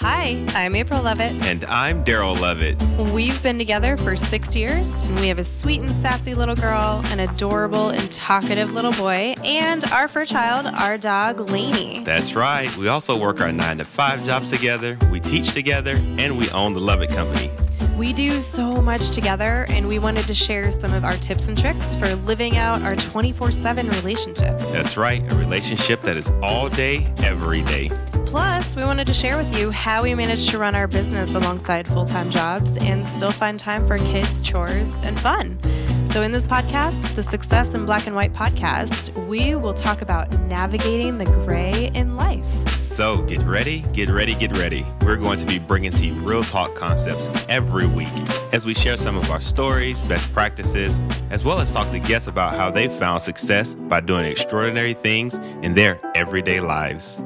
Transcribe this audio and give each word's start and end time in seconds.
Hi, 0.00 0.44
I'm 0.48 0.74
April 0.74 1.00
Lovett. 1.02 1.32
And 1.44 1.64
I'm 1.64 2.04
Daryl 2.04 2.38
Lovett. 2.38 2.76
We've 3.14 3.42
been 3.42 3.56
together 3.56 3.96
for 3.96 4.14
six 4.14 4.54
years, 4.54 4.92
and 4.92 5.18
we 5.20 5.28
have 5.28 5.38
a 5.38 5.44
sweet 5.44 5.80
and 5.80 5.90
sassy 5.90 6.34
little 6.34 6.54
girl, 6.54 7.00
an 7.06 7.20
adorable 7.20 7.88
and 7.88 8.12
talkative 8.12 8.74
little 8.74 8.92
boy, 8.92 9.34
and 9.42 9.86
our 9.86 10.06
fur 10.06 10.26
child, 10.26 10.66
our 10.66 10.98
dog, 10.98 11.48
Lainey. 11.48 12.04
That's 12.04 12.34
right. 12.34 12.76
We 12.76 12.88
also 12.88 13.18
work 13.18 13.40
our 13.40 13.50
nine 13.52 13.78
to 13.78 13.86
five 13.86 14.22
jobs 14.26 14.50
together, 14.50 14.98
we 15.10 15.18
teach 15.18 15.54
together, 15.54 15.96
and 16.18 16.36
we 16.36 16.50
own 16.50 16.74
the 16.74 16.80
Lovett 16.80 17.08
Company. 17.08 17.50
We 17.96 18.12
do 18.12 18.42
so 18.42 18.82
much 18.82 19.12
together, 19.12 19.64
and 19.70 19.88
we 19.88 19.98
wanted 19.98 20.26
to 20.26 20.34
share 20.34 20.70
some 20.70 20.92
of 20.92 21.06
our 21.06 21.16
tips 21.16 21.48
and 21.48 21.56
tricks 21.56 21.96
for 21.96 22.14
living 22.16 22.58
out 22.58 22.82
our 22.82 22.96
24 22.96 23.50
7 23.50 23.88
relationship. 23.88 24.58
That's 24.58 24.98
right, 24.98 25.26
a 25.32 25.36
relationship 25.36 26.02
that 26.02 26.18
is 26.18 26.30
all 26.42 26.68
day, 26.68 27.10
every 27.22 27.62
day. 27.62 27.90
Plus, 28.26 28.76
we 28.76 28.82
wanted 28.82 29.06
to 29.06 29.14
share 29.14 29.36
with 29.36 29.58
you 29.58 29.70
how 29.70 30.02
we 30.02 30.14
managed 30.14 30.50
to 30.50 30.58
run 30.58 30.74
our 30.74 30.88
business 30.88 31.34
alongside 31.34 31.86
full 31.86 32.04
time 32.04 32.28
jobs 32.28 32.76
and 32.78 33.04
still 33.06 33.30
find 33.30 33.58
time 33.58 33.86
for 33.86 33.98
kids, 33.98 34.42
chores, 34.42 34.92
and 35.04 35.18
fun. 35.20 35.58
So, 36.06 36.22
in 36.22 36.32
this 36.32 36.44
podcast, 36.44 37.14
the 37.14 37.22
Success 37.22 37.74
in 37.74 37.86
Black 37.86 38.06
and 38.06 38.16
White 38.16 38.32
podcast, 38.32 39.12
we 39.26 39.54
will 39.54 39.74
talk 39.74 40.02
about 40.02 40.32
navigating 40.40 41.18
the 41.18 41.24
gray 41.24 41.90
in 41.94 42.16
life. 42.16 42.46
So, 42.68 43.22
get 43.22 43.40
ready, 43.42 43.84
get 43.92 44.10
ready, 44.10 44.34
get 44.34 44.56
ready. 44.56 44.84
We're 45.02 45.16
going 45.16 45.38
to 45.38 45.46
be 45.46 45.58
bringing 45.58 45.92
to 45.92 46.06
you 46.06 46.14
real 46.14 46.42
talk 46.42 46.74
concepts 46.74 47.28
every 47.48 47.86
week 47.86 48.08
as 48.52 48.64
we 48.64 48.74
share 48.74 48.96
some 48.96 49.16
of 49.16 49.30
our 49.30 49.40
stories, 49.40 50.02
best 50.04 50.32
practices, 50.32 50.98
as 51.30 51.44
well 51.44 51.60
as 51.60 51.70
talk 51.70 51.90
to 51.90 52.00
guests 52.00 52.26
about 52.26 52.56
how 52.56 52.70
they 52.70 52.88
found 52.88 53.22
success 53.22 53.74
by 53.74 54.00
doing 54.00 54.24
extraordinary 54.24 54.94
things 54.94 55.34
in 55.62 55.74
their 55.74 56.00
everyday 56.14 56.60
lives. 56.60 57.22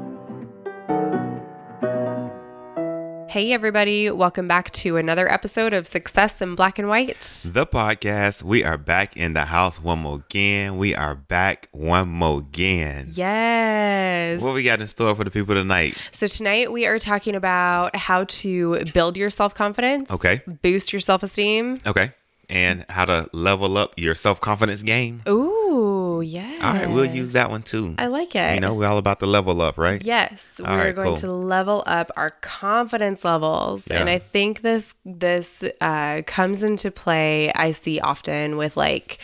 Hey, 3.31 3.53
everybody, 3.53 4.09
welcome 4.11 4.49
back 4.49 4.71
to 4.71 4.97
another 4.97 5.31
episode 5.31 5.73
of 5.73 5.87
Success 5.87 6.41
in 6.41 6.53
Black 6.53 6.77
and 6.77 6.89
White. 6.89 7.21
The 7.49 7.65
podcast. 7.65 8.43
We 8.43 8.65
are 8.65 8.77
back 8.77 9.15
in 9.15 9.31
the 9.31 9.45
house 9.45 9.81
one 9.81 9.99
more 9.99 10.17
again. 10.17 10.75
We 10.77 10.93
are 10.95 11.15
back 11.15 11.69
one 11.71 12.09
more 12.09 12.39
again. 12.39 13.07
Yes. 13.13 14.41
What 14.41 14.53
we 14.53 14.63
got 14.63 14.81
in 14.81 14.87
store 14.87 15.15
for 15.15 15.23
the 15.23 15.31
people 15.31 15.55
tonight? 15.55 15.95
So, 16.11 16.27
tonight 16.27 16.73
we 16.73 16.85
are 16.85 16.99
talking 16.99 17.35
about 17.37 17.95
how 17.95 18.25
to 18.25 18.83
build 18.93 19.15
your 19.15 19.29
self 19.29 19.55
confidence, 19.55 20.11
Okay. 20.11 20.41
boost 20.61 20.91
your 20.91 20.99
self 20.99 21.23
esteem. 21.23 21.77
Okay. 21.87 22.11
And 22.49 22.85
how 22.89 23.05
to 23.05 23.29
level 23.31 23.77
up 23.77 23.93
your 23.95 24.13
self 24.13 24.41
confidence 24.41 24.83
game. 24.83 25.21
Ooh, 25.25 25.50
yeah. 26.21 26.59
All 26.61 26.73
right, 26.73 26.89
we'll 26.89 27.05
use 27.05 27.33
that 27.33 27.49
one 27.49 27.63
too. 27.63 27.95
I 27.97 28.07
like 28.07 28.35
it. 28.35 28.55
You 28.55 28.59
know, 28.61 28.73
we're 28.73 28.87
all 28.87 28.97
about 28.97 29.19
the 29.19 29.27
level 29.27 29.61
up, 29.61 29.77
right? 29.77 30.03
Yes, 30.03 30.59
All 30.63 30.71
we're 30.71 30.77
right, 30.85 30.95
going 30.95 31.07
cool. 31.09 31.17
to 31.17 31.31
level 31.31 31.83
up 31.85 32.11
our 32.15 32.29
confidence 32.29 33.25
levels, 33.25 33.87
and 33.87 34.09
I 34.09 34.19
think 34.19 34.61
this 34.61 34.95
this 35.05 35.63
uh, 35.81 36.21
comes 36.25 36.63
into 36.63 36.91
play. 36.91 37.51
I 37.53 37.71
see 37.71 37.99
often 37.99 38.57
with 38.57 38.77
like 38.77 39.19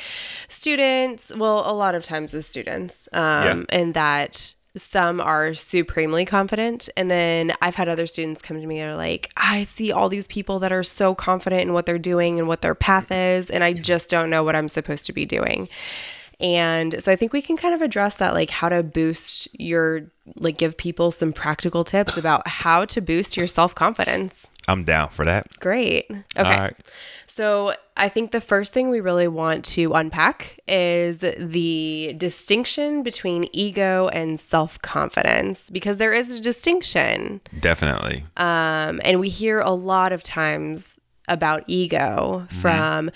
students. 0.48 1.32
Well, 1.36 1.64
a 1.70 1.74
lot 1.74 1.96
of 1.96 2.04
times 2.04 2.34
with 2.34 2.46
students, 2.46 3.08
um, 3.14 3.66
and 3.70 3.94
that 3.94 4.54
some 4.76 5.20
are 5.20 5.54
supremely 5.54 6.26
confident, 6.26 6.90
and 6.96 7.10
then 7.10 7.54
I've 7.62 7.76
had 7.76 7.90
other 7.90 8.06
students 8.08 8.42
come 8.42 8.62
to 8.62 8.68
me 8.68 8.80
that 8.80 8.90
are 8.90 8.96
like, 8.96 9.32
I 9.36 9.64
see 9.64 9.92
all 9.92 10.10
these 10.10 10.28
people 10.28 10.60
that 10.60 10.72
are 10.72 10.84
so 10.84 11.16
confident 11.16 11.64
in 11.64 11.74
what 11.74 11.86
they're 11.86 11.98
doing 11.98 12.40
and 12.40 12.48
what 12.48 12.62
their 12.62 12.76
path 12.76 13.12
is, 13.12 13.50
and 13.50 13.64
I 13.64 13.74
just 13.74 14.10
don't 14.10 14.30
know 14.30 14.44
what 14.44 14.56
I'm 14.56 14.68
supposed 14.68 15.06
to 15.08 15.14
be 15.14 15.26
doing. 15.26 15.68
And 16.40 17.02
so 17.02 17.12
I 17.12 17.16
think 17.16 17.34
we 17.34 17.42
can 17.42 17.58
kind 17.58 17.74
of 17.74 17.82
address 17.82 18.18
that, 18.18 18.34
like 18.34 18.50
how 18.50 18.70
to 18.70 18.84
boost 18.84 19.48
your, 19.60 20.12
like 20.36 20.58
give 20.58 20.78
people 20.78 21.12
some 21.12 21.34
practical 21.34 21.84
tips 21.84 22.16
about 22.18 22.48
how 22.48 22.86
to 22.86 23.02
boost 23.02 23.38
your 23.38 23.48
self 23.48 23.74
confidence. 23.74 24.52
I'm 24.68 24.84
down 24.84 25.10
for 25.10 25.26
that. 25.26 25.48
Great. 25.60 26.06
Okay. 26.12 26.22
All 26.38 26.44
right. 26.44 26.76
So 27.26 27.74
I 27.96 28.10
think 28.10 28.32
the 28.32 28.42
first 28.42 28.74
thing 28.74 28.90
we 28.90 29.00
really 29.00 29.28
want 29.28 29.66
to 29.66 29.94
unpack 29.94 30.60
is 30.68 31.20
the 31.20 32.14
distinction 32.18 33.04
between 33.04 33.48
ego 33.54 34.08
and 34.10 34.40
self 34.40 34.82
confidence 34.82 35.70
because 35.70 35.98
there 35.98 36.14
is 36.14 36.32
a 36.38 36.42
distinction. 36.42 37.42
Definitely. 37.60 38.26
Um, 38.38 39.02
and 39.04 39.20
we 39.20 39.30
hear 39.30 39.60
a 39.60 39.72
lot 39.72 40.12
of 40.12 40.22
times 40.22 41.00
about 41.28 41.64
ego 41.68 42.48
from 42.50 43.12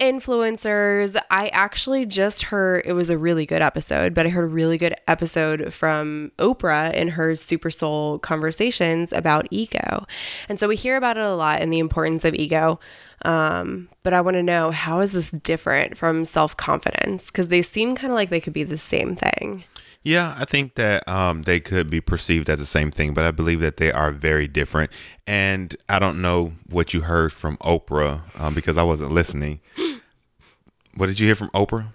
influencers. 0.00 1.16
I 1.30 1.48
actually 1.48 2.06
just 2.06 2.44
heard 2.44 2.82
it 2.84 2.92
was 2.92 3.10
a 3.10 3.18
really 3.18 3.46
good 3.46 3.62
episode, 3.62 4.14
but 4.14 4.26
I 4.26 4.30
heard 4.30 4.44
a 4.44 4.48
really 4.48 4.78
good 4.78 4.94
episode 5.06 5.72
from 5.72 6.32
Oprah 6.38 6.92
in 6.94 7.08
her 7.08 7.36
Super 7.36 7.70
Soul 7.70 8.18
conversations 8.18 9.12
about 9.12 9.46
ego. 9.50 10.06
And 10.48 10.58
so 10.58 10.68
we 10.68 10.76
hear 10.76 10.96
about 10.96 11.16
it 11.16 11.24
a 11.24 11.34
lot 11.34 11.62
and 11.62 11.72
the 11.72 11.78
importance 11.78 12.24
of 12.24 12.34
ego. 12.34 12.80
Um, 13.24 13.88
but 14.02 14.12
I 14.12 14.20
want 14.20 14.34
to 14.34 14.42
know 14.42 14.72
how 14.72 15.00
is 15.00 15.12
this 15.12 15.30
different 15.30 15.96
from 15.96 16.24
self 16.24 16.56
confidence? 16.56 17.30
Because 17.30 17.48
they 17.48 17.62
seem 17.62 17.94
kind 17.94 18.12
of 18.12 18.16
like 18.16 18.30
they 18.30 18.40
could 18.40 18.52
be 18.52 18.64
the 18.64 18.78
same 18.78 19.14
thing. 19.14 19.64
Yeah, 20.04 20.34
I 20.36 20.44
think 20.44 20.74
that 20.74 21.06
um, 21.06 21.42
they 21.42 21.60
could 21.60 21.88
be 21.88 22.00
perceived 22.00 22.50
as 22.50 22.58
the 22.58 22.66
same 22.66 22.90
thing, 22.90 23.14
but 23.14 23.24
I 23.24 23.30
believe 23.30 23.60
that 23.60 23.76
they 23.76 23.92
are 23.92 24.10
very 24.10 24.48
different. 24.48 24.90
And 25.28 25.76
I 25.88 26.00
don't 26.00 26.20
know 26.20 26.54
what 26.68 26.92
you 26.92 27.02
heard 27.02 27.32
from 27.32 27.56
Oprah 27.58 28.22
um, 28.40 28.52
because 28.52 28.76
I 28.76 28.82
wasn't 28.82 29.12
listening. 29.12 29.60
What 30.96 31.06
did 31.06 31.18
you 31.20 31.26
hear 31.26 31.34
from 31.34 31.48
Oprah? 31.50 31.86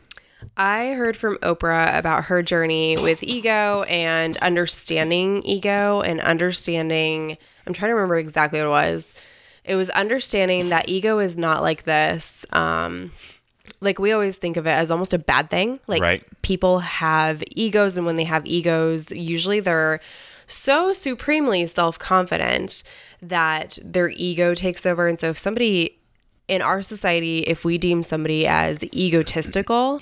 I 0.56 0.94
heard 0.94 1.18
from 1.18 1.38
Oprah 1.38 1.97
about 1.97 2.25
her 2.25 2.41
journey 2.41 2.96
with 2.97 3.24
ego 3.24 3.84
and 3.84 4.38
understanding 4.38 5.44
ego 5.44 6.02
and 6.02 6.19
understanding. 6.22 7.38
I'm 7.66 7.74
trying 7.74 7.90
to 7.90 7.96
remember 7.96 8.18
exactly 8.18 8.59
what 8.59 8.66
it 8.68 8.69
was. 8.69 9.13
It 9.63 9.75
was 9.75 9.90
understanding 9.90 10.69
that 10.69 10.88
ego 10.90 11.19
is 11.19 11.38
not 11.38 11.62
like 11.62 11.84
this. 11.84 12.46
Um, 12.53 13.12
like 13.81 14.00
we 14.00 14.12
always 14.12 14.38
think 14.38 14.57
of 14.57 14.66
it 14.66 14.72
as 14.72 14.91
almost 14.91 15.13
a 15.13 15.19
bad 15.19 15.50
thing. 15.50 15.80
Like 15.88 16.02
Right. 16.02 16.24
people 16.41 16.80
have 16.80 17.44
egos, 17.52 17.97
and 17.97 18.06
when 18.06 18.16
they 18.16 18.24
have 18.24 18.46
egos, 18.46 19.12
usually 19.12 19.59
they're 19.59 20.00
so 20.46 20.94
supremely 20.94 21.66
self 21.66 22.00
confident 22.00 22.84
that 23.22 23.78
their 23.84 24.09
ego 24.09 24.53
takes 24.53 24.86
over. 24.86 25.07
And 25.07 25.19
so 25.19 25.30
if 25.30 25.38
somebody 25.38 26.00
in 26.47 26.62
our 26.62 26.81
society, 26.81 27.40
if 27.40 27.66
we 27.66 27.78
deem 27.78 28.03
somebody 28.03 28.47
as 28.47 28.84
egotistical, 28.96 30.00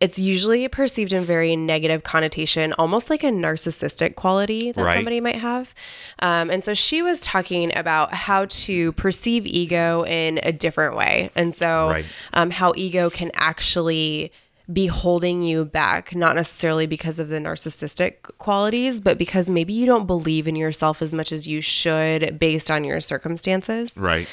it's 0.00 0.18
usually 0.18 0.68
perceived 0.68 1.12
in 1.14 1.22
very 1.24 1.56
negative 1.56 2.02
connotation, 2.02 2.72
almost 2.74 3.08
like 3.08 3.24
a 3.24 3.28
narcissistic 3.30 4.14
quality 4.14 4.72
that 4.72 4.84
Right. 4.84 4.94
somebody 4.94 5.20
might 5.20 5.36
have. 5.36 5.74
Um, 6.18 6.50
and 6.50 6.62
so 6.62 6.74
she 6.74 7.00
was 7.00 7.20
talking 7.20 7.72
about 7.76 8.12
how 8.12 8.44
to 8.66 8.92
perceive 8.92 9.46
ego 9.46 10.04
in 10.06 10.38
a 10.42 10.52
different 10.52 10.96
way. 10.96 11.30
And 11.34 11.54
so, 11.54 11.88
Right. 11.90 12.04
um, 12.34 12.50
how 12.50 12.74
ego 12.76 13.08
can 13.08 13.30
actually 13.34 14.32
be 14.70 14.86
holding 14.86 15.42
you 15.42 15.64
back, 15.64 16.14
not 16.14 16.34
necessarily 16.34 16.86
because 16.86 17.18
of 17.20 17.28
the 17.28 17.38
narcissistic 17.38 18.14
qualities, 18.36 19.00
but 19.00 19.16
because 19.16 19.48
maybe 19.48 19.72
you 19.72 19.86
don't 19.86 20.06
believe 20.06 20.48
in 20.48 20.56
yourself 20.56 21.00
as 21.00 21.14
much 21.14 21.30
as 21.32 21.46
you 21.46 21.60
should 21.60 22.38
based 22.38 22.68
on 22.70 22.82
your 22.84 23.00
circumstances 23.00 23.92
Right. 23.96 24.26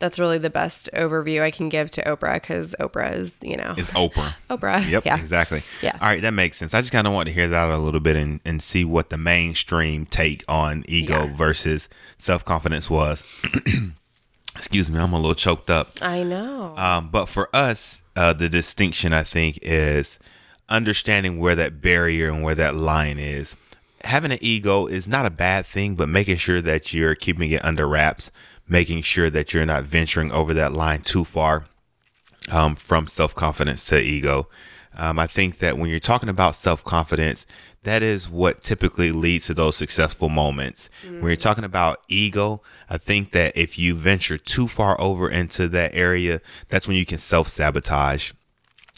That's 0.00 0.18
really 0.18 0.38
the 0.38 0.50
best 0.50 0.88
overview 0.94 1.40
I 1.42 1.52
can 1.52 1.68
give 1.68 1.90
to 1.92 2.02
Oprah 2.02 2.34
because 2.34 2.74
Oprah 2.80 3.12
is, 3.14 3.38
you 3.44 3.56
know, 3.56 3.74
It's 3.78 3.90
Oprah. 3.92 4.34
Oprah. 4.50 4.90
Yep, 4.90 5.04
Yeah. 5.04 5.16
exactly. 5.18 5.60
Yeah. 5.82 5.92
All 6.00 6.08
right, 6.08 6.20
that 6.22 6.32
makes 6.34 6.56
sense. 6.56 6.74
I 6.74 6.80
just 6.80 6.90
kind 6.90 7.06
of 7.06 7.12
want 7.12 7.28
to 7.28 7.34
hear 7.34 7.46
that 7.46 7.56
out 7.56 7.70
a 7.70 7.78
little 7.78 8.00
bit 8.00 8.16
and, 8.16 8.40
and 8.44 8.60
see 8.60 8.84
what 8.84 9.10
the 9.10 9.16
mainstream 9.18 10.06
take 10.06 10.42
on 10.48 10.82
ego 10.88 11.24
Yeah. 11.26 11.36
versus 11.36 11.88
self 12.18 12.44
confidence 12.44 12.90
was. 12.90 13.24
Excuse 14.56 14.90
me, 14.90 14.98
I'm 14.98 15.12
a 15.12 15.16
little 15.16 15.34
choked 15.34 15.70
up. 15.70 15.90
I 16.02 16.24
know. 16.24 16.74
Um, 16.76 17.08
but 17.08 17.26
for 17.26 17.48
us, 17.54 18.02
uh, 18.16 18.32
the 18.32 18.48
distinction 18.48 19.12
I 19.12 19.22
think 19.22 19.58
is 19.62 20.18
understanding 20.68 21.38
where 21.38 21.54
that 21.54 21.80
barrier 21.80 22.30
and 22.30 22.42
where 22.42 22.54
that 22.56 22.74
line 22.74 23.18
is. 23.18 23.56
Having 24.04 24.32
an 24.32 24.38
ego 24.40 24.86
is 24.86 25.06
not 25.06 25.26
a 25.26 25.30
bad 25.30 25.66
thing, 25.66 25.94
but 25.94 26.08
making 26.08 26.36
sure 26.38 26.60
that 26.62 26.92
you're 26.94 27.14
keeping 27.14 27.50
it 27.50 27.64
under 27.64 27.86
wraps, 27.86 28.30
making 28.70 29.02
sure 29.02 29.28
that 29.28 29.52
you're 29.52 29.66
not 29.66 29.82
venturing 29.82 30.32
over 30.32 30.54
that 30.54 30.72
line 30.72 31.00
too 31.00 31.24
far 31.24 31.66
um, 32.50 32.76
from 32.76 33.06
self 33.06 33.34
confidence 33.34 33.86
to 33.88 34.00
ego. 34.00 34.48
Um, 34.96 35.18
I 35.18 35.26
think 35.26 35.58
that 35.58 35.76
when 35.76 35.90
you're 35.90 36.00
talking 36.00 36.28
about 36.28 36.56
self 36.56 36.84
confidence, 36.84 37.46
that 37.82 38.02
is 38.02 38.28
what 38.28 38.62
typically 38.62 39.12
leads 39.12 39.46
to 39.46 39.54
those 39.54 39.76
successful 39.76 40.28
moments. 40.28 40.88
When 41.20 41.24
you're 41.24 41.36
talking 41.36 41.64
about 41.64 41.98
ego, 42.08 42.62
I 42.88 42.98
think 42.98 43.32
that 43.32 43.56
if 43.56 43.78
you 43.78 43.94
venture 43.94 44.38
too 44.38 44.68
far 44.68 45.00
over 45.00 45.28
into 45.28 45.68
that 45.68 45.94
area, 45.94 46.40
that's 46.68 46.86
when 46.86 46.96
you 46.96 47.06
can 47.06 47.18
self 47.18 47.48
sabotage. 47.48 48.32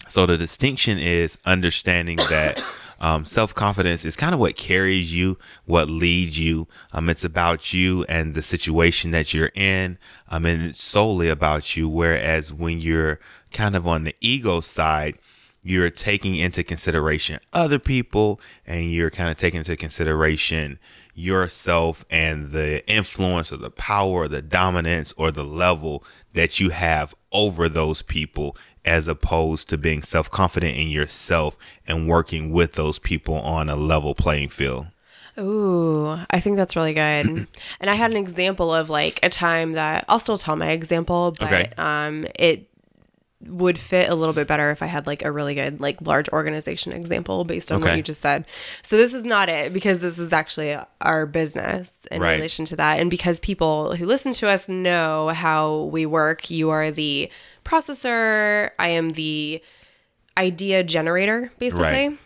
So 0.09 0.27
the 0.27 0.37
distinction 0.37 0.99
is 0.99 1.39
understanding 1.47 2.17
that 2.17 2.63
Um, 3.03 3.25
Self 3.25 3.53
confidence 3.53 4.05
is 4.05 4.15
kind 4.15 4.33
of 4.33 4.39
what 4.39 4.57
carries 4.57 5.15
you, 5.15 5.37
what 5.65 5.91
leads 5.91 6.39
you. 6.39 6.69
Um, 6.93 7.11
it's 7.11 7.25
about 7.25 7.75
you 7.75 8.05
and 8.09 8.35
the 8.35 8.43
situation 8.43 9.11
that 9.11 9.35
you're 9.35 9.51
in. 9.55 9.99
Um, 10.29 10.47
and 10.47 10.63
it's 10.63 10.83
solely 10.83 11.29
about 11.29 11.77
you. 11.77 11.89
Whereas 11.89 12.55
when 12.55 12.81
you're 12.81 13.19
kind 13.51 13.75
of 13.75 13.89
on 13.89 14.05
the 14.05 14.15
ego 14.21 14.61
side, 14.61 15.19
you're 15.65 15.91
taking 15.91 16.37
into 16.37 16.63
consideration 16.63 17.39
other 17.53 17.79
people 17.79 18.41
and 18.67 18.93
you're 18.93 19.11
kind 19.11 19.31
of 19.31 19.37
taking 19.37 19.59
into 19.59 19.77
consideration 19.77 20.79
yourself 21.15 22.05
and 22.11 22.51
the 22.51 22.83
influence 22.91 23.53
or 23.53 23.57
the 23.57 23.71
power 23.71 24.23
or 24.23 24.29
the 24.29 24.43
dominance 24.43 25.13
or 25.17 25.31
the 25.31 25.45
level 25.45 26.05
that 26.33 26.59
you 26.59 26.71
have 26.71 27.15
over 27.31 27.69
those 27.69 28.03
people 28.03 28.57
as 28.84 29.08
opposed 29.08 29.69
to 29.69 29.79
being 29.79 30.02
self-confident 30.02 30.76
in 30.76 30.88
yourself 30.88 31.56
and 31.87 32.08
working 32.08 32.50
with 32.50 32.73
those 32.73 32.99
people 32.99 33.34
on 33.37 33.69
a 33.69 33.76
level 33.76 34.14
playing 34.14 34.49
field. 34.49 34.87
Ooh, 35.38 36.19
I 36.31 36.40
think 36.40 36.56
that's 36.56 36.76
really 36.76 36.93
good. 36.93 37.26
and 37.81 37.90
I 37.90 37.94
had 37.94 38.11
an 38.11 38.17
example 38.17 38.75
of 38.75 38.90
like 38.90 39.19
a 39.23 39.29
time 39.29 39.73
that 39.73 40.05
I'll 40.08 40.19
still 40.19 40.37
tell 40.37 40.56
my 40.56 40.70
example, 40.70 41.34
but 41.38 41.46
okay. 41.46 41.73
um 41.79 42.26
it 42.38 42.69
would 43.47 43.79
fit 43.79 44.09
a 44.09 44.15
little 44.15 44.35
bit 44.35 44.47
better 44.47 44.71
if 44.71 44.83
I 44.83 44.87
had 44.87 45.06
like 45.06 45.25
a 45.25 45.33
really 45.33 45.55
good 45.55 45.81
like 45.81 46.00
large 46.03 46.29
organization 46.29 46.93
example 46.93 47.44
based 47.44 47.73
on 47.73 47.81
okay. 47.81 47.91
what 47.91 47.97
you 47.97 48.03
just 48.03 48.21
said. 48.21 48.44
So 48.83 48.97
this 48.97 49.15
is 49.15 49.25
not 49.25 49.49
it 49.49 49.73
because 49.73 50.00
this 50.00 50.19
is 50.19 50.33
actually 50.33 50.77
our 51.00 51.27
business 51.27 51.93
in 52.11 52.23
right. 52.23 52.35
relation 52.35 52.65
to 52.67 52.77
that 52.77 53.00
and 53.00 53.11
because 53.11 53.41
people 53.41 53.97
who 53.97 54.06
listen 54.06 54.33
to 54.35 54.49
us 54.49 54.69
know 54.69 55.29
how 55.29 55.85
we 55.85 56.06
work, 56.06 56.50
you 56.50 56.71
are 56.71 56.91
the 56.91 57.31
processor, 57.65 58.71
I 58.79 58.89
am 58.89 59.11
the 59.11 59.62
idea 60.37 60.83
generator 60.85 61.53
basically. 61.59 62.09
Right. 62.09 62.19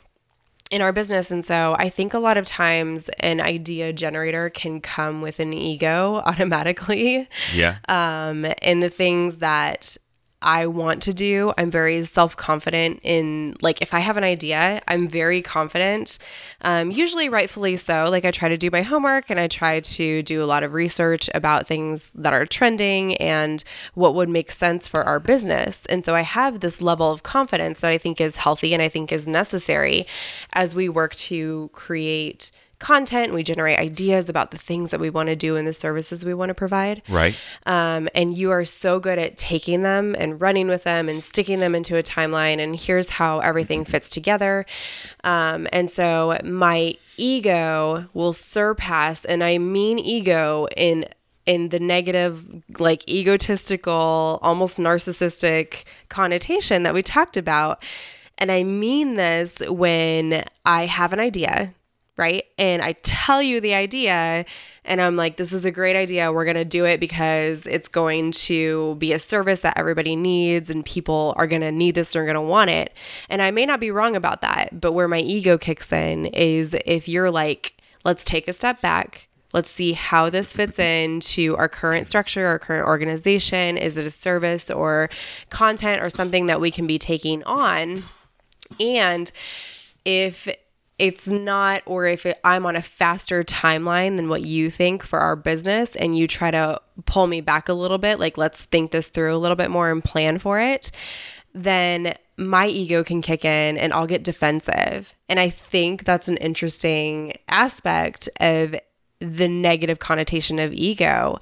In 0.68 0.82
our 0.82 0.92
business. 0.92 1.30
And 1.30 1.44
so 1.44 1.76
I 1.78 1.88
think 1.88 2.12
a 2.12 2.18
lot 2.18 2.36
of 2.36 2.44
times 2.44 3.08
an 3.20 3.40
idea 3.40 3.92
generator 3.92 4.50
can 4.50 4.80
come 4.80 5.22
with 5.22 5.38
an 5.38 5.52
ego 5.52 6.16
automatically. 6.26 7.28
Yeah. 7.54 7.76
Um, 7.88 8.44
and 8.62 8.82
the 8.82 8.88
things 8.88 9.36
that 9.36 9.96
I 10.42 10.66
want 10.66 11.02
to 11.02 11.14
do. 11.14 11.52
I'm 11.56 11.70
very 11.70 12.02
self 12.04 12.36
confident 12.36 13.00
in, 13.02 13.56
like, 13.62 13.80
if 13.80 13.94
I 13.94 14.00
have 14.00 14.16
an 14.16 14.24
idea, 14.24 14.82
I'm 14.86 15.08
very 15.08 15.40
confident. 15.40 16.18
Um, 16.60 16.90
usually, 16.90 17.28
rightfully 17.28 17.76
so. 17.76 18.08
Like, 18.10 18.24
I 18.24 18.30
try 18.30 18.48
to 18.50 18.56
do 18.56 18.70
my 18.70 18.82
homework 18.82 19.30
and 19.30 19.40
I 19.40 19.48
try 19.48 19.80
to 19.80 20.22
do 20.22 20.42
a 20.42 20.44
lot 20.44 20.62
of 20.62 20.74
research 20.74 21.30
about 21.34 21.66
things 21.66 22.10
that 22.12 22.34
are 22.34 22.44
trending 22.44 23.16
and 23.16 23.64
what 23.94 24.14
would 24.14 24.28
make 24.28 24.50
sense 24.50 24.86
for 24.86 25.04
our 25.04 25.18
business. 25.18 25.86
And 25.86 26.04
so, 26.04 26.14
I 26.14 26.20
have 26.20 26.60
this 26.60 26.82
level 26.82 27.10
of 27.10 27.22
confidence 27.22 27.80
that 27.80 27.90
I 27.90 27.98
think 27.98 28.20
is 28.20 28.36
healthy 28.36 28.74
and 28.74 28.82
I 28.82 28.88
think 28.88 29.12
is 29.12 29.26
necessary 29.26 30.06
as 30.52 30.74
we 30.74 30.88
work 30.88 31.14
to 31.14 31.70
create 31.72 32.50
content, 32.78 33.32
we 33.32 33.42
generate 33.42 33.78
ideas 33.78 34.28
about 34.28 34.50
the 34.50 34.58
things 34.58 34.90
that 34.90 35.00
we 35.00 35.10
want 35.10 35.28
to 35.28 35.36
do 35.36 35.56
and 35.56 35.66
the 35.66 35.72
services 35.72 36.24
we 36.24 36.34
want 36.34 36.50
to 36.50 36.54
provide. 36.54 37.02
Right. 37.08 37.34
Um, 37.64 38.08
and 38.14 38.36
you 38.36 38.50
are 38.50 38.64
so 38.64 39.00
good 39.00 39.18
at 39.18 39.36
taking 39.36 39.82
them 39.82 40.14
and 40.18 40.40
running 40.40 40.68
with 40.68 40.84
them 40.84 41.08
and 41.08 41.22
sticking 41.22 41.60
them 41.60 41.74
into 41.74 41.96
a 41.96 42.02
timeline. 42.02 42.58
And 42.58 42.76
here's 42.76 43.10
how 43.10 43.40
everything 43.40 43.84
fits 43.84 44.08
together. 44.08 44.66
Um, 45.24 45.66
and 45.72 45.88
so 45.88 46.38
my 46.44 46.94
ego 47.16 48.08
will 48.12 48.32
surpass, 48.32 49.24
and 49.24 49.42
I 49.42 49.58
mean 49.58 49.98
ego 49.98 50.68
in 50.76 51.06
in 51.46 51.68
the 51.68 51.78
negative, 51.78 52.44
like 52.80 53.08
egotistical, 53.08 54.40
almost 54.42 54.78
narcissistic 54.78 55.84
connotation 56.08 56.82
that 56.82 56.92
we 56.92 57.02
talked 57.02 57.36
about. 57.36 57.82
And 58.36 58.50
I 58.50 58.64
mean 58.64 59.14
this 59.14 59.60
when 59.68 60.44
I 60.64 60.86
have 60.86 61.12
an 61.12 61.20
idea 61.20 61.72
right? 62.16 62.44
And 62.58 62.82
I 62.82 62.92
tell 63.02 63.42
you 63.42 63.60
the 63.60 63.74
idea, 63.74 64.44
and 64.84 65.00
I'm 65.00 65.16
like, 65.16 65.36
this 65.36 65.52
is 65.52 65.66
a 65.66 65.70
great 65.70 65.96
idea. 65.96 66.32
We're 66.32 66.44
going 66.44 66.56
to 66.56 66.64
do 66.64 66.84
it 66.84 66.98
because 66.98 67.66
it's 67.66 67.88
going 67.88 68.32
to 68.32 68.94
be 68.96 69.12
a 69.12 69.18
service 69.18 69.60
that 69.60 69.76
everybody 69.76 70.16
needs, 70.16 70.70
and 70.70 70.84
people 70.84 71.34
are 71.36 71.46
going 71.46 71.62
to 71.62 71.72
need 71.72 71.94
this 71.94 72.14
and 72.14 72.22
are 72.22 72.24
going 72.24 72.34
to 72.34 72.40
want 72.40 72.70
it. 72.70 72.92
And 73.28 73.42
I 73.42 73.50
may 73.50 73.66
not 73.66 73.80
be 73.80 73.90
wrong 73.90 74.16
about 74.16 74.40
that, 74.40 74.80
but 74.80 74.92
where 74.92 75.08
my 75.08 75.18
ego 75.18 75.58
kicks 75.58 75.92
in 75.92 76.26
is 76.26 76.74
if 76.86 77.08
you're 77.08 77.30
like, 77.30 77.74
let's 78.04 78.24
take 78.24 78.48
a 78.48 78.52
step 78.52 78.80
back. 78.80 79.28
Let's 79.52 79.70
see 79.70 79.92
how 79.92 80.28
this 80.28 80.52
fits 80.52 80.78
into 80.78 81.56
our 81.56 81.68
current 81.68 82.06
structure, 82.06 82.46
our 82.46 82.58
current 82.58 82.86
organization. 82.86 83.78
Is 83.78 83.96
it 83.96 84.04
a 84.04 84.10
service 84.10 84.70
or 84.70 85.08
content 85.48 86.02
or 86.02 86.10
something 86.10 86.46
that 86.46 86.60
we 86.60 86.70
can 86.70 86.86
be 86.86 86.98
taking 86.98 87.42
on? 87.44 88.02
And 88.78 89.30
if 90.04 90.48
it's 90.98 91.28
not, 91.28 91.82
or 91.84 92.06
if 92.06 92.24
it, 92.24 92.38
I'm 92.42 92.64
on 92.64 92.76
a 92.76 92.82
faster 92.82 93.42
timeline 93.42 94.16
than 94.16 94.28
what 94.28 94.42
you 94.42 94.70
think 94.70 95.02
for 95.02 95.18
our 95.18 95.36
business, 95.36 95.94
and 95.94 96.16
you 96.16 96.26
try 96.26 96.50
to 96.50 96.80
pull 97.04 97.26
me 97.26 97.40
back 97.40 97.68
a 97.68 97.74
little 97.74 97.98
bit, 97.98 98.18
like 98.18 98.38
let's 98.38 98.64
think 98.64 98.90
this 98.90 99.08
through 99.08 99.34
a 99.34 99.38
little 99.38 99.56
bit 99.56 99.70
more 99.70 99.90
and 99.90 100.02
plan 100.02 100.38
for 100.38 100.58
it, 100.60 100.90
then 101.52 102.14
my 102.38 102.66
ego 102.66 103.02
can 103.02 103.22
kick 103.22 103.44
in 103.44 103.78
and 103.78 103.92
I'll 103.92 104.06
get 104.06 104.22
defensive. 104.22 105.14
And 105.28 105.40
I 105.40 105.48
think 105.48 106.04
that's 106.04 106.28
an 106.28 106.36
interesting 106.38 107.34
aspect 107.48 108.28
of 108.40 108.74
the 109.20 109.48
negative 109.48 109.98
connotation 109.98 110.58
of 110.58 110.72
ego 110.72 111.38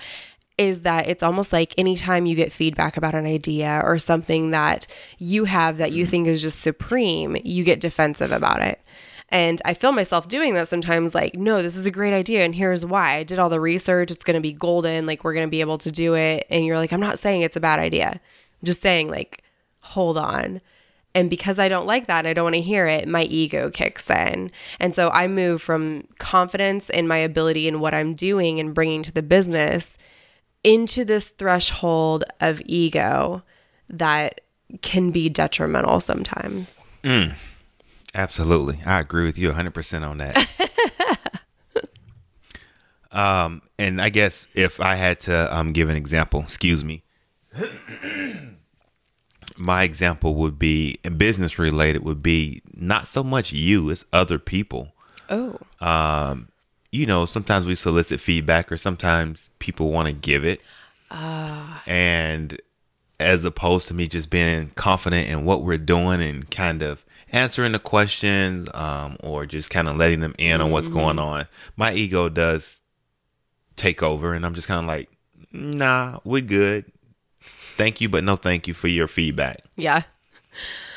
is 0.57 0.83
that 0.83 1.09
it's 1.09 1.25
almost 1.25 1.53
like 1.53 1.75
anytime 1.77 2.27
you 2.27 2.37
get 2.37 2.53
feedback 2.53 2.97
about 2.97 3.15
an 3.15 3.27
idea 3.27 3.81
or 3.85 3.99
something 3.99 4.53
that 4.53 4.87
you 5.19 5.47
have 5.47 5.79
that 5.79 5.91
you 5.91 6.07
think 6.07 6.29
is 6.29 6.43
just 6.43 6.61
supreme, 6.61 7.37
you 7.43 7.65
get 7.65 7.81
defensive 7.81 8.31
about 8.31 8.62
it. 8.62 8.81
And 9.35 9.61
I 9.65 9.75
feel 9.75 9.91
myself 9.91 10.29
doing 10.29 10.55
that 10.55 10.69
sometimes 10.69 11.13
like, 11.13 11.35
no, 11.35 11.61
this 11.61 11.77
is 11.77 11.87
a 11.87 11.91
great 11.91 12.15
idea. 12.15 12.45
And 12.45 12.55
here's 12.55 12.87
why 12.87 13.17
I 13.17 13.25
did 13.25 13.41
all 13.41 13.49
the 13.49 13.61
research. 13.61 14.13
It's 14.13 14.23
going 14.23 14.37
to 14.37 14.41
be 14.41 14.53
golden. 14.53 15.07
Like, 15.07 15.25
we're 15.25 15.35
going 15.35 15.49
to 15.49 15.51
be 15.51 15.61
able 15.61 15.77
to 15.79 15.91
do 15.91 16.15
it. 16.15 16.47
And 16.51 16.65
you're 16.65 16.77
like, 16.77 16.93
I'm 16.93 17.01
not 17.01 17.19
saying 17.19 17.43
it's 17.43 17.57
a 17.57 17.61
bad 17.61 17.81
idea. 17.81 18.11
I'm 18.13 18.63
just 18.63 18.81
saying, 18.81 19.11
like, 19.11 19.43
hold 19.81 20.17
on. 20.17 20.61
And 21.17 21.29
because 21.29 21.59
I 21.59 21.69
don't 21.69 21.85
like 21.85 22.07
that, 22.07 22.27
I 22.27 22.33
don't 22.33 22.45
want 22.45 22.55
to 22.55 22.61
hear 22.61 22.87
it, 22.87 23.09
my 23.09 23.25
ego 23.25 23.71
kicks 23.71 24.09
in. 24.09 24.53
And 24.79 24.95
so 24.95 25.11
I 25.11 25.27
move 25.27 25.61
from 25.61 26.07
confidence 26.21 26.89
in 26.89 27.09
my 27.09 27.17
ability 27.17 27.67
in 27.67 27.81
what 27.81 27.93
I'm 27.93 28.15
doing 28.15 28.61
and 28.61 28.73
bringing 28.73 29.03
to 29.03 29.13
the 29.13 29.23
business 29.23 29.99
into 30.63 31.05
this 31.05 31.31
threshold 31.31 32.23
of 32.41 32.63
ego 32.67 33.43
that 33.89 34.43
can 34.81 35.11
be 35.11 35.29
detrimental 35.29 35.99
sometimes. 35.99 36.89
Mm. 37.03 37.35
Absolutely. 38.14 38.78
I 38.87 39.00
agree 39.00 39.25
with 39.25 39.38
you 39.38 39.50
100% 39.50 40.08
on 40.08 40.19
that. 40.19 41.88
um, 43.12 43.62
and 43.78 44.00
I 44.00 44.09
guess 44.09 44.49
if 44.54 44.80
I 44.80 44.94
had 44.94 45.21
to 45.21 45.56
um, 45.56 45.73
give 45.73 45.88
an 45.88 45.97
example, 45.97 46.40
excuse 46.40 46.85
me, 46.85 47.02
my 49.59 49.83
example 49.83 50.37
would 50.37 50.59
be, 50.59 50.99
and 51.04 51.18
business 51.18 51.59
related, 51.59 52.04
would 52.04 52.23
be 52.23 52.62
not 52.73 53.09
so 53.09 53.25
much 53.25 53.52
you, 53.52 53.90
it's 53.90 54.04
other 54.12 54.38
people. 54.38 54.92
Oh. 55.28 55.59
Um, 55.80 56.49
you 56.92 57.06
know, 57.06 57.26
sometimes 57.26 57.66
we 57.66 57.75
solicit 57.75 58.21
feedback 58.21 58.71
or 58.71 58.76
sometimes 58.76 59.49
people 59.59 59.90
want 59.90 60.06
to 60.06 60.14
give 60.14 60.44
it. 60.44 60.62
Uh. 61.11 61.80
And 61.88 62.61
as 63.18 63.44
opposed 63.44 63.88
to 63.88 63.94
me 63.94 64.06
just 64.06 64.30
being 64.30 64.71
confident 64.71 65.28
in 65.28 65.44
what 65.44 65.62
we're 65.62 65.78
doing 65.78 66.23
and 66.23 66.49
kind 66.50 66.83
of 66.83 67.04
answering 67.35 67.73
the 67.73 67.79
questions 67.79 68.69
um, 68.73 69.17
or 69.23 69.45
just 69.45 69.69
kind 69.69 69.88
of 69.88 69.97
letting 69.97 70.21
them 70.21 70.35
in 70.38 70.61
on 70.61 70.71
what's 70.71 70.88
mm-hmm. 70.88 70.99
going 70.99 71.19
on, 71.19 71.47
my 71.76 71.93
ego 71.93 72.29
does 72.29 72.83
take 73.76 74.03
over, 74.03 74.33
and 74.33 74.47
I'm 74.47 74.55
just 74.55 74.69
kind 74.69 74.81
of 74.81 74.87
like, 74.87 75.11
nah, 75.53 76.21
we're 76.25 76.43
good. 76.43 76.85
Thank 77.41 78.00
you, 78.00 78.09
but 78.09 78.23
no 78.23 78.37
thank 78.37 78.69
you 78.69 78.75
for 78.75 78.87
your 78.87 79.09
feedback. 79.09 79.64
Yeah. 79.75 80.03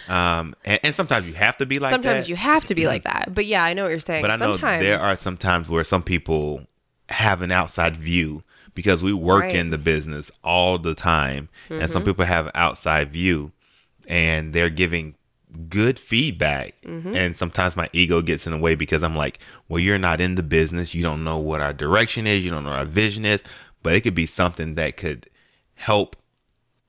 Um, 0.08 0.54
and, 0.64 0.80
and 0.84 0.96
sometimes 0.96 1.28
you 1.28 1.34
have 1.34 1.58
to 1.58 1.66
be 1.66 1.80
like 1.80 1.92
sometimes 1.92 2.26
that. 2.26 2.30
you 2.30 2.36
have 2.36 2.64
to 2.66 2.76
be 2.76 2.88
like 2.88 3.04
that. 3.04 3.34
But 3.34 3.46
yeah, 3.46 3.64
I 3.64 3.74
know 3.74 3.84
what 3.84 3.90
you're 3.90 4.00
saying. 4.00 4.22
But 4.22 4.32
I 4.32 4.38
sometimes. 4.38 4.84
know 4.84 4.90
there 4.90 5.00
are 5.00 5.18
some 5.18 5.36
times 5.38 5.68
where 5.68 5.84
some 5.84 6.04
people 6.04 6.62
have 7.10 7.42
an 7.42 7.52
outside 7.52 7.98
view 7.98 8.44
because 8.76 9.04
we 9.04 9.12
work 9.12 9.44
right. 9.44 9.56
in 9.56 9.72
the 9.72 9.78
business 9.78 10.32
all 10.44 10.78
the 10.78 10.94
time, 10.94 11.50
mm-hmm. 11.66 11.82
and 11.82 11.90
some 11.90 12.04
mm-hmm. 12.04 12.12
people 12.12 12.26
have 12.26 12.46
an 12.46 12.52
outside 12.54 13.12
view, 13.12 13.52
and 14.08 14.54
they're 14.54 14.70
giving 14.70 15.16
good 15.70 16.00
feedback. 16.00 16.80
Mm-hmm. 16.82 17.16
And 17.16 17.38
sometimes 17.38 17.76
my 17.76 17.88
ego 17.94 18.22
gets 18.22 18.46
in 18.46 18.54
the 18.54 18.60
way 18.60 18.76
because 18.76 19.04
I'm 19.04 19.16
like, 19.16 19.40
well, 19.68 19.80
you're 19.80 19.98
not 19.98 20.22
in 20.22 20.36
the 20.36 20.44
business. 20.44 20.94
You 20.94 21.04
don't 21.04 21.24
know 21.24 21.38
what 21.38 21.62
our 21.62 21.74
direction 21.74 22.28
is. 22.28 22.44
You 22.44 22.50
don't 22.50 22.64
know 22.64 22.72
our 22.72 22.86
vision 22.86 23.26
is. 23.26 23.44
But 23.84 23.94
it 23.94 24.02
could 24.02 24.16
be 24.16 24.26
something 24.26 24.76
that 24.76 24.98
could 24.98 25.28
help 25.76 26.16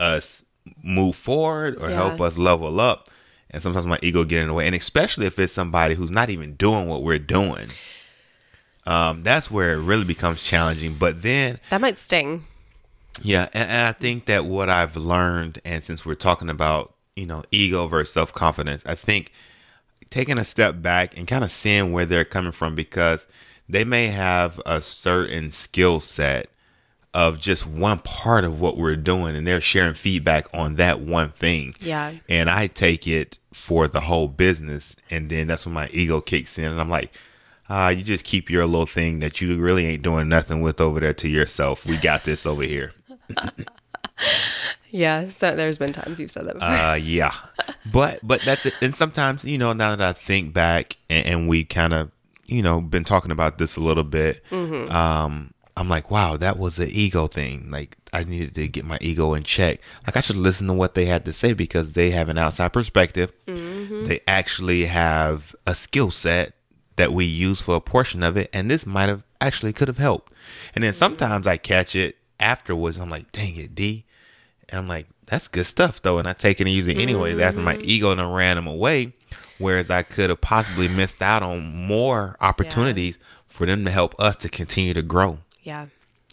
us 0.01 0.45
move 0.83 1.17
forward 1.17 1.77
or 1.83 1.91
yeah. 1.91 1.97
help 1.97 2.21
us 2.21 2.39
level 2.39 2.81
up. 2.81 3.09
And 3.51 3.63
sometimes 3.63 3.87
my 3.87 3.99
ego 4.03 4.25
get 4.25 4.43
in 4.43 4.49
the 4.49 4.55
way. 4.55 4.67
And 4.67 4.75
especially 4.75 5.27
if 5.27 5.39
it's 5.39 5.53
somebody 5.53 5.95
who's 5.95 6.11
not 6.11 6.31
even 6.31 6.55
doing 6.55 6.89
what 6.89 7.03
we're 7.03 7.19
doing. 7.19 7.69
Um, 8.87 9.23
that's 9.23 9.51
where 9.51 9.75
it 9.75 9.83
really 9.83 10.05
becomes 10.05 10.43
challenging. 10.43 10.95
But 10.95 11.23
then 11.23 11.61
that 11.69 11.81
might 11.81 11.99
sting. 11.99 12.45
Yeah, 13.23 13.49
and, 13.53 13.71
and 13.71 13.87
I 13.87 13.93
think 13.93 14.27
that 14.27 14.45
what 14.45 14.69
I've 14.69 14.97
learned, 14.97 15.61
and 15.65 15.83
since 15.83 16.07
we're 16.07 16.15
talking 16.15 16.49
about 16.49 16.95
you 17.19 17.27
know, 17.27 17.43
ego 17.51 17.87
versus 17.87 18.13
self 18.13 18.33
confidence. 18.33 18.85
I 18.87 18.95
think 18.95 19.33
taking 20.11 20.39
a 20.39 20.45
step 20.45 20.81
back 20.81 21.17
and 21.17 21.27
kind 21.27 21.45
of 21.45 21.51
seeing 21.51 21.93
where 21.93 22.07
they're 22.07 22.25
coming 22.25 22.53
from 22.53 22.75
because 22.75 23.27
they 23.69 23.85
may 23.85 24.07
have 24.07 24.61
a 24.65 24.81
certain 24.81 25.51
skill 25.51 26.01
set 26.01 26.49
of 27.13 27.41
just 27.41 27.67
one 27.67 27.99
part 27.99 28.45
of 28.45 28.61
what 28.61 28.77
we're 28.77 28.97
doing 28.97 29.35
and 29.35 29.47
they're 29.47 29.61
sharing 29.61 29.95
feedback 29.95 30.47
on 30.55 30.77
that 30.77 31.01
one 31.01 31.29
thing. 31.31 31.75
Yeah. 31.81 32.15
And 32.29 32.49
I 32.49 32.69
take 32.69 33.07
it 33.07 33.39
for 33.53 33.89
the 33.89 34.01
whole 34.01 34.29
business 34.29 34.95
and 35.11 35.29
then 35.29 35.49
that's 35.49 35.67
when 35.67 35.75
my 35.75 35.89
ego 35.93 36.21
kicks 36.21 36.59
in 36.59 36.71
and 36.71 36.81
I'm 36.81 36.91
like, 36.91 37.13
uh, 37.69 37.93
you 37.95 38.03
just 38.03 38.25
keep 38.25 38.49
your 38.49 38.65
little 38.65 38.87
thing 38.87 39.19
that 39.19 39.41
you 39.41 39.59
really 39.59 39.85
ain't 39.85 40.03
doing 40.03 40.29
nothing 40.29 40.63
with 40.63 40.81
over 40.81 41.01
there 41.01 41.13
to 41.15 41.29
yourself. 41.29 41.85
We 41.85 41.97
got 41.99 42.25
this 42.25 42.47
over 42.47 42.63
here. 42.63 42.93
yeah, 44.91 45.29
so 45.29 45.55
there's 45.55 45.79
been 45.79 45.93
times 45.93 46.19
you've 46.19 46.31
said 46.31 46.47
that 46.47 46.55
before. 46.55 46.69
Uh, 46.69 46.95
yeah, 46.95 47.33
but 47.93 48.21
but 48.23 48.41
that's 48.43 48.67
it. 48.67 48.75
And 48.83 48.95
sometimes 48.95 49.45
you 49.45 49.59
know, 49.59 49.73
now 49.73 49.95
that 49.95 50.09
I 50.09 50.13
think 50.13 50.53
back, 50.53 50.97
and, 51.11 51.27
and 51.27 51.49
we 51.49 51.65
kind 51.65 51.93
of 51.93 52.11
you 52.47 52.63
know 52.63 52.81
been 52.81 53.05
talking 53.05 53.31
about 53.31 53.59
this 53.59 53.77
a 53.77 53.81
little 53.81 54.05
bit, 54.05 54.43
mm-hmm. 54.51 54.91
um, 54.95 55.53
I'm 55.77 55.89
like, 55.89 56.11
wow, 56.11 56.37
that 56.37 56.59
was 56.59 56.79
an 56.79 56.89
ego 56.91 57.27
thing. 57.29 57.71
Like 57.71 57.97
I 58.13 58.25
needed 58.25 58.55
to 58.57 58.67
get 58.67 58.85
my 58.85 58.99
ego 59.01 59.35
in 59.35 59.45
check. 59.45 59.81
Like 60.07 60.17
I 60.17 60.21
should 60.21 60.37
listen 60.37 60.67
to 60.67 60.73
what 60.73 60.95
they 60.95 61.05
had 61.05 61.25
to 61.27 61.33
say 61.33 61.53
because 61.53 61.93
they 61.93 62.11
have 62.11 62.29
an 62.29 62.39
outside 62.39 62.73
perspective. 62.73 63.33
Mm-hmm. 63.47 64.05
They 64.05 64.21
actually 64.27 64.87
have 64.87 65.55
a 65.67 65.75
skill 65.75 66.11
set 66.11 66.55
that 66.97 67.13
we 67.13 67.25
use 67.25 67.61
for 67.61 67.77
a 67.77 67.81
portion 67.81 68.25
of 68.25 68.37
it, 68.37 68.51
and 68.53 68.71
this 68.71 68.87
might 68.87 69.09
have 69.09 69.23
actually 69.41 69.73
could 69.73 69.89
have 69.89 69.99
helped. 69.99 70.33
And 70.75 70.83
then 70.83 70.95
sometimes 70.95 71.47
I 71.47 71.57
catch 71.57 71.95
it 71.95 72.17
afterwards. 72.41 72.99
I'm 72.99 73.11
like, 73.11 73.31
dang 73.31 73.57
it, 73.57 73.75
D. 73.75 74.05
And 74.71 74.81
I'm 74.81 74.89
like, 74.89 75.07
that's 75.27 75.49
good 75.49 75.67
stuff 75.67 76.03
though. 76.03 76.19
And 76.19 76.29
I 76.29 76.33
take 76.33 76.61
it 76.61 76.67
and 76.67 76.75
use 76.75 76.89
it 76.89 76.99
anyways 76.99 77.35
mm-hmm. 77.35 77.43
after 77.43 77.61
my 77.61 77.79
ego 77.83 78.13
and 78.13 78.35
ran 78.35 78.57
them 78.57 78.67
away. 78.67 79.13
Whereas 79.59 79.91
I 79.91 80.03
could 80.03 80.31
have 80.31 80.41
possibly 80.41 80.89
missed 80.89 81.21
out 81.21 81.43
on 81.43 81.75
more 81.75 82.37
opportunities 82.41 83.19
yeah. 83.21 83.27
for 83.49 83.67
them 83.67 83.85
to 83.85 83.91
help 83.91 84.15
us 84.19 84.37
to 84.39 84.49
continue 84.49 84.95
to 84.95 85.03
grow. 85.03 85.39
Yeah. 85.63 85.87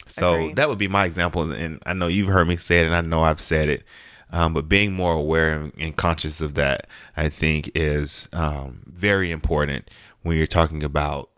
So 0.05 0.35
Agreed. 0.35 0.55
that 0.57 0.69
would 0.69 0.77
be 0.77 0.87
my 0.87 1.05
example. 1.05 1.51
And 1.51 1.81
I 1.85 1.93
know 1.93 2.07
you've 2.07 2.27
heard 2.27 2.47
me 2.47 2.55
say 2.55 2.79
it 2.79 2.85
and 2.85 2.93
I 2.93 3.01
know 3.01 3.21
I've 3.21 3.41
said 3.41 3.69
it. 3.69 3.83
Um, 4.31 4.53
but 4.53 4.67
being 4.67 4.93
more 4.93 5.13
aware 5.13 5.53
and, 5.53 5.73
and, 5.79 5.95
conscious 5.95 6.41
of 6.41 6.55
that, 6.55 6.87
I 7.15 7.29
think, 7.29 7.71
is 7.75 8.27
um, 8.33 8.81
very 8.85 9.31
important 9.31 9.89
when 10.23 10.35
you're 10.35 10.47
talking 10.47 10.83
about 10.83 11.29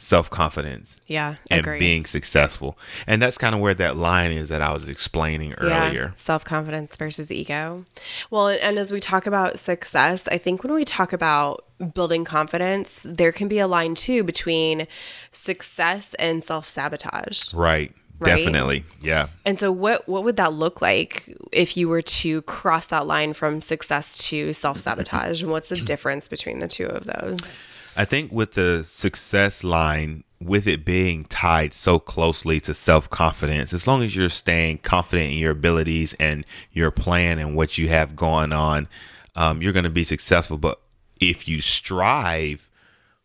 self 0.00 0.30
confidence. 0.30 1.00
Yeah, 1.06 1.36
and 1.50 1.64
being 1.64 2.04
successful, 2.04 2.78
and 3.06 3.22
that's 3.22 3.38
kind 3.38 3.54
of 3.54 3.60
where 3.60 3.74
that 3.74 3.96
line 3.96 4.32
is 4.32 4.48
that 4.48 4.62
I 4.62 4.72
was 4.72 4.88
explaining 4.88 5.54
earlier. 5.54 6.06
Yeah, 6.08 6.14
self 6.14 6.44
confidence 6.44 6.96
versus 6.96 7.30
ego. 7.30 7.84
Well, 8.30 8.48
and 8.48 8.78
as 8.78 8.92
we 8.92 9.00
talk 9.00 9.26
about 9.26 9.58
success, 9.58 10.26
I 10.28 10.38
think 10.38 10.64
when 10.64 10.74
we 10.74 10.84
talk 10.84 11.12
about 11.12 11.64
building 11.94 12.24
confidence, 12.24 13.06
there 13.08 13.32
can 13.32 13.48
be 13.48 13.58
a 13.58 13.66
line 13.66 13.94
too 13.94 14.22
between 14.24 14.86
success 15.30 16.14
and 16.14 16.42
self 16.42 16.68
sabotage. 16.68 17.52
Right. 17.54 17.94
Right? 18.20 18.36
Definitely. 18.36 18.84
Yeah. 19.00 19.28
And 19.46 19.58
so 19.58 19.72
what 19.72 20.06
what 20.06 20.24
would 20.24 20.36
that 20.36 20.52
look 20.52 20.82
like 20.82 21.34
if 21.52 21.74
you 21.78 21.88
were 21.88 22.02
to 22.02 22.42
cross 22.42 22.86
that 22.86 23.06
line 23.06 23.32
from 23.32 23.62
success 23.62 24.28
to 24.28 24.52
self-sabotage? 24.52 25.42
and 25.42 25.50
what's 25.50 25.70
the 25.70 25.76
difference 25.76 26.28
between 26.28 26.58
the 26.58 26.68
two 26.68 26.84
of 26.84 27.04
those? 27.04 27.64
I 28.00 28.06
think 28.06 28.32
with 28.32 28.54
the 28.54 28.82
success 28.82 29.62
line, 29.62 30.24
with 30.42 30.66
it 30.66 30.86
being 30.86 31.24
tied 31.24 31.74
so 31.74 31.98
closely 31.98 32.58
to 32.60 32.72
self 32.72 33.10
confidence, 33.10 33.74
as 33.74 33.86
long 33.86 34.02
as 34.02 34.16
you're 34.16 34.30
staying 34.30 34.78
confident 34.78 35.32
in 35.32 35.36
your 35.36 35.50
abilities 35.50 36.14
and 36.14 36.46
your 36.72 36.90
plan 36.90 37.38
and 37.38 37.54
what 37.54 37.76
you 37.76 37.88
have 37.88 38.16
going 38.16 38.54
on, 38.54 38.88
um, 39.36 39.60
you're 39.60 39.74
going 39.74 39.84
to 39.84 39.90
be 39.90 40.04
successful. 40.04 40.56
But 40.56 40.80
if 41.20 41.46
you 41.46 41.60
strive 41.60 42.70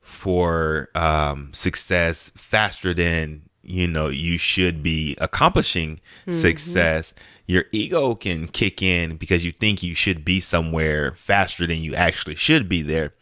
for 0.01 0.89
um, 0.93 1.53
success 1.53 2.31
faster 2.35 2.93
than 2.93 3.43
you 3.63 3.87
know 3.87 4.09
you 4.09 4.37
should 4.37 4.83
be 4.83 5.15
accomplishing 5.21 6.01
mm-hmm. 6.27 6.33
success, 6.33 7.13
your 7.45 7.63
ego 7.71 8.13
can 8.13 8.49
kick 8.49 8.81
in 8.81 9.15
because 9.15 9.45
you 9.45 9.53
think 9.53 9.83
you 9.83 9.95
should 9.95 10.25
be 10.25 10.41
somewhere 10.41 11.13
faster 11.13 11.65
than 11.65 11.77
you 11.77 11.93
actually 11.93 12.35
should 12.35 12.67
be 12.67 12.81
there 12.81 13.13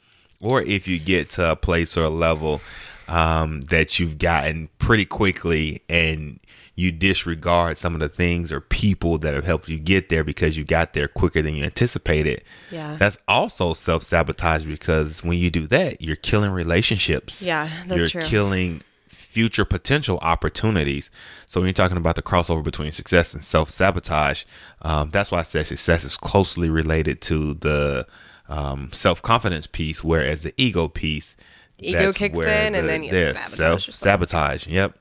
or 0.44 0.62
if 0.62 0.88
you 0.88 1.00
get 1.00 1.30
to 1.32 1.52
a 1.52 1.56
place 1.56 1.98
or 1.98 2.04
a 2.04 2.10
level 2.10 2.62
um, 3.08 3.62
that 3.62 4.00
you've 4.00 4.18
gotten 4.18 4.70
pretty 4.78 5.06
quickly 5.06 5.82
and 5.90 6.40
you 6.76 6.92
disregard 6.92 7.78
some 7.78 7.94
of 7.94 8.00
the 8.00 8.10
things 8.10 8.52
or 8.52 8.60
people 8.60 9.18
that 9.20 9.34
have 9.34 9.46
helped 9.46 9.70
you 9.70 9.78
get 9.78 10.10
there 10.10 10.24
because 10.24 10.58
you 10.58 10.64
got 10.64 10.94
there 10.94 11.08
quicker 11.08 11.42
than 11.42 11.56
you 11.56 11.64
anticipated. 11.64 12.44
Yeah. 12.72 12.96
That's 12.98 13.18
also 13.28 13.74
self 13.74 14.04
sabotage 14.04 14.66
because 14.66 15.24
when 15.24 15.38
you 15.38 15.52
do 15.52 15.68
that, 15.68 16.02
you're 16.02 16.16
killing 16.16 16.52
relationships. 16.52 17.44
Yeah, 17.44 17.70
that's 17.86 18.14
you're 18.14 18.22
true. 18.22 18.30
killing 18.30 18.82
future 19.08 19.66
potential 19.66 20.18
opportunities. 20.22 21.12
So 21.48 21.60
when 21.60 21.68
you're 21.68 21.74
talking 21.74 21.98
about 21.98 22.16
the 22.16 22.22
crossover 22.22 22.64
between 22.64 22.92
success 22.92 23.34
and 23.34 23.44
self 23.44 23.70
sabotage, 23.70 24.46
um, 24.82 25.12
that's 25.12 25.32
why 25.32 25.40
I 25.40 25.44
said 25.44 25.68
success 25.68 26.04
is 26.04 26.18
closely 26.18 26.70
related 26.70 27.22
to 27.22 27.54
the 27.54 28.08
um, 28.50 28.92
self 28.92 29.22
confidence 29.22 29.68
piece, 29.68 30.04
whereas 30.04 30.44
the 30.44 30.54
ego 30.58 30.88
piece, 30.88 31.36
ego 31.80 32.12
kicks 32.12 32.38
in, 32.38 32.74
the, 32.74 32.80
and 32.80 32.90
then 32.90 33.04
you 33.04 33.34
self 33.34 33.82
sabotage. 33.82 34.68
Yep. 34.68 34.98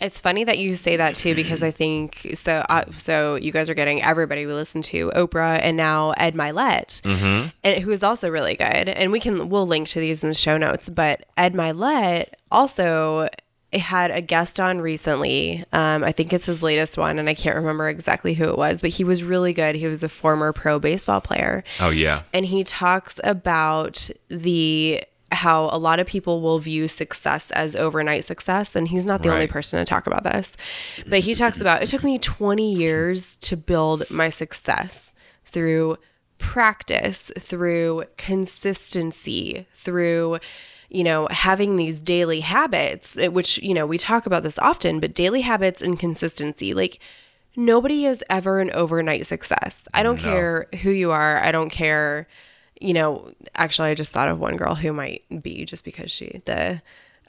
It's 0.00 0.20
funny 0.20 0.44
that 0.44 0.58
you 0.58 0.74
say 0.74 0.96
that 0.96 1.14
too 1.14 1.34
because 1.34 1.62
I 1.62 1.70
think 1.70 2.26
so. 2.34 2.62
Uh, 2.68 2.84
so 2.90 3.36
you 3.36 3.52
guys 3.52 3.70
are 3.70 3.74
getting 3.74 4.02
everybody 4.02 4.44
we 4.44 4.52
listen 4.52 4.82
to 4.82 5.10
Oprah 5.10 5.58
and 5.62 5.76
now 5.76 6.12
Ed 6.18 6.34
Mylett, 6.34 7.00
mm-hmm. 7.02 7.48
and 7.64 7.82
who 7.82 7.90
is 7.90 8.02
also 8.02 8.28
really 8.28 8.54
good. 8.54 8.88
And 8.88 9.12
we 9.12 9.20
can 9.20 9.48
we'll 9.48 9.66
link 9.66 9.88
to 9.88 10.00
these 10.00 10.22
in 10.22 10.28
the 10.28 10.34
show 10.34 10.58
notes. 10.58 10.90
But 10.90 11.24
Ed 11.36 11.54
Mylett 11.54 12.26
also 12.50 13.28
had 13.72 14.10
a 14.10 14.20
guest 14.20 14.60
on 14.60 14.80
recently. 14.80 15.64
Um, 15.72 16.04
I 16.04 16.12
think 16.12 16.32
it's 16.32 16.46
his 16.46 16.62
latest 16.62 16.96
one, 16.96 17.18
and 17.18 17.28
I 17.28 17.34
can't 17.34 17.56
remember 17.56 17.88
exactly 17.88 18.34
who 18.34 18.44
it 18.44 18.56
was, 18.56 18.80
but 18.80 18.90
he 18.90 19.04
was 19.04 19.22
really 19.22 19.52
good. 19.52 19.74
He 19.74 19.86
was 19.86 20.02
a 20.02 20.08
former 20.08 20.52
pro 20.52 20.78
baseball 20.78 21.20
player. 21.20 21.64
Oh, 21.80 21.90
yeah. 21.90 22.22
And 22.32 22.46
he 22.46 22.64
talks 22.64 23.20
about 23.24 24.10
the 24.28 25.02
how 25.32 25.68
a 25.72 25.78
lot 25.78 25.98
of 25.98 26.06
people 26.06 26.40
will 26.40 26.58
view 26.60 26.86
success 26.86 27.50
as 27.50 27.74
overnight 27.74 28.24
success 28.24 28.76
and 28.76 28.88
he's 28.88 29.04
not 29.04 29.22
the 29.22 29.28
right. 29.28 29.34
only 29.34 29.46
person 29.48 29.78
to 29.78 29.84
talk 29.84 30.06
about 30.06 30.22
this 30.22 30.56
but 31.08 31.18
he 31.18 31.34
talks 31.34 31.60
about 31.60 31.82
it 31.82 31.88
took 31.88 32.04
me 32.04 32.16
20 32.16 32.72
years 32.72 33.36
to 33.36 33.56
build 33.56 34.08
my 34.08 34.28
success 34.28 35.16
through 35.44 35.96
practice 36.38 37.32
through 37.38 38.04
consistency 38.16 39.66
through 39.72 40.38
you 40.88 41.04
know, 41.04 41.28
having 41.30 41.76
these 41.76 42.00
daily 42.02 42.40
habits, 42.40 43.18
eh, 43.18 43.28
which, 43.28 43.58
you 43.58 43.74
know, 43.74 43.86
we 43.86 43.98
talk 43.98 44.26
about 44.26 44.42
this 44.42 44.58
often, 44.58 45.00
but 45.00 45.14
daily 45.14 45.42
habits 45.42 45.82
and 45.82 45.98
consistency, 45.98 46.74
like 46.74 47.00
nobody 47.56 48.06
is 48.06 48.22
ever 48.30 48.60
an 48.60 48.70
overnight 48.72 49.26
success. 49.26 49.88
I 49.94 50.02
don't 50.02 50.22
no. 50.22 50.30
care 50.30 50.66
who 50.82 50.90
you 50.90 51.10
are. 51.10 51.38
I 51.38 51.52
don't 51.52 51.70
care, 51.70 52.28
you 52.80 52.92
know, 52.92 53.32
actually, 53.54 53.90
I 53.90 53.94
just 53.94 54.12
thought 54.12 54.28
of 54.28 54.38
one 54.38 54.56
girl 54.56 54.74
who 54.74 54.92
might 54.92 55.24
be 55.42 55.64
just 55.64 55.84
because 55.84 56.10
she, 56.10 56.42
the, 56.44 56.82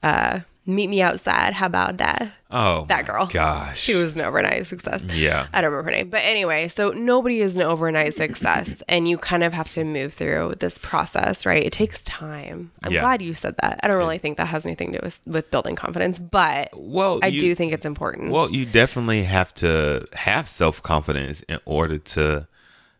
uh, 0.03 0.41
meet 0.67 0.89
me 0.89 1.01
outside. 1.01 1.53
How 1.53 1.65
about 1.65 1.97
that? 1.97 2.31
Oh, 2.51 2.85
that 2.87 3.05
girl. 3.05 3.25
Gosh, 3.25 3.79
she 3.79 3.95
was 3.95 4.17
an 4.17 4.23
overnight 4.23 4.67
success. 4.67 5.03
Yeah, 5.13 5.47
I 5.53 5.61
don't 5.61 5.71
remember 5.71 5.91
her 5.91 5.97
name, 5.97 6.09
but 6.09 6.23
anyway, 6.23 6.67
so 6.67 6.91
nobody 6.91 7.41
is 7.41 7.55
an 7.55 7.63
overnight 7.63 8.13
success, 8.13 8.83
and 8.89 9.07
you 9.07 9.17
kind 9.17 9.43
of 9.43 9.53
have 9.53 9.69
to 9.69 9.83
move 9.83 10.13
through 10.13 10.55
this 10.59 10.77
process, 10.77 11.45
right? 11.45 11.63
It 11.63 11.73
takes 11.73 12.03
time. 12.05 12.71
I'm 12.83 12.91
yeah. 12.91 13.01
glad 13.01 13.21
you 13.21 13.33
said 13.33 13.55
that. 13.61 13.79
I 13.81 13.87
don't 13.87 13.97
really 13.97 14.17
think 14.17 14.37
that 14.37 14.47
has 14.47 14.65
anything 14.65 14.91
to 14.91 14.99
do 14.99 15.03
with, 15.03 15.21
with 15.25 15.51
building 15.51 15.75
confidence, 15.75 16.19
but 16.19 16.69
well, 16.75 17.19
I 17.23 17.27
you, 17.27 17.39
do 17.39 17.55
think 17.55 17.73
it's 17.73 17.85
important. 17.85 18.31
Well, 18.31 18.51
you 18.51 18.65
definitely 18.65 19.23
have 19.23 19.53
to 19.55 20.07
have 20.13 20.47
self 20.47 20.81
confidence 20.81 21.41
in 21.43 21.59
order 21.65 21.97
to 21.97 22.47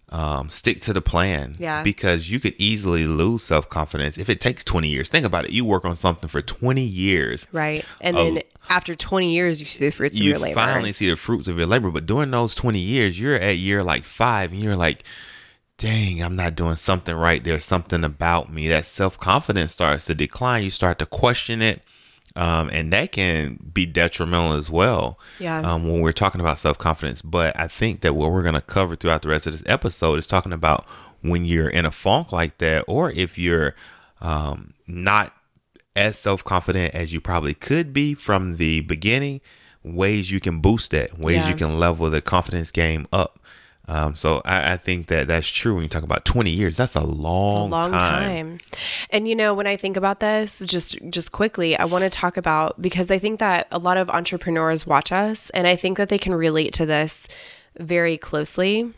um, 0.10 0.50
stick 0.50 0.82
to 0.82 0.94
the 0.94 1.02
plan. 1.02 1.56
Yeah. 1.60 1.84
Because 1.84 2.32
you 2.32 2.40
could 2.40 2.56
easily 2.58 3.06
lose 3.08 3.44
self 3.44 3.68
confidence 3.70 4.18
if 4.18 4.30
it 4.30 4.40
takes 4.40 4.64
20 4.64 4.88
years. 4.88 5.10
Think 5.10 5.26
about 5.26 5.46
it. 5.46 5.52
You 5.52 5.66
work 5.66 5.86
on 5.86 5.96
something 5.96 6.30
for 6.30 6.42
20 6.42 6.82
years. 6.82 7.46
Right. 7.52 7.86
And 8.00 8.18
then 8.18 8.42
after 8.70 8.96
20 8.96 9.34
years, 9.34 9.60
you 9.60 9.66
see 9.66 9.86
the 9.86 9.92
fruits 9.92 10.20
of 10.20 10.26
your 10.26 10.38
labor. 10.40 10.50
You 10.50 10.56
finally 10.56 10.94
see 10.94 11.10
the 11.10 11.18
fruits 11.18 11.48
of 11.48 11.58
your 11.58 11.68
labor. 11.68 11.92
But 11.92 12.06
during 12.06 12.32
those 12.32 12.56
20 12.56 12.80
years, 12.80 13.20
you're 13.20 13.36
at 13.36 13.58
year 13.58 13.84
like 13.84 14.04
five 14.04 14.52
and 14.52 14.62
you're 14.62 14.76
like, 14.76 15.04
dang, 15.78 16.22
I'm 16.24 16.36
not 16.36 16.56
doing 16.56 16.76
something 16.76 17.16
right. 17.16 17.44
There's 17.44 17.66
something 17.66 18.04
about 18.04 18.52
me. 18.52 18.68
That 18.68 18.86
self 18.86 19.20
confidence 19.20 19.74
starts 19.74 20.06
to 20.06 20.16
decline. 20.16 20.64
You 20.64 20.72
start 20.72 21.00
to 21.00 21.06
question 21.06 21.62
it. 21.62 21.82
Um, 22.38 22.70
and 22.72 22.94
that 22.94 23.12
can 23.12 23.58
be 23.74 23.88
detrimental 23.88 24.54
as 24.54 24.70
well. 24.70 25.20
Yeah. 25.40 25.60
Um, 25.60 25.90
when 25.90 26.02
we're 26.02 26.12
talking 26.12 26.40
about 26.40 26.60
self 26.60 26.78
confidence, 26.78 27.24
but 27.24 27.60
I 27.60 27.68
think 27.68 28.02
that 28.02 28.14
what 28.14 28.32
we're 28.32 28.44
going 28.44 28.54
to 28.54 28.62
cover 28.62 28.96
throughout 28.96 29.24
the 29.24 29.30
rest 29.30 29.48
of 29.48 29.54
this 29.54 29.64
episode 29.66 30.20
is 30.20 30.28
talking 30.28 30.54
about 30.54 30.86
when 31.22 31.46
you're 31.46 31.68
in 31.68 31.86
a 31.86 31.92
funk 31.92 32.32
like 32.32 32.60
that, 32.60 32.86
or 32.88 33.12
if 33.12 33.40
you're 33.40 33.74
um, 34.22 34.76
not 34.86 35.34
as 35.96 36.18
self 36.18 36.44
confident 36.44 36.94
as 36.94 37.12
you 37.12 37.20
probably 37.20 37.56
could 37.56 37.92
be 37.92 38.14
from 38.14 38.58
the 38.58 38.82
beginning, 38.82 39.42
ways 39.84 40.32
you 40.32 40.40
can 40.40 40.60
boost 40.60 40.92
that, 40.92 41.18
ways 41.18 41.38
yeah. 41.38 41.50
you 41.50 41.56
can 41.56 41.80
level 41.80 42.08
the 42.10 42.22
confidence 42.22 42.72
game 42.72 43.08
up. 43.12 43.40
Um, 43.90 44.16
so 44.16 44.42
I, 44.44 44.74
I, 44.74 44.78
think 44.78 45.08
that 45.08 45.28
that's 45.28 45.48
true 45.48 45.74
when 45.74 45.84
you 45.84 45.88
talk 45.88 46.04
about 46.04 46.26
20 46.26 46.50
years. 46.50 46.76
That's 46.76 46.96
a 46.96 47.04
long, 47.04 47.70
a 47.70 47.72
long 47.72 47.92
time. 47.92 48.00
time. 48.00 48.58
And 49.12 49.28
you 49.30 49.36
know, 49.36 49.54
when 49.54 49.66
I 49.66 49.78
think 49.78 49.96
about 49.96 50.20
this, 50.20 50.60
just 50.66 50.98
just 51.10 51.32
quickly, 51.32 51.78
I 51.78 51.86
want 51.86 52.04
to 52.04 52.10
talk 52.10 52.36
about 52.36 52.82
because 52.82 53.10
I 53.10 53.18
think 53.18 53.40
that 53.40 53.68
a 53.72 53.80
lot 53.80 53.96
of 53.96 54.10
entrepreneurs 54.10 54.86
watch 54.86 55.14
us, 55.14 55.50
and 55.52 55.68
I 55.68 55.78
think 55.78 55.98
that 55.98 56.10
they 56.10 56.18
can 56.18 56.36
relate 56.36 56.74
to 56.74 56.86
this 56.86 57.30
very 57.78 58.18
closely. 58.18 58.94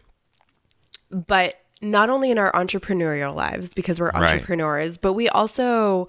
But 1.12 1.56
not 1.82 2.10
only 2.10 2.32
in 2.32 2.38
our 2.38 2.52
entrepreneurial 2.54 3.36
lives 3.36 3.74
because 3.74 4.00
we're 4.00 4.12
entrepreneurs, 4.12 4.94
right. 4.94 5.02
but 5.02 5.14
we 5.14 5.30
also 5.30 6.08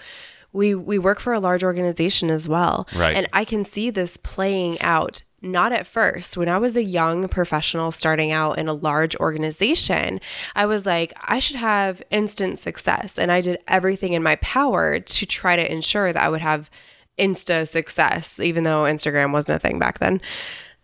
we 0.53 0.75
we 0.75 0.99
work 0.99 1.21
for 1.21 1.33
a 1.33 1.41
large 1.41 1.63
organization 1.63 2.31
as 2.31 2.49
well. 2.49 2.89
Right. 2.95 3.17
And 3.17 3.29
I 3.33 3.45
can 3.45 3.65
see 3.65 3.91
this 3.91 4.17
playing 4.17 4.81
out 4.81 5.23
not 5.43 5.73
at 5.73 5.87
first. 5.87 6.37
When 6.37 6.49
I 6.49 6.59
was 6.59 6.77
a 6.77 6.83
young 6.83 7.29
professional 7.29 7.91
starting 7.91 8.33
out 8.33 8.59
in 8.59 8.69
a 8.69 8.75
large 8.75 9.17
organization, 9.17 10.21
I 10.55 10.67
was 10.67 10.87
like, 10.87 11.13
I 11.23 11.39
should 11.39 11.57
have 11.57 12.03
instant 12.11 12.59
success. 12.59 13.19
And 13.19 13.33
I 13.33 13.41
did 13.41 13.59
everything 13.67 14.13
in 14.13 14.23
my 14.23 14.37
power 14.37 15.01
to 15.01 15.27
try 15.27 15.57
to 15.57 15.73
ensure 15.73 16.13
that 16.13 16.23
I 16.23 16.29
would 16.29 16.43
have 16.43 16.71
insta 17.19 17.67
success, 17.69 18.41
even 18.41 18.65
though 18.65 18.85
Instagram 18.85 19.33
wasn't 19.33 19.57
a 19.57 19.59
thing 19.59 19.79
back 19.79 19.99
then. 19.99 20.21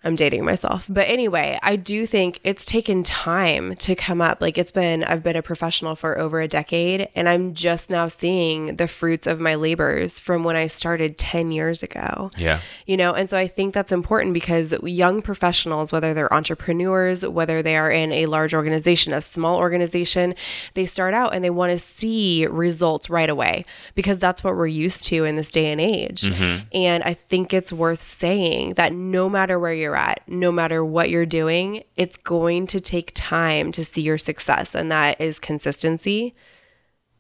I'm 0.07 0.15
dating 0.15 0.45
myself. 0.45 0.87
But 0.89 1.09
anyway, 1.09 1.59
I 1.65 1.75
do 1.75 2.07
think 2.07 2.39
it's 2.45 2.65
taken 2.65 3.03
time 3.03 3.75
to 3.75 3.97
come 3.97 4.21
up. 4.21 4.41
Like 4.41 4.57
it's 4.57 4.71
been, 4.71 5.03
I've 5.03 5.25
been 5.25 5.35
a 5.35 5.43
professional 5.43 5.97
for 5.97 6.17
over 6.17 6.41
a 6.41 6.47
decade 6.47 7.09
and 7.17 7.29
I'm 7.29 7.55
just 7.55 7.91
now 7.91 8.07
seeing 8.07 8.77
the 8.77 8.87
fruits 8.87 9.27
of 9.27 9.41
my 9.41 9.57
labors 9.57 10.21
from 10.21 10.45
when 10.45 10.55
I 10.55 10.69
started 10.69 11.19
10 11.19 11.51
years 11.51 11.83
ago. 11.83 12.31
Yeah. 12.37 12.61
You 12.87 12.97
know, 12.97 13.15
and 13.15 13.29
so 13.29 13.37
I 13.37 13.49
think 13.49 13.75
that's 13.75 13.91
important 13.91 14.33
because 14.33 14.73
young 14.85 15.23
professionals, 15.23 15.91
whether 15.91 16.15
they're 16.15 16.33
entrepreneurs, 16.33 17.27
whether 17.27 17.61
they 17.61 17.77
are 17.77 17.91
in 17.91 18.13
a 18.13 18.27
large 18.27 18.55
organization, 18.55 19.13
a 19.13 19.21
small 19.21 19.57
organization, 19.57 20.37
they 20.75 20.87
start 20.87 21.15
out 21.15 21.35
and 21.35 21.43
they 21.43 21.51
want 21.51 21.73
to 21.73 21.79
see 21.79 22.47
results 22.47 23.11
right 23.11 23.29
away 23.29 23.65
because 23.97 24.21
that's 24.21 24.45
what 24.45 24.55
we're 24.55 24.69
used 24.69 25.07
to 25.07 25.25
in 25.25 25.35
this 25.35 25.51
day 25.51 25.67
and 25.73 25.81
age. 25.81 26.23
Mm-hmm. 26.23 26.69
And 26.73 27.03
I 27.03 27.13
think 27.13 27.53
it's 27.53 27.73
worth 27.73 27.99
saying 27.99 28.75
that 28.75 28.93
no 28.93 29.29
matter 29.29 29.59
where 29.59 29.75
you're 29.75 29.96
at, 29.97 30.21
no 30.27 30.53
matter 30.53 30.85
what 30.85 31.11
you're 31.11 31.27
doing, 31.27 31.85
it's 31.97 32.17
going 32.17 32.67
to 32.69 32.81
take 32.81 33.13
time 33.15 33.73
to 33.73 33.85
see 33.85 34.03
your 34.03 34.19
success. 34.19 34.75
And 34.75 34.91
that 34.91 35.21
is 35.21 35.39
consistency. 35.39 36.35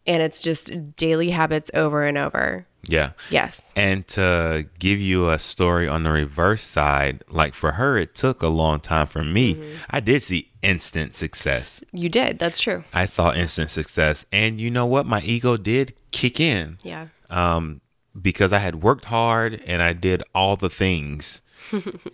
And 0.06 0.23
it's 0.23 0.40
just 0.40 0.97
daily 0.97 1.30
habits 1.30 1.71
over 1.75 2.04
and 2.04 2.16
over. 2.16 2.66
Yeah. 2.88 3.12
Yes. 3.30 3.73
And 3.75 4.06
to 4.09 4.68
give 4.78 5.00
you 5.00 5.30
a 5.30 5.38
story 5.38 5.88
on 5.88 6.04
the 6.04 6.11
reverse 6.12 6.62
side, 6.62 7.25
like 7.28 7.54
for 7.54 7.73
her, 7.73 7.97
it 7.97 8.14
took 8.14 8.42
a 8.42 8.49
long 8.49 8.80
time. 8.80 9.09
For 9.09 9.25
me, 9.25 9.54
mm-hmm. 9.54 9.76
I 9.90 10.00
did 10.00 10.23
see 10.23 10.52
instant 10.62 11.14
success. 11.16 11.83
You 11.92 12.09
did. 12.09 12.38
That's 12.38 12.61
true. 12.61 12.85
I 12.92 13.06
saw 13.06 13.35
instant 13.35 13.71
success. 13.71 14.26
And 14.33 14.61
you 14.61 14.71
know 14.71 14.87
what? 14.87 15.06
My 15.06 15.21
ego 15.23 15.56
did 15.56 15.95
kick 16.12 16.38
in. 16.38 16.78
Yeah. 16.85 17.09
Um, 17.28 17.80
because 18.21 18.52
I 18.52 18.59
had 18.59 18.83
worked 18.83 19.06
hard 19.06 19.61
and 19.66 19.83
I 19.83 19.92
did 19.92 20.23
all 20.35 20.56
the 20.56 20.71
things 20.71 21.42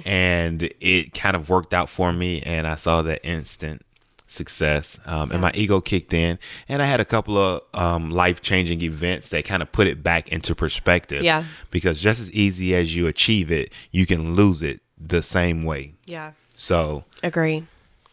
and 0.05 0.69
it 0.81 1.15
kind 1.15 1.37
of 1.37 1.49
worked 1.49 1.75
out 1.75 1.89
for 1.89 2.13
me, 2.13 2.43
and 2.45 2.67
I 2.67 2.77
saw 2.77 3.03
that 3.03 3.25
instant 3.25 3.83
success, 4.27 4.99
um, 5.07 5.31
and 5.31 5.41
my 5.41 5.53
ego 5.55 5.81
kicked 5.81 6.15
in, 6.15 6.39
and 6.69 6.83
I 6.83 6.87
had 6.87 7.01
a 7.01 7.05
couple 7.05 7.37
of 7.37 7.63
um, 7.75 8.11
life 8.11 8.41
changing 8.41 8.83
events 8.83 9.29
that 9.29 9.45
kind 9.45 9.63
of 9.63 9.71
put 9.73 9.87
it 9.87 10.03
back 10.03 10.33
into 10.33 10.55
perspective. 10.55 11.23
Yeah, 11.23 11.45
because 11.71 12.01
just 12.01 12.21
as 12.21 12.33
easy 12.33 12.75
as 12.75 12.97
you 12.97 13.07
achieve 13.07 13.53
it, 13.53 13.73
you 13.91 14.07
can 14.07 14.35
lose 14.35 14.63
it 14.63 14.81
the 14.99 15.23
same 15.23 15.63
way. 15.63 15.95
Yeah. 16.07 16.33
So 16.55 17.05
agree. 17.23 17.67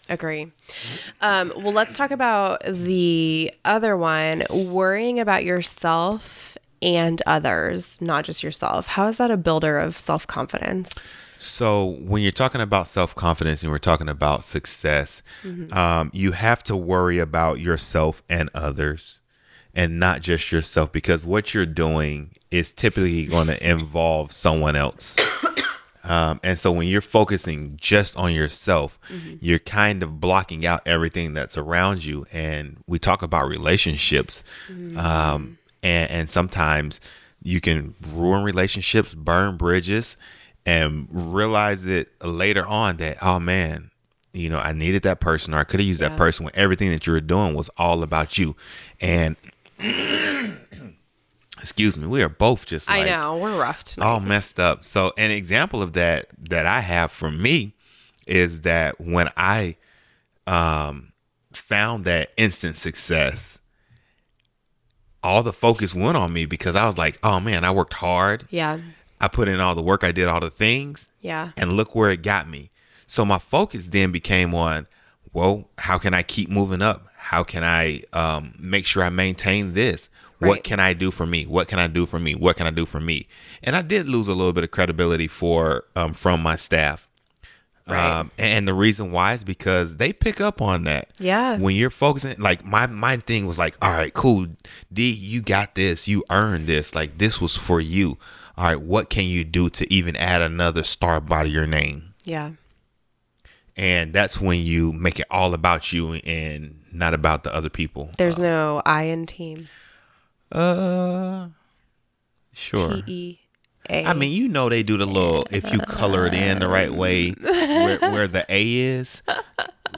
Agree. 0.10 0.52
Um, 1.22 1.54
well, 1.56 1.72
let's 1.72 1.96
talk 1.96 2.10
about 2.10 2.64
the 2.66 3.54
other 3.64 3.96
one 3.96 4.44
worrying 4.50 5.20
about 5.20 5.46
yourself 5.46 6.58
and 6.82 7.22
others, 7.28 8.02
not 8.02 8.26
just 8.26 8.42
yourself. 8.42 8.88
How 8.88 9.08
is 9.08 9.18
that 9.18 9.30
a 9.30 9.38
builder 9.38 9.78
of 9.78 9.98
self 9.98 10.26
confidence? 10.26 10.94
So, 11.42 11.98
when 12.02 12.22
you're 12.22 12.34
talking 12.34 12.60
about 12.60 12.90
self 12.90 13.16
confidence 13.16 13.64
and 13.64 13.72
we're 13.72 13.78
talking 13.78 14.10
about 14.10 14.44
success, 14.44 15.24
mm-hmm. 15.42 15.74
um, 15.76 16.12
you 16.14 16.34
have 16.34 16.64
to 16.64 16.76
worry 16.76 17.18
about 17.20 17.60
yourself 17.60 18.22
and 18.30 18.50
others 18.54 19.22
and 19.74 20.02
not 20.02 20.22
just 20.22 20.52
yourself 20.52 20.92
because 20.92 21.26
what 21.26 21.54
you're 21.54 21.66
doing 21.66 22.32
is 22.52 22.74
typically 22.74 23.26
going 23.26 23.48
to 23.48 23.70
involve 23.70 24.32
someone 24.32 24.76
else. 24.76 25.18
Um, 26.02 26.40
and 26.44 26.58
so 26.58 26.72
when 26.72 26.88
you're 26.88 27.02
focusing 27.02 27.76
just 27.76 28.18
on 28.18 28.34
yourself, 28.34 29.00
mm-hmm. 29.10 29.36
you're 29.42 29.60
kind 29.60 30.02
of 30.02 30.20
blocking 30.20 30.66
out 30.66 30.82
everything 30.88 31.34
that's 31.34 31.58
around 31.58 32.04
you. 32.04 32.26
And 32.32 32.78
we 32.88 32.98
talk 32.98 33.22
about 33.22 33.48
relationships. 33.48 34.44
Mm-hmm. 34.72 34.98
Um, 34.98 35.60
and, 35.84 36.10
and 36.10 36.30
sometimes 36.30 37.00
you 37.44 37.62
can 37.62 37.96
ruin 38.12 38.44
relationships, 38.44 39.14
burn 39.14 39.58
bridges, 39.58 40.18
and 40.66 41.08
realize 41.12 41.86
it 41.88 42.10
later 42.24 42.66
on 42.66 42.98
that 42.98 43.18
oh 43.22 43.40
man 43.40 43.92
you 44.34 44.50
know 44.50 44.60
i 44.60 44.72
needed 44.72 45.04
that 45.04 45.20
person 45.20 45.54
or 45.54 45.58
i 45.58 45.64
could 45.64 45.80
have 45.80 45.88
used 45.88 46.02
yeah. 46.02 46.10
that 46.10 46.18
person 46.18 46.44
when 46.44 46.56
everything 46.56 46.92
that 46.92 47.08
you 47.08 47.14
were 47.14 47.22
doing 47.22 47.54
was 47.54 47.70
all 47.78 48.04
about 48.04 48.38
you 48.38 48.56
and 49.02 49.36
excuse 51.60 51.98
me 51.98 52.08
we 52.08 52.22
are 52.22 52.30
both 52.30 52.66
just 52.66 52.90
like, 52.90 53.04
i 53.04 53.10
know 53.10 53.38
we're 53.38 53.58
rough 53.60 53.84
tonight. 53.84 54.06
all 54.06 54.20
messed 54.20 54.60
up 54.60 54.84
so 54.84 55.12
an 55.18 55.32
example 55.32 55.82
of 55.82 55.94
that 55.94 56.28
that 56.38 56.66
i 56.66 56.80
have 56.80 57.12
for 57.12 57.32
me 57.32 57.74
is 58.28 58.62
that 58.62 59.00
when 59.00 59.28
i 59.36 59.76
um 60.46 61.12
found 61.52 62.06
that 62.06 62.30
instant 62.38 62.78
success 62.78 63.60
all 65.22 65.44
the 65.44 65.52
focus 65.52 65.94
went 65.94 66.16
on 66.16 66.32
me 66.32 66.46
because 66.46 66.76
i 66.76 66.86
was 66.86 66.98
like 66.98 67.18
oh 67.24 67.40
man 67.40 67.66
i 67.66 67.72
worked 67.72 67.96
hard 67.96 68.46
yeah 68.50 68.80
I 69.22 69.28
put 69.28 69.48
in 69.48 69.60
all 69.60 69.76
the 69.76 69.82
work, 69.82 70.04
I 70.04 70.12
did 70.12 70.28
all 70.28 70.40
the 70.40 70.50
things. 70.50 71.08
Yeah. 71.22 71.52
And 71.58 71.74
look 71.74 71.96
where 71.96 72.10
it 72.10 72.22
got 72.22 72.48
me. 72.50 72.72
So 73.06 73.26
my 73.26 73.40
focus 73.40 73.88
then 73.88 74.12
became 74.12 74.54
on, 74.54 74.88
well, 75.34 75.70
how 75.78 75.98
can 75.98 76.14
I 76.14 76.24
keep 76.24 76.50
moving 76.50 76.82
up? 76.82 77.08
How 77.16 77.44
can 77.44 77.64
I 77.64 78.04
um, 78.14 78.54
make 78.60 78.86
sure 78.86 79.04
I 79.04 79.10
maintain 79.10 79.74
this? 79.74 80.10
Right. 80.40 80.50
What 80.50 80.64
can 80.64 80.80
I 80.80 80.94
do 80.94 81.12
for 81.12 81.26
me? 81.26 81.46
What 81.46 81.68
can 81.68 81.80
I 81.80 81.88
do 81.88 82.06
for 82.06 82.20
me? 82.20 82.34
What 82.34 82.56
can 82.56 82.66
I 82.66 82.72
do 82.72 82.86
for 82.86 83.00
me? 83.00 83.26
And 83.62 83.76
I 83.76 83.82
did 83.82 84.08
lose 84.08 84.28
a 84.28 84.34
little 84.34 84.54
bit 84.54 84.64
of 84.64 84.72
credibility 84.72 85.28
for 85.28 85.86
um, 85.96 86.14
from 86.14 86.42
my 86.42 86.56
staff. 86.56 87.10
Right. 87.88 88.20
Um, 88.20 88.32
and 88.38 88.68
the 88.68 88.74
reason 88.74 89.12
why 89.12 89.34
is 89.34 89.44
because 89.44 89.98
they 89.98 90.14
pick 90.14 90.40
up 90.40 90.62
on 90.62 90.84
that. 90.84 91.10
Yeah. 91.20 91.58
When 91.58 91.76
you're 91.76 91.90
focusing, 91.90 92.40
like 92.40 92.64
my 92.64 92.86
my 92.88 93.18
thing 93.18 93.48
was 93.48 93.58
like, 93.58 93.76
all 93.82 93.92
right, 93.92 94.14
cool, 94.14 94.48
D, 94.94 95.12
you 95.12 95.42
got 95.42 95.76
this, 95.76 96.08
you 96.08 96.24
earned 96.30 96.68
this, 96.68 96.94
like 96.94 97.18
this 97.18 97.42
was 97.42 97.58
for 97.58 97.82
you 97.82 98.18
all 98.60 98.66
right, 98.66 98.82
what 98.82 99.10
can 99.10 99.24
you 99.24 99.46
do 99.46 99.70
to 99.70 99.92
even 99.92 100.18
add 100.18 100.42
another 100.42 100.84
star 100.84 101.22
by 101.22 101.46
your 101.46 101.66
name? 101.66 102.14
Yeah. 102.26 102.52
And 103.78 104.12
that's 104.12 104.42
when 104.42 104.60
you 104.60 104.92
make 104.92 105.18
it 105.18 105.28
all 105.32 105.54
about 105.54 105.94
you 105.94 106.16
and 106.16 106.84
not 106.92 107.14
about 107.14 107.46
the 107.46 107.56
other 107.56 107.70
people. 107.70 108.10
There's 108.18 108.38
uh, 108.38 108.44
no 108.44 108.82
I 108.86 109.04
in 109.04 109.26
team. 109.28 109.70
Uh, 110.52 111.48
sure. 112.52 113.02
T 113.02 113.04
E 113.08 113.40
A. 113.90 114.06
I 114.06 114.14
mean, 114.14 114.34
you 114.34 114.50
know 114.50 114.68
they 114.68 114.84
do 114.84 114.98
the 114.98 115.06
little 115.06 115.48
if 115.52 115.72
you 115.72 115.80
color 115.80 116.28
it 116.28 116.34
in 116.34 116.60
the 116.60 116.68
right 116.68 116.92
way, 116.92 117.32
where, 117.32 117.98
where 117.98 118.28
the 118.28 118.46
A 118.50 118.76
is, 118.76 119.22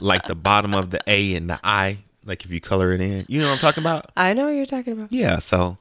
like 0.00 0.22
the 0.28 0.36
bottom 0.36 0.72
of 0.72 0.90
the 0.90 1.00
A 1.08 1.34
and 1.34 1.50
the 1.50 1.58
I, 1.64 1.98
like 2.24 2.44
if 2.44 2.52
you 2.52 2.60
color 2.60 2.92
it 2.92 3.00
in. 3.00 3.26
You 3.28 3.40
know 3.40 3.46
what 3.46 3.54
I'm 3.54 3.58
talking 3.58 3.82
about? 3.82 4.12
I 4.16 4.34
know 4.34 4.44
what 4.44 4.54
you're 4.54 4.66
talking 4.66 4.92
about. 4.92 5.12
Yeah. 5.12 5.40
So 5.40 5.78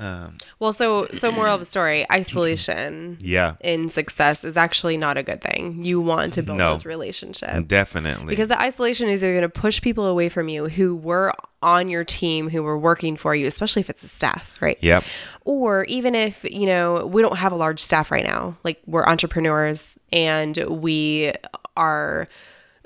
um, 0.00 0.38
well, 0.58 0.72
so 0.72 1.06
so 1.08 1.30
moral 1.30 1.54
of 1.54 1.60
the 1.60 1.66
story: 1.66 2.10
isolation, 2.10 3.18
yeah, 3.20 3.56
in 3.60 3.88
success 3.90 4.44
is 4.44 4.56
actually 4.56 4.96
not 4.96 5.18
a 5.18 5.22
good 5.22 5.42
thing. 5.42 5.84
You 5.84 6.00
want 6.00 6.32
to 6.34 6.42
build 6.42 6.56
no, 6.56 6.70
those 6.70 6.86
relationships, 6.86 7.64
definitely, 7.64 8.28
because 8.28 8.48
the 8.48 8.58
isolation 8.58 9.10
is 9.10 9.20
going 9.20 9.42
to 9.42 9.50
push 9.50 9.82
people 9.82 10.06
away 10.06 10.30
from 10.30 10.48
you 10.48 10.68
who 10.68 10.96
were 10.96 11.34
on 11.62 11.90
your 11.90 12.02
team, 12.02 12.48
who 12.48 12.62
were 12.62 12.78
working 12.78 13.14
for 13.14 13.34
you, 13.34 13.46
especially 13.46 13.80
if 13.80 13.90
it's 13.90 14.02
a 14.02 14.08
staff, 14.08 14.56
right? 14.62 14.78
Yep. 14.80 15.04
Or 15.44 15.84
even 15.84 16.14
if 16.14 16.44
you 16.44 16.64
know 16.64 17.04
we 17.06 17.20
don't 17.20 17.36
have 17.36 17.52
a 17.52 17.56
large 17.56 17.80
staff 17.80 18.10
right 18.10 18.24
now, 18.24 18.56
like 18.64 18.80
we're 18.86 19.04
entrepreneurs 19.04 19.98
and 20.10 20.56
we 20.56 21.32
are 21.76 22.26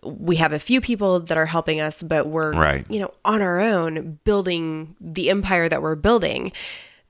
we 0.02 0.36
have 0.36 0.52
a 0.52 0.58
few 0.58 0.80
people 0.80 1.20
that 1.20 1.38
are 1.38 1.46
helping 1.46 1.80
us, 1.80 2.02
but 2.02 2.26
we're 2.26 2.54
right. 2.54 2.84
you 2.90 2.98
know 2.98 3.14
on 3.24 3.40
our 3.40 3.60
own 3.60 4.18
building 4.24 4.96
the 5.00 5.30
empire 5.30 5.68
that 5.68 5.80
we're 5.80 5.94
building 5.94 6.50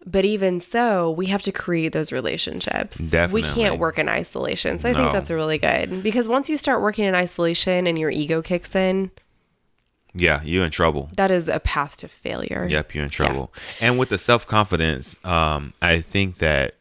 but 0.06 0.24
even 0.24 0.60
so, 0.60 1.10
we 1.10 1.26
have 1.26 1.42
to 1.42 1.52
create 1.52 1.92
those 1.92 2.12
relationships. 2.12 2.98
Definitely. 2.98 3.42
We 3.42 3.48
can't 3.48 3.78
work 3.78 3.98
in 3.98 4.08
isolation. 4.08 4.78
So 4.78 4.90
I 4.90 4.92
no. 4.92 4.98
think 4.98 5.12
that's 5.12 5.30
really 5.30 5.58
good 5.58 6.02
because 6.02 6.28
once 6.28 6.48
you 6.50 6.56
start 6.56 6.82
working 6.82 7.04
in 7.04 7.14
isolation 7.14 7.86
and 7.86 7.98
your 7.98 8.10
ego 8.10 8.42
kicks 8.42 8.74
in, 8.74 9.10
yeah, 10.14 10.40
you're 10.44 10.64
in 10.64 10.70
trouble. 10.70 11.10
That 11.16 11.30
is 11.30 11.48
a 11.48 11.58
path 11.58 11.96
to 11.98 12.08
failure. 12.08 12.66
Yep, 12.70 12.94
you're 12.94 13.04
in 13.04 13.10
trouble. 13.10 13.52
Yeah. 13.80 13.88
And 13.88 13.98
with 13.98 14.10
the 14.10 14.18
self 14.18 14.46
confidence, 14.46 15.16
um, 15.24 15.72
I 15.82 16.00
think 16.00 16.36
that 16.38 16.76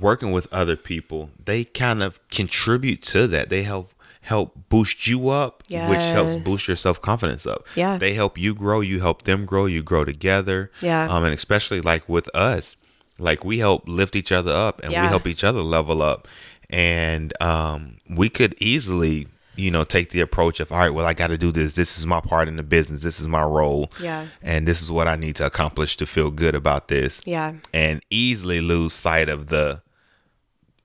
working 0.00 0.32
with 0.32 0.50
other 0.52 0.76
people, 0.76 1.30
they 1.44 1.64
kind 1.64 2.02
of 2.02 2.26
contribute 2.28 3.02
to 3.02 3.26
that. 3.26 3.50
They 3.50 3.64
help 3.64 3.92
help 4.24 4.56
boost 4.70 5.06
you 5.06 5.28
up, 5.28 5.62
which 5.90 6.00
helps 6.00 6.36
boost 6.36 6.66
your 6.66 6.76
self 6.76 7.00
confidence 7.00 7.46
up. 7.46 7.66
Yeah. 7.76 7.98
They 7.98 8.14
help 8.14 8.38
you 8.38 8.54
grow, 8.54 8.80
you 8.80 9.00
help 9.00 9.22
them 9.22 9.44
grow, 9.44 9.66
you 9.66 9.82
grow 9.82 10.04
together. 10.04 10.70
Yeah. 10.80 11.06
Um, 11.08 11.24
and 11.24 11.34
especially 11.34 11.80
like 11.80 12.08
with 12.08 12.34
us, 12.34 12.76
like 13.18 13.44
we 13.44 13.58
help 13.58 13.86
lift 13.86 14.16
each 14.16 14.32
other 14.32 14.50
up 14.52 14.82
and 14.82 14.90
we 14.90 14.96
help 14.96 15.26
each 15.26 15.44
other 15.44 15.60
level 15.60 16.02
up. 16.02 16.26
And 16.70 17.32
um, 17.40 17.98
we 18.08 18.28
could 18.30 18.54
easily, 18.60 19.28
you 19.56 19.70
know, 19.70 19.84
take 19.84 20.10
the 20.10 20.20
approach 20.20 20.58
of, 20.58 20.72
all 20.72 20.78
right, 20.78 20.90
well, 20.90 21.06
I 21.06 21.12
got 21.12 21.28
to 21.28 21.36
do 21.36 21.52
this. 21.52 21.74
This 21.74 21.98
is 21.98 22.06
my 22.06 22.20
part 22.20 22.48
in 22.48 22.56
the 22.56 22.62
business. 22.62 23.02
This 23.02 23.20
is 23.20 23.28
my 23.28 23.44
role. 23.44 23.90
Yeah. 24.00 24.26
And 24.42 24.66
this 24.66 24.80
is 24.82 24.90
what 24.90 25.06
I 25.06 25.16
need 25.16 25.36
to 25.36 25.46
accomplish 25.46 25.96
to 25.98 26.06
feel 26.06 26.30
good 26.30 26.54
about 26.54 26.88
this. 26.88 27.22
Yeah. 27.26 27.52
And 27.74 28.02
easily 28.08 28.60
lose 28.62 28.94
sight 28.94 29.28
of 29.28 29.48
the 29.48 29.82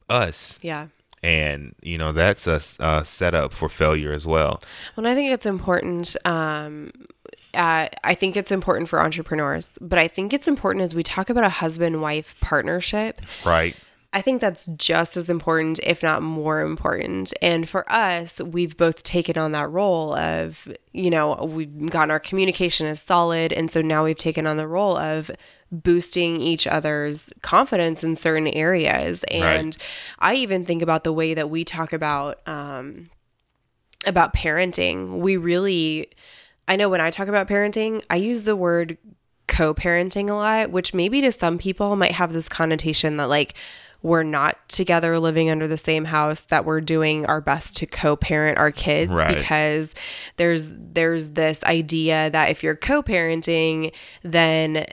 us 0.10 0.60
Yeah. 0.62 0.88
And 1.24 1.76
you 1.82 1.98
know 1.98 2.12
that's 2.12 2.48
a, 2.48 2.60
a 2.84 3.06
setup 3.06 3.54
for 3.54 3.70
failure 3.70 4.12
as 4.12 4.26
well 4.26 4.62
Well, 4.96 5.08
I 5.08 5.16
think 5.16 5.32
it's 5.32 5.46
important. 5.46 6.16
Um, 6.26 6.92
uh, 7.54 7.88
I 8.04 8.14
think 8.14 8.38
it's 8.38 8.52
important 8.52 8.90
for 8.90 9.02
entrepreneurs, 9.02 9.80
but 9.82 9.98
I 9.98 10.08
think 10.08 10.34
it's 10.34 10.48
important 10.48 10.84
as 10.84 10.94
we 10.94 11.02
talk 11.02 11.30
about 11.30 11.44
a 11.44 11.50
husband 11.50 12.02
wife 12.02 12.36
partnership. 12.42 13.18
right 13.46 13.76
I 14.12 14.22
think 14.22 14.42
that's 14.42 14.66
just 14.66 15.18
as 15.18 15.30
important, 15.30 15.80
if 15.84 16.02
not 16.02 16.24
more 16.24 16.62
important. 16.62 17.32
And 17.44 17.70
for 17.70 17.90
us, 17.92 18.42
we've 18.42 18.76
both 18.76 19.04
taken 19.04 19.38
on 19.38 19.52
that 19.52 19.70
role 19.70 20.16
of, 20.16 20.68
you 20.94 21.12
know, 21.12 21.36
we've 21.46 21.92
gotten 21.92 22.10
our 22.10 22.20
communication 22.20 22.88
is 22.88 23.00
solid. 23.00 23.54
And 23.54 23.70
so 23.70 23.82
now 23.82 24.04
we've 24.04 24.18
taken 24.18 24.48
on 24.48 24.58
the 24.58 24.68
role 24.68 24.98
of 24.98 25.30
boosting 25.72 26.42
each 26.42 26.68
other's 26.68 27.32
confidence 27.42 28.04
in 28.04 28.16
certain 28.16 28.48
areas. 28.48 29.24
And 29.30 29.78
I 30.20 30.36
even 30.36 30.66
think 30.66 30.82
about 30.82 31.04
the 31.04 31.14
way 31.14 31.34
that 31.34 31.50
we 31.50 31.64
talk 31.64 31.94
about, 31.94 32.40
um, 32.48 33.10
about 34.06 34.34
parenting. 34.34 35.20
We 35.20 35.38
really, 35.38 36.10
I 36.68 36.76
know 36.76 36.90
when 36.90 37.02
I 37.02 37.10
talk 37.10 37.28
about 37.28 37.48
parenting, 37.48 38.04
I 38.10 38.16
use 38.16 38.44
the 38.44 38.56
word 38.56 38.98
co 39.48 39.74
parenting 39.74 40.30
a 40.30 40.34
lot, 40.34 40.72
which 40.72 40.94
maybe 40.94 41.22
to 41.22 41.32
some 41.32 41.58
people 41.58 41.96
might 41.96 42.14
have 42.14 42.32
this 42.32 42.48
connotation 42.48 43.18
that 43.18 43.28
like 43.28 43.56
we're 44.02 44.24
not 44.24 44.58
together 44.70 45.20
living 45.20 45.50
under 45.50 45.68
the 45.68 45.78
same 45.78 46.06
house, 46.06 46.42
that 46.42 46.66
we're 46.66 46.82
doing 46.82 47.26
our 47.26 47.42
best 47.42 47.78
to 47.78 47.86
co 47.86 48.16
parent 48.16 48.58
our 48.58 48.72
kids 48.72 49.12
Right. 49.12 49.38
because 49.38 49.94
there's 50.38 50.72
there's 50.74 51.32
this 51.32 51.64
idea 51.66 52.30
that 52.32 52.50
if 52.50 52.64
you're 52.64 52.76
co 52.76 53.04
parenting, 53.04 53.94
then 54.24 54.86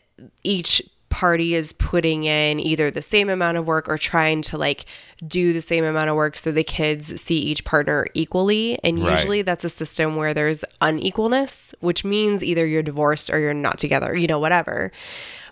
each 0.43 0.83
party 1.17 1.55
is 1.55 1.73
putting 1.73 2.25
in 2.25 2.61
either 2.61 2.91
the 2.91 3.01
same 3.01 3.31
amount 3.31 3.57
of 3.57 3.67
work 3.67 3.89
or 3.89 3.97
trying 3.97 4.43
to 4.43 4.59
like 4.59 4.85
do 5.27 5.55
the 5.55 5.63
same 5.63 5.83
amount 5.83 6.11
of 6.11 6.15
work 6.17 6.37
so 6.37 6.53
the 6.53 6.63
kids 6.63 7.19
see 7.23 7.39
each 7.39 7.65
partner 7.65 8.07
equally 8.13 8.79
and 8.85 8.99
Right. 9.03 9.13
usually 9.13 9.41
that's 9.41 9.65
a 9.65 9.71
system 9.71 10.17
where 10.17 10.35
there's 10.35 10.63
unequalness 10.83 11.75
which 11.81 12.05
means 12.05 12.45
either 12.45 12.67
you're 12.67 12.83
divorced 12.83 13.31
or 13.31 13.39
you're 13.39 13.55
not 13.55 13.79
together 13.79 14.15
you 14.15 14.27
know 14.27 14.39
whatever 14.39 14.93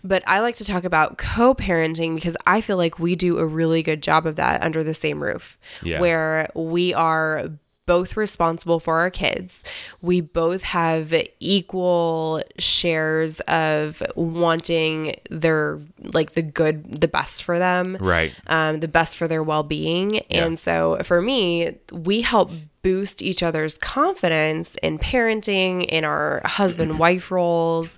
but 0.06 0.22
I 0.26 0.40
like 0.40 0.56
to 0.56 0.66
talk 0.66 0.84
about 0.84 1.16
co-parenting 1.16 2.14
because 2.14 2.36
I 2.46 2.60
feel 2.60 2.76
like 2.76 2.98
we 2.98 3.16
do 3.16 3.38
a 3.38 3.46
really 3.46 3.82
good 3.82 4.02
job 4.02 4.26
of 4.26 4.36
that 4.36 4.62
under 4.62 4.84
the 4.84 4.92
same 4.92 5.22
roof 5.22 5.58
Yeah. 5.82 5.98
where 5.98 6.50
we 6.54 6.92
are 6.92 7.48
both 7.86 8.16
responsible 8.16 8.80
for 8.80 8.98
our 8.98 9.10
kids. 9.10 9.64
We 10.00 10.20
both 10.20 10.62
have 10.62 11.14
equal 11.40 12.42
shares 12.58 13.40
of 13.40 14.02
wanting 14.14 15.16
their 15.30 15.80
like 15.98 16.32
the 16.32 16.42
good, 16.42 17.00
the 17.00 17.08
best 17.08 17.44
for 17.44 17.58
them, 17.58 17.96
right 18.00 18.34
um, 18.46 18.80
the 18.80 18.88
best 18.88 19.16
for 19.16 19.28
their 19.28 19.42
well-being. 19.42 20.20
And 20.30 20.58
so 20.58 20.98
for 21.02 21.20
me, 21.20 21.78
we 21.92 22.22
help 22.22 22.50
boost 22.82 23.22
each 23.22 23.42
other's 23.42 23.78
confidence 23.78 24.76
in 24.82 24.98
parenting, 24.98 25.84
in 25.86 26.04
our 26.04 26.42
husband-wife 26.44 27.30
roles. 27.30 27.96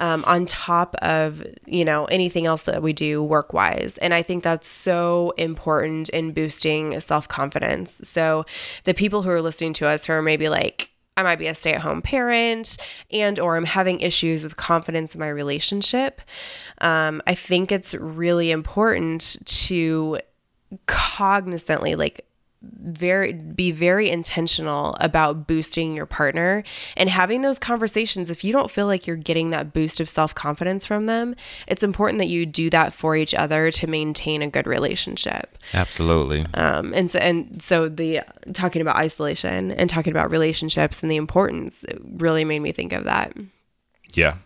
Um, 0.00 0.24
on 0.26 0.46
top 0.46 0.94
of 0.96 1.44
you 1.66 1.84
know 1.84 2.04
anything 2.04 2.46
else 2.46 2.62
that 2.62 2.82
we 2.82 2.92
do 2.92 3.20
work 3.22 3.52
wise 3.52 3.98
and 3.98 4.14
i 4.14 4.22
think 4.22 4.44
that's 4.44 4.68
so 4.68 5.32
important 5.36 6.08
in 6.10 6.32
boosting 6.32 6.98
self-confidence. 7.00 8.02
So 8.04 8.44
the 8.84 8.94
people 8.94 9.22
who 9.22 9.30
are 9.30 9.42
listening 9.42 9.72
to 9.74 9.86
us 9.86 10.06
who 10.06 10.12
are 10.12 10.22
maybe 10.22 10.48
like 10.48 10.90
i 11.16 11.22
might 11.22 11.38
be 11.38 11.48
a 11.48 11.54
stay-at-home 11.54 12.02
parent 12.02 12.76
and 13.10 13.40
or 13.40 13.56
i'm 13.56 13.64
having 13.64 14.00
issues 14.00 14.44
with 14.44 14.56
confidence 14.56 15.14
in 15.14 15.20
my 15.20 15.28
relationship 15.28 16.20
um, 16.80 17.20
i 17.26 17.34
think 17.34 17.72
it's 17.72 17.94
really 17.94 18.50
important 18.50 19.36
to 19.44 20.18
cognizantly 20.86 21.96
like 21.96 22.27
very 22.62 23.32
be 23.32 23.70
very 23.70 24.10
intentional 24.10 24.96
about 25.00 25.46
boosting 25.46 25.96
your 25.96 26.06
partner 26.06 26.64
and 26.96 27.08
having 27.08 27.42
those 27.42 27.58
conversations. 27.58 28.30
If 28.30 28.42
you 28.42 28.52
don't 28.52 28.70
feel 28.70 28.86
like 28.86 29.06
you're 29.06 29.16
getting 29.16 29.50
that 29.50 29.72
boost 29.72 30.00
of 30.00 30.08
self-confidence 30.08 30.84
from 30.86 31.06
them 31.06 31.36
it's 31.66 31.82
important 31.82 32.18
that 32.18 32.28
you 32.28 32.46
do 32.46 32.70
that 32.70 32.92
for 32.92 33.16
each 33.16 33.34
other 33.34 33.70
to 33.70 33.86
maintain 33.86 34.42
a 34.42 34.48
good 34.48 34.66
relationship. 34.66 35.58
Absolutely. 35.74 36.46
Um, 36.54 36.92
and 36.94 37.10
so 37.10 37.18
and 37.18 37.60
so 37.62 37.88
the 37.88 38.22
talking 38.52 38.82
about 38.82 38.96
isolation 38.96 39.70
and 39.72 39.88
talking 39.88 40.12
about 40.12 40.30
relationships 40.30 41.02
and 41.02 41.10
the 41.10 41.16
importance 41.16 41.84
really 42.02 42.44
made 42.44 42.60
me 42.60 42.72
think 42.72 42.92
of 42.92 43.04
that. 43.04 43.34
Yeah 44.14 44.36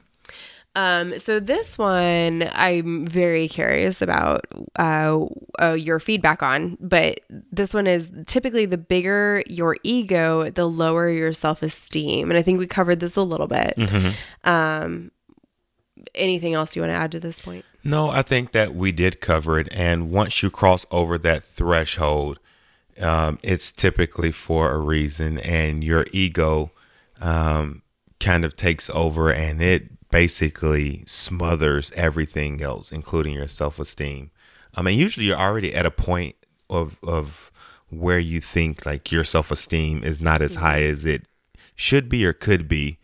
um, 0.75 1.19
so 1.19 1.39
this 1.41 1.77
one 1.77 2.49
I'm 2.53 3.07
very 3.07 3.49
curious 3.49 4.01
about 4.01 4.47
uh, 4.77 5.27
uh, 5.61 5.73
your 5.73 5.99
feedback 5.99 6.43
on, 6.43 6.79
but 6.81 7.21
this 7.51 7.75
one 7.75 7.87
is 7.87 8.13
typically 8.27 8.67
the 8.67 8.79
bigger 8.79 9.43
your 9.47 9.77
ego, 9.83 10.51
the 10.51 10.67
lower 10.67 11.09
your 11.09 11.33
self 11.33 11.63
esteem, 11.63 12.31
and 12.31 12.39
I 12.39 12.43
think 12.43 12.59
we 12.59 12.67
covered 12.67 13.01
this 13.01 13.17
a 13.17 13.23
little 13.23 13.49
bit. 13.49 13.75
Um, 14.45 15.11
anything 16.15 16.55
else 16.55 16.75
you 16.75 16.83
want 16.83 16.91
to 16.91 16.97
add 16.97 17.13
to 17.13 17.21
this 17.21 17.41
point? 17.41 17.65
no 17.85 18.11
i 18.11 18.23
think 18.23 18.53
that 18.53 18.75
we 18.75 18.93
did 18.93 19.21
cover 19.21 19.59
it 19.59 19.69
and 19.75 20.11
once 20.11 20.43
you 20.43 20.51
cross 20.51 20.87
over 20.91 21.19
that 21.19 21.43
threshold 21.43 22.39
um, 23.01 23.39
it's 23.43 23.73
typically 23.73 24.31
for 24.31 24.71
a 24.71 24.79
reason 24.79 25.39
and 25.39 25.83
your 25.83 26.05
ego 26.13 26.71
um, 27.21 27.83
kind 28.21 28.45
of 28.45 28.55
takes 28.55 28.91
over 28.91 29.33
and 29.33 29.63
it 29.63 29.89
basically 30.13 31.03
smothers 31.07 31.91
everything 31.97 32.63
else 32.63 32.93
including 32.93 33.35
your 33.35 33.49
self-esteem. 33.49 34.31
I 34.77 34.83
mean 34.83 34.99
usually 34.99 35.27
you're 35.27 35.37
already 35.37 35.75
at 35.75 35.87
a 35.87 35.91
point 35.91 36.37
of 36.71 36.99
of 37.07 37.51
where 37.91 38.19
you 38.19 38.41
think 38.41 38.87
like 38.87 39.11
your 39.11 39.25
self-esteem 39.25 40.05
is 40.05 40.21
not 40.21 40.41
as 40.41 40.55
high 40.55 40.83
as 40.83 41.05
it 41.05 41.27
should 41.75 42.09
be 42.09 42.25
or 42.25 42.33
could 42.33 42.69
be 42.69 42.99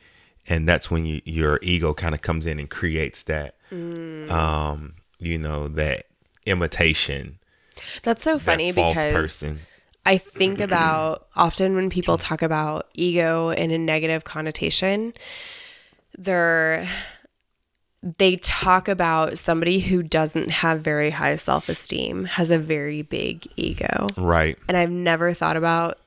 and 0.48 0.66
that's 0.66 0.90
when 0.90 1.04
you, 1.04 1.20
your 1.24 1.58
ego 1.62 1.92
kind 1.92 2.14
of 2.14 2.22
comes 2.22 2.46
in 2.46 2.58
and 2.58 2.70
creates 2.70 3.24
that 3.24 3.56
um 4.30 4.94
you 5.18 5.38
know 5.38 5.68
that 5.68 6.04
imitation. 6.46 7.38
That's 8.02 8.22
so 8.22 8.38
funny 8.38 8.70
that 8.70 8.80
false 8.80 9.04
because 9.04 9.12
person. 9.12 9.60
I 10.06 10.16
think 10.16 10.60
about 10.60 11.26
often 11.36 11.74
when 11.74 11.90
people 11.90 12.16
talk 12.16 12.40
about 12.40 12.88
ego 12.94 13.50
in 13.50 13.70
a 13.70 13.78
negative 13.78 14.24
connotation, 14.24 15.12
they're 16.18 16.86
they 18.02 18.36
talk 18.36 18.86
about 18.86 19.38
somebody 19.38 19.80
who 19.80 20.02
doesn't 20.02 20.50
have 20.50 20.80
very 20.82 21.10
high 21.10 21.34
self-esteem 21.36 22.24
has 22.26 22.50
a 22.50 22.58
very 22.58 23.02
big 23.02 23.46
ego. 23.56 24.06
right 24.16 24.56
And 24.68 24.76
I've 24.76 24.90
never 24.90 25.32
thought 25.32 25.56
about 25.56 25.98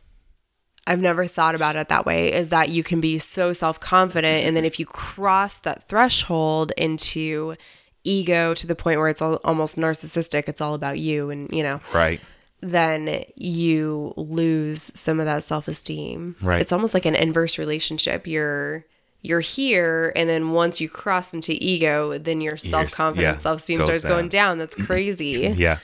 I've 0.87 1.01
never 1.01 1.25
thought 1.25 1.53
about 1.53 1.75
it 1.75 1.89
that 1.89 2.05
way 2.05 2.33
is 2.33 2.49
that 2.49 2.69
you 2.69 2.83
can 2.83 3.01
be 3.01 3.17
so 3.17 3.53
self-confident 3.53 4.45
and 4.45 4.55
then 4.55 4.65
if 4.65 4.79
you 4.79 4.85
cross 4.85 5.59
that 5.59 5.83
threshold 5.83 6.71
into 6.77 7.55
ego 8.03 8.53
to 8.55 8.67
the 8.67 8.75
point 8.75 8.97
where 8.99 9.09
it's 9.09 9.21
al- 9.21 9.39
almost 9.43 9.77
narcissistic, 9.77 10.47
it's 10.47 10.61
all 10.61 10.73
about 10.73 10.97
you 10.97 11.29
and, 11.29 11.49
you 11.51 11.63
know, 11.63 11.79
right 11.93 12.21
then 12.61 13.23
you 13.35 14.13
lose 14.17 14.83
some 14.99 15.19
of 15.19 15.25
that 15.25 15.43
self-esteem. 15.43 16.35
Right. 16.41 16.61
It's 16.61 16.71
almost 16.71 16.93
like 16.93 17.05
an 17.07 17.15
inverse 17.15 17.57
relationship. 17.57 18.27
You're 18.27 18.85
you're 19.21 19.39
here 19.39 20.11
and 20.15 20.27
then 20.27 20.51
once 20.51 20.81
you 20.81 20.89
cross 20.89 21.33
into 21.33 21.53
ego, 21.53 22.17
then 22.17 22.41
your 22.41 22.57
self-confidence, 22.57 23.21
yeah, 23.23 23.35
self-esteem 23.35 23.83
starts 23.83 24.03
going 24.03 24.29
down. 24.29 24.57
down. 24.57 24.57
That's 24.57 24.75
crazy. 24.85 25.53
Yeah. 25.55 25.77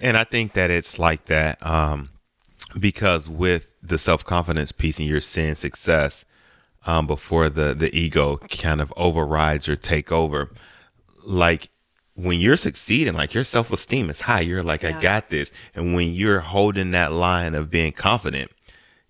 And 0.00 0.16
I 0.16 0.24
think 0.24 0.52
that 0.52 0.70
it's 0.70 0.98
like 0.98 1.26
that 1.26 1.64
um, 1.66 2.10
because 2.78 3.28
with 3.28 3.76
the 3.82 3.98
self 3.98 4.24
confidence 4.24 4.72
piece 4.72 4.98
and 4.98 5.08
you're 5.08 5.20
seeing 5.20 5.54
success 5.54 6.24
um, 6.86 7.06
before 7.06 7.48
the, 7.48 7.74
the 7.74 7.96
ego 7.96 8.36
kind 8.48 8.80
of 8.80 8.92
overrides 8.96 9.68
or 9.68 9.76
take 9.76 10.12
over, 10.12 10.50
like 11.26 11.70
when 12.14 12.38
you're 12.38 12.56
succeeding, 12.56 13.14
like 13.14 13.34
your 13.34 13.44
self 13.44 13.72
esteem 13.72 14.08
is 14.10 14.22
high, 14.22 14.40
you're 14.40 14.62
like, 14.62 14.84
I 14.84 15.00
got 15.00 15.30
this. 15.30 15.52
And 15.74 15.94
when 15.94 16.12
you're 16.12 16.40
holding 16.40 16.92
that 16.92 17.12
line 17.12 17.54
of 17.54 17.70
being 17.70 17.92
confident, 17.92 18.50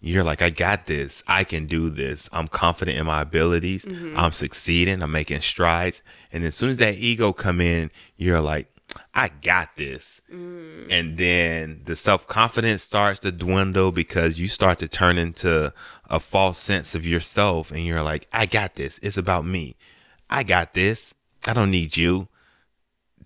you're 0.06 0.24
like, 0.24 0.42
I 0.42 0.50
got 0.50 0.86
this. 0.86 1.22
I 1.26 1.44
can 1.44 1.66
do 1.66 1.88
this. 1.88 2.28
I'm 2.32 2.48
confident 2.48 2.98
in 2.98 3.06
my 3.06 3.22
abilities. 3.22 3.86
I'm 4.14 4.32
succeeding. 4.32 5.02
I'm 5.02 5.12
making 5.12 5.40
strides. 5.40 6.02
And 6.32 6.44
as 6.44 6.54
soon 6.54 6.70
as 6.70 6.76
that 6.78 6.96
ego 6.96 7.32
come 7.32 7.60
in, 7.60 7.90
you're 8.16 8.40
like, 8.40 8.68
I 9.14 9.30
got 9.42 9.76
this. 9.76 10.20
Mm. 10.30 10.88
And 10.90 11.18
then 11.18 11.80
the 11.84 11.96
self 11.96 12.26
confidence 12.26 12.82
starts 12.82 13.20
to 13.20 13.32
dwindle 13.32 13.92
because 13.92 14.38
you 14.38 14.46
start 14.46 14.78
to 14.80 14.88
turn 14.88 15.18
into 15.18 15.72
a 16.10 16.20
false 16.20 16.58
sense 16.58 16.94
of 16.94 17.06
yourself. 17.06 17.70
And 17.70 17.86
you're 17.86 18.02
like, 18.02 18.28
I 18.32 18.46
got 18.46 18.74
this. 18.74 18.98
It's 19.02 19.16
about 19.16 19.46
me. 19.46 19.76
I 20.28 20.42
got 20.42 20.74
this. 20.74 21.14
I 21.46 21.54
don't 21.54 21.70
need 21.70 21.96
you. 21.96 22.28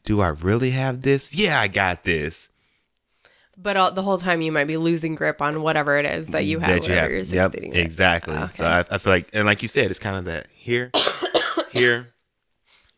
Do 0.04 0.20
I 0.20 0.28
really 0.28 0.70
have 0.70 1.02
this? 1.02 1.34
Yeah, 1.34 1.60
I 1.60 1.68
got 1.68 2.04
this. 2.04 2.50
But 3.60 3.76
all, 3.76 3.90
the 3.90 4.02
whole 4.02 4.18
time 4.18 4.40
you 4.40 4.52
might 4.52 4.66
be 4.66 4.76
losing 4.76 5.16
grip 5.16 5.42
on 5.42 5.62
whatever 5.62 5.98
it 5.98 6.06
is 6.06 6.28
that 6.28 6.44
you 6.44 6.60
have. 6.60 6.68
That 6.68 6.88
you 6.88 6.94
have. 6.94 7.54
Yep, 7.54 7.74
exactly. 7.74 8.36
Oh, 8.36 8.44
okay. 8.44 8.56
So 8.56 8.64
I, 8.64 8.84
I, 8.88 8.98
feel 8.98 9.12
like, 9.12 9.30
and 9.32 9.46
like 9.46 9.62
you 9.62 9.68
said, 9.68 9.90
it's 9.90 9.98
kind 9.98 10.16
of 10.16 10.26
that 10.26 10.46
here, 10.54 10.92
here, 11.70 12.10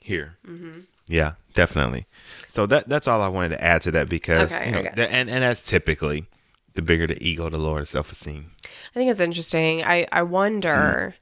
here. 0.00 0.36
Mm-hmm. 0.46 0.80
Yeah, 1.08 1.34
definitely. 1.54 2.06
So 2.46 2.66
that 2.66 2.88
that's 2.88 3.08
all 3.08 3.22
I 3.22 3.28
wanted 3.28 3.56
to 3.56 3.64
add 3.64 3.82
to 3.82 3.90
that 3.92 4.08
because 4.08 4.54
okay, 4.54 4.66
you 4.66 4.72
know, 4.72 4.78
okay. 4.80 5.08
and 5.10 5.30
and 5.30 5.42
that's 5.42 5.62
typically 5.62 6.26
the 6.74 6.82
bigger 6.82 7.06
the 7.06 7.16
ego, 7.26 7.48
the 7.48 7.58
lower 7.58 7.80
the 7.80 7.86
self 7.86 8.12
esteem. 8.12 8.52
I 8.64 8.94
think 8.94 9.10
it's 9.10 9.20
interesting. 9.20 9.82
I 9.82 10.06
I 10.12 10.22
wonder. 10.22 11.14
Mm. 11.16 11.20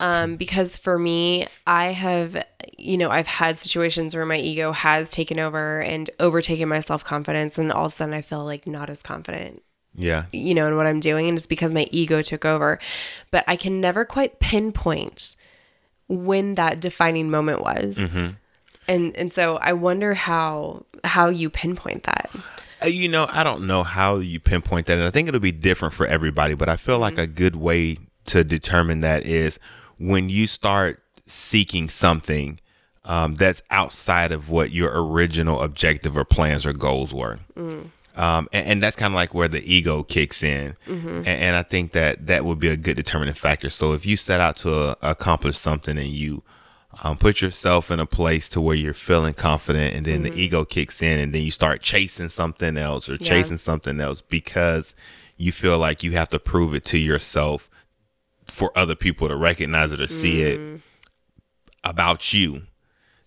Um, 0.00 0.36
because 0.36 0.78
for 0.78 0.98
me, 0.98 1.46
I 1.66 1.88
have, 1.88 2.42
you 2.80 2.96
know, 2.96 3.10
I've 3.10 3.26
had 3.26 3.56
situations 3.56 4.14
where 4.14 4.26
my 4.26 4.38
ego 4.38 4.72
has 4.72 5.10
taken 5.10 5.38
over 5.38 5.80
and 5.80 6.08
overtaken 6.18 6.68
my 6.68 6.80
self 6.80 7.04
confidence, 7.04 7.58
and 7.58 7.72
all 7.72 7.86
of 7.86 7.92
a 7.92 7.94
sudden 7.94 8.14
I 8.14 8.22
feel 8.22 8.44
like 8.44 8.66
not 8.66 8.90
as 8.90 9.02
confident. 9.02 9.62
Yeah. 9.94 10.26
You 10.32 10.54
know, 10.54 10.68
in 10.68 10.76
what 10.76 10.86
I'm 10.86 11.00
doing. 11.00 11.28
And 11.28 11.36
it's 11.36 11.48
because 11.48 11.72
my 11.72 11.88
ego 11.90 12.22
took 12.22 12.44
over. 12.44 12.78
But 13.32 13.42
I 13.48 13.56
can 13.56 13.80
never 13.80 14.04
quite 14.04 14.38
pinpoint 14.38 15.34
when 16.06 16.54
that 16.54 16.78
defining 16.80 17.28
moment 17.30 17.60
was. 17.60 17.98
Mm-hmm 17.98 18.34
and 18.90 19.16
and 19.16 19.32
so 19.32 19.56
I 19.56 19.72
wonder 19.72 20.14
how 20.14 20.84
how 21.04 21.28
you 21.28 21.48
pinpoint 21.48 22.02
that. 22.02 22.30
Uh, 22.82 22.86
you 22.86 23.08
know, 23.08 23.26
I 23.30 23.44
don't 23.44 23.66
know 23.66 23.82
how 23.82 24.16
you 24.16 24.40
pinpoint 24.40 24.86
that, 24.86 24.98
and 24.98 25.04
I 25.04 25.10
think 25.10 25.28
it'll 25.28 25.40
be 25.40 25.52
different 25.52 25.94
for 25.94 26.06
everybody. 26.06 26.54
But 26.54 26.68
I 26.68 26.76
feel 26.76 26.96
mm-hmm. 26.96 27.02
like 27.02 27.18
a 27.18 27.26
good 27.26 27.56
way 27.56 27.98
to 28.26 28.42
determine 28.42 29.00
that 29.00 29.24
is 29.24 29.58
when 29.98 30.28
you 30.28 30.46
start 30.46 31.02
seeking 31.24 31.88
something 31.88 32.58
um, 33.04 33.34
that's 33.34 33.62
outside 33.70 34.32
of 34.32 34.50
what 34.50 34.70
your 34.70 34.92
original 34.94 35.62
objective 35.62 36.16
or 36.16 36.24
plans 36.24 36.66
or 36.66 36.72
goals 36.72 37.14
were. 37.14 37.38
Mm. 37.56 37.90
Um, 38.16 38.48
and, 38.52 38.66
and, 38.66 38.82
that's 38.82 38.96
kind 38.96 39.12
of 39.12 39.16
like 39.16 39.32
where 39.32 39.48
the 39.48 39.62
ego 39.64 40.02
kicks 40.02 40.42
in. 40.42 40.76
Mm-hmm. 40.86 41.08
And, 41.08 41.28
and, 41.28 41.56
I 41.56 41.62
think 41.62 41.92
that 41.92 42.26
that 42.26 42.44
would 42.44 42.58
be 42.58 42.68
a 42.68 42.76
good 42.76 42.96
determining 42.96 43.34
factor. 43.34 43.70
So 43.70 43.92
if 43.94 44.04
you 44.04 44.16
set 44.16 44.40
out 44.40 44.56
to 44.58 44.74
uh, 44.74 44.94
accomplish 45.00 45.56
something 45.56 45.96
and 45.96 46.08
you 46.08 46.42
um, 47.04 47.16
put 47.16 47.40
yourself 47.40 47.90
in 47.90 48.00
a 48.00 48.06
place 48.06 48.48
to 48.50 48.60
where 48.60 48.74
you're 48.74 48.94
feeling 48.94 49.32
confident 49.32 49.94
and 49.94 50.04
then 50.04 50.22
mm-hmm. 50.22 50.32
the 50.32 50.40
ego 50.40 50.64
kicks 50.64 51.00
in 51.00 51.18
and 51.18 51.32
then 51.32 51.42
you 51.42 51.50
start 51.50 51.80
chasing 51.82 52.28
something 52.28 52.76
else 52.76 53.08
or 53.08 53.16
chasing 53.16 53.54
yeah. 53.54 53.58
something 53.58 54.00
else 54.00 54.20
because 54.20 54.94
you 55.36 55.52
feel 55.52 55.78
like 55.78 56.02
you 56.02 56.12
have 56.12 56.28
to 56.30 56.38
prove 56.38 56.74
it 56.74 56.84
to 56.86 56.98
yourself 56.98 57.70
for 58.44 58.76
other 58.76 58.96
people 58.96 59.28
to 59.28 59.36
recognize 59.36 59.92
it 59.92 60.00
or 60.00 60.08
see 60.08 60.40
mm. 60.40 60.74
it 60.76 60.80
about 61.84 62.32
you 62.34 62.62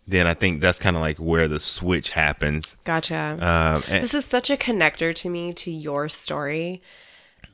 then 0.08 0.28
I 0.28 0.34
think 0.34 0.62
that's 0.62 0.80
kind 0.80 0.96
of 0.96 1.02
like 1.02 1.18
where 1.18 1.48
the 1.48 1.60
switch 1.60 2.10
happens. 2.10 2.76
Gotcha. 2.84 3.38
Um, 3.39 3.84
this 3.88 4.13
is 4.13 4.26
such 4.26 4.50
a 4.50 4.58
connector 4.58 5.13
to 5.16 5.30
me 5.30 5.54
to 5.54 5.72
your 5.72 6.10
story 6.10 6.82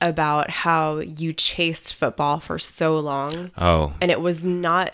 about 0.02 0.50
how 0.50 1.00
you 1.00 1.34
chased 1.34 1.94
football 1.94 2.40
for 2.40 2.58
so 2.58 2.98
long. 2.98 3.52
Oh. 3.58 3.94
And 4.02 4.10
it 4.10 4.22
was 4.22 4.44
not 4.44 4.94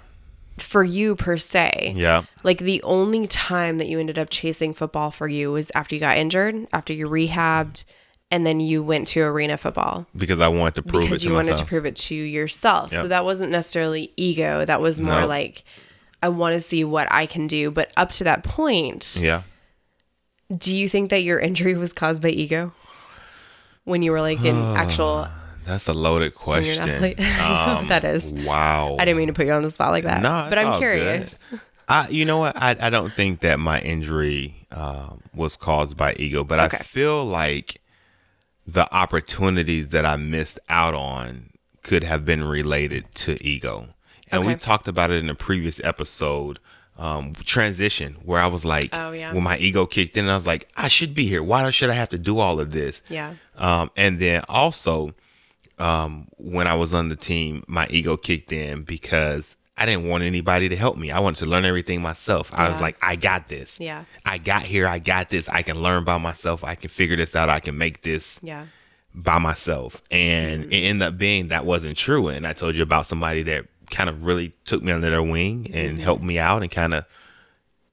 for 0.58 0.84
you 0.84 1.15
per 1.15 1.38
se. 1.38 1.94
Yeah. 1.96 2.24
Like 2.44 2.60
the 2.60 2.82
only 2.84 3.28
time 3.28 3.78
that 3.78 3.88
you 3.88 4.00
ended 4.00 4.18
up 4.18 4.30
chasing 4.30 4.74
football 4.74 5.12
for 5.12 5.28
you 5.28 5.52
was 5.52 5.72
after 5.76 5.96
you 5.96 6.00
got 6.00 6.18
injured, 6.18 6.68
after 6.74 6.94
you 6.94 7.08
rehabbed, 7.08 7.86
and 8.32 8.46
then 8.46 8.60
you 8.60 8.82
went 8.84 9.08
to 9.08 9.22
arena 9.22 9.58
football. 9.58 10.08
Because 10.15 10.39
I 10.39 10.48
wanted 10.48 10.76
to 10.76 10.84
prove 10.84 11.04
because 11.04 11.22
it 11.22 11.26
to 11.26 11.30
you 11.30 11.36
wanted 11.36 11.58
to 11.58 11.65
prove 11.65 11.86
it 11.86 11.96
to 11.96 12.15
yourself. 12.15 12.91
Yep. 12.91 13.02
So 13.04 13.08
that 13.10 13.24
wasn't 13.24 13.52
necessarily 13.52 14.12
ego. 14.18 14.65
That 14.65 14.82
was 14.82 15.00
more 15.00 15.26
like 15.26 15.63
I 16.26 16.30
want 16.30 16.54
to 16.54 16.60
see 16.60 16.84
what 16.84 17.08
I 17.12 17.28
can 17.28 17.46
do. 17.46 17.70
But 17.70 17.92
up 17.96 18.12
to 18.14 18.24
that 18.24 18.44
point, 18.44 19.18
yeah. 19.22 19.44
Do 20.56 20.76
you 20.76 20.90
think 20.90 21.10
that 21.12 21.22
your 21.22 21.40
injury 21.40 21.76
was 21.76 21.94
caused 21.94 22.22
by 22.22 22.30
ego? 22.30 22.74
When 23.84 24.02
you 24.02 24.12
were 24.12 24.22
like 24.22 24.44
in 24.44 24.56
actual 24.76 25.28
that's 25.66 25.88
a 25.88 25.94
loaded 25.94 26.34
question. 26.36 26.84
Um, 27.46 27.88
that 27.88 28.04
is. 28.04 28.28
Wow. 28.28 28.98
I 29.00 29.06
didn't 29.06 29.18
mean 29.18 29.28
to 29.28 29.34
put 29.34 29.46
you 29.46 29.52
on 29.52 29.62
the 29.62 29.72
spot 29.72 29.92
like 29.92 30.04
that. 30.04 30.22
No, 30.22 30.48
but 30.50 30.58
I'm 30.58 30.78
curious. 30.80 31.38
I, 31.88 32.08
you 32.10 32.26
know 32.26 32.40
what? 32.40 32.56
I, 32.56 32.76
I 32.80 32.90
don't 32.90 33.14
think 33.14 33.42
that 33.42 33.60
my 33.60 33.80
injury 33.82 34.68
um, 34.72 35.22
was 35.34 35.56
caused 35.56 35.96
by 35.96 36.14
ego, 36.18 36.44
but 36.44 36.60
okay. 36.60 36.78
I 36.78 36.84
feel 36.84 37.24
like 37.24 37.82
the 38.66 38.92
opportunities 38.94 39.90
that 39.90 40.06
I 40.06 40.16
missed 40.16 40.60
out 40.70 40.96
on 40.96 41.52
could 41.84 42.04
have 42.04 42.26
been 42.26 42.44
related 42.44 43.14
to 43.16 43.38
ego. 43.46 43.90
And 44.36 44.43
okay. 44.43 44.54
we 44.54 44.60
talked 44.60 44.88
about 44.88 45.12
it 45.12 45.24
in 45.24 45.30
a 45.30 45.36
previous 45.36 45.84
episode 45.84 46.60
um, 46.98 47.34
transition 47.34 48.13
where 48.24 48.39
I 48.39 48.48
was 48.48 48.65
like, 48.65 48.89
oh, 48.93 49.12
yeah. 49.12 49.34
when 49.34 49.43
my 49.43 49.58
ego 49.58 49.86
kicked 49.86 50.17
in, 50.17 50.28
I 50.28 50.36
was 50.36 50.48
like, 50.48 50.69
I 50.76 50.88
should 50.88 51.13
be 51.13 51.26
here. 51.26 51.43
Why 51.43 51.69
should 51.69 51.89
I 51.89 51.93
have 51.93 52.10
to 52.10 52.17
do 52.17 52.39
all 52.39 52.60
of 52.60 52.71
this? 52.71 53.02
Yeah. 53.10 53.36
Um, 53.58 53.91
and 53.95 54.19
then 54.19 54.43
also, 54.48 55.13
um, 55.80 56.28
when 56.38 56.67
I 56.67 56.76
was 56.76 56.93
on 56.93 57.10
the 57.10 57.15
team, 57.15 57.63
my 57.67 57.88
ego 57.89 58.15
kicked 58.17 58.52
in 58.52 58.84
because 58.84 59.58
I 59.78 59.86
didn't 59.86 60.08
want 60.08 60.24
anybody 60.24 60.69
to 60.69 60.76
help 60.76 60.98
me. 60.98 61.12
I 61.12 61.19
wanted 61.19 61.39
to 61.39 61.45
learn 61.48 61.65
everything 61.65 62.02
myself. 62.02 62.50
Yeah. 62.54 62.65
I 62.65 62.69
was 62.69 62.80
like, 62.80 62.98
I 63.02 63.15
got 63.17 63.50
this. 63.50 63.80
Yeah. 63.80 64.06
I 64.26 64.38
got 64.38 64.63
here. 64.63 64.88
I 64.88 65.00
got 65.00 65.30
this. 65.30 65.50
I 65.50 65.63
can 65.63 65.82
learn 65.82 66.06
by 66.06 66.17
myself. 66.17 66.63
I 66.63 66.76
can 66.76 66.89
figure 66.89 67.17
this 67.17 67.36
out. 67.36 67.50
I 67.50 67.60
can 67.60 67.78
make 67.78 68.02
this. 68.02 68.39
Yeah. 68.41 68.67
By 69.13 69.39
myself. 69.39 70.02
And 70.12 70.63
mm-hmm. 70.63 70.71
it 70.71 70.78
ended 70.78 71.08
up 71.08 71.17
being 71.17 71.48
that 71.50 71.65
wasn't 71.65 71.98
true. 71.98 72.28
And 72.28 72.45
I 72.45 72.54
told 72.54 72.76
you 72.76 72.84
about 72.84 73.06
somebody 73.06 73.43
that 73.43 73.65
kind 73.96 74.10
of 74.10 74.26
really 74.26 74.54
took 74.66 74.84
me 74.84 74.92
under 74.92 75.10
their 75.10 75.24
wing 75.24 75.68
and 75.74 75.94
mm-hmm. 75.94 76.00
helped 76.00 76.24
me 76.24 76.38
out 76.38 76.62
and 76.62 76.70
kind 76.70 76.94
of 76.94 77.06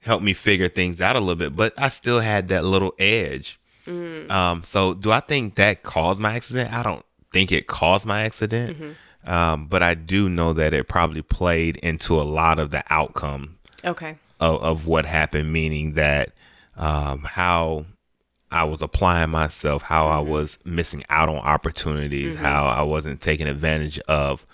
helped 0.00 0.24
me 0.24 0.32
figure 0.32 0.68
things 0.68 1.00
out 1.00 1.14
a 1.14 1.20
little 1.20 1.36
bit. 1.36 1.54
But 1.54 1.72
I 1.78 1.88
still 1.88 2.20
had 2.20 2.48
that 2.48 2.64
little 2.64 2.92
edge. 2.98 3.60
Mm-hmm. 3.86 4.30
Um, 4.30 4.64
so 4.64 4.94
do 4.94 5.12
I 5.12 5.20
think 5.20 5.54
that 5.54 5.82
caused 5.82 6.20
my 6.20 6.34
accident? 6.34 6.72
I 6.72 6.82
don't 6.82 7.04
think 7.32 7.52
it 7.52 7.68
caused 7.68 8.04
my 8.04 8.22
accident, 8.22 8.78
mm-hmm. 8.78 9.30
um, 9.30 9.66
but 9.66 9.82
I 9.82 9.94
do 9.94 10.28
know 10.28 10.52
that 10.52 10.74
it 10.74 10.88
probably 10.88 11.22
played 11.22 11.76
into 11.78 12.20
a 12.20 12.22
lot 12.22 12.58
of 12.58 12.70
the 12.70 12.82
outcome. 12.90 13.58
Okay. 13.84 14.18
Of, 14.40 14.62
of 14.62 14.86
what 14.88 15.06
happened, 15.06 15.52
meaning 15.52 15.92
that 15.92 16.32
um, 16.76 17.22
how 17.22 17.86
I 18.50 18.64
was 18.64 18.82
applying 18.82 19.30
myself, 19.30 19.82
how 19.82 20.06
mm-hmm. 20.06 20.28
I 20.28 20.30
was 20.32 20.58
missing 20.64 21.04
out 21.10 21.28
on 21.28 21.36
opportunities, 21.36 22.34
mm-hmm. 22.34 22.44
how 22.44 22.66
I 22.66 22.82
wasn't 22.82 23.20
taking 23.20 23.46
advantage 23.46 24.00
of 24.00 24.44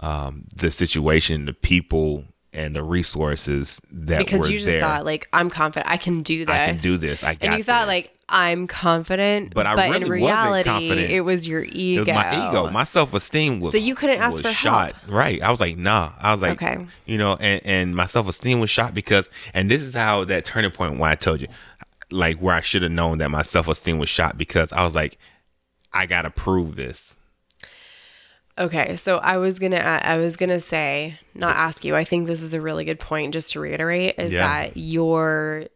um, 0.00 0.44
the 0.54 0.70
situation, 0.70 1.46
the 1.46 1.52
people, 1.52 2.24
and 2.52 2.74
the 2.74 2.82
resources 2.82 3.80
that 3.92 4.18
because 4.18 4.48
you 4.48 4.56
just 4.56 4.66
there. 4.66 4.80
thought 4.80 5.04
like 5.04 5.28
I'm 5.32 5.50
confident 5.50 5.90
I 5.90 5.98
can 5.98 6.22
do 6.22 6.44
this. 6.46 6.54
I 6.54 6.66
can 6.66 6.76
do 6.76 6.96
this. 6.96 7.22
I 7.22 7.34
got. 7.34 7.44
And 7.44 7.58
you 7.58 7.64
thought 7.64 7.82
this. 7.82 7.88
like 7.88 8.16
I'm 8.28 8.66
confident, 8.66 9.54
but, 9.54 9.66
I 9.66 9.76
but 9.76 9.90
really 9.90 10.02
in 10.02 10.10
reality, 10.10 10.68
wasn't 10.68 10.88
confident. 10.88 11.10
it 11.10 11.20
was 11.20 11.46
your 11.46 11.62
ego. 11.62 12.02
It 12.02 12.08
was 12.08 12.08
my 12.08 12.48
ego. 12.48 12.70
My 12.70 12.84
self 12.84 13.14
esteem 13.14 13.60
was 13.60 13.72
so 13.72 13.78
you 13.78 13.94
couldn't 13.94 14.18
ask 14.18 14.42
for 14.42 14.52
shot. 14.52 14.92
help. 14.92 15.08
Right. 15.08 15.40
I 15.42 15.50
was 15.50 15.60
like, 15.60 15.76
nah. 15.76 16.12
I 16.20 16.32
was 16.32 16.42
like, 16.42 16.62
okay. 16.62 16.86
You 17.04 17.18
know, 17.18 17.36
and 17.40 17.60
and 17.64 17.96
my 17.96 18.06
self 18.06 18.26
esteem 18.26 18.58
was 18.58 18.70
shot 18.70 18.94
because, 18.94 19.28
and 19.52 19.70
this 19.70 19.82
is 19.82 19.94
how 19.94 20.24
that 20.24 20.44
turning 20.44 20.70
point. 20.70 20.98
Why 20.98 21.12
I 21.12 21.14
told 21.14 21.40
you, 21.40 21.48
like 22.10 22.38
where 22.38 22.54
I 22.54 22.60
should 22.60 22.82
have 22.82 22.92
known 22.92 23.18
that 23.18 23.30
my 23.30 23.42
self 23.42 23.68
esteem 23.68 23.98
was 23.98 24.08
shot 24.08 24.38
because 24.38 24.72
I 24.72 24.82
was 24.82 24.94
like, 24.94 25.18
I 25.92 26.06
gotta 26.06 26.30
prove 26.30 26.76
this. 26.76 27.15
Okay, 28.58 28.96
so 28.96 29.18
I 29.18 29.36
was 29.36 29.58
gonna 29.58 29.76
I 29.76 30.16
was 30.16 30.36
gonna 30.36 30.60
say 30.60 31.18
not 31.34 31.56
ask 31.56 31.84
you. 31.84 31.94
I 31.94 32.04
think 32.04 32.26
this 32.26 32.42
is 32.42 32.54
a 32.54 32.60
really 32.60 32.84
good 32.84 32.98
point. 32.98 33.34
Just 33.34 33.52
to 33.52 33.60
reiterate, 33.60 34.14
is 34.18 34.32
yeah. 34.32 34.46
that 34.46 34.76
your 34.76 35.66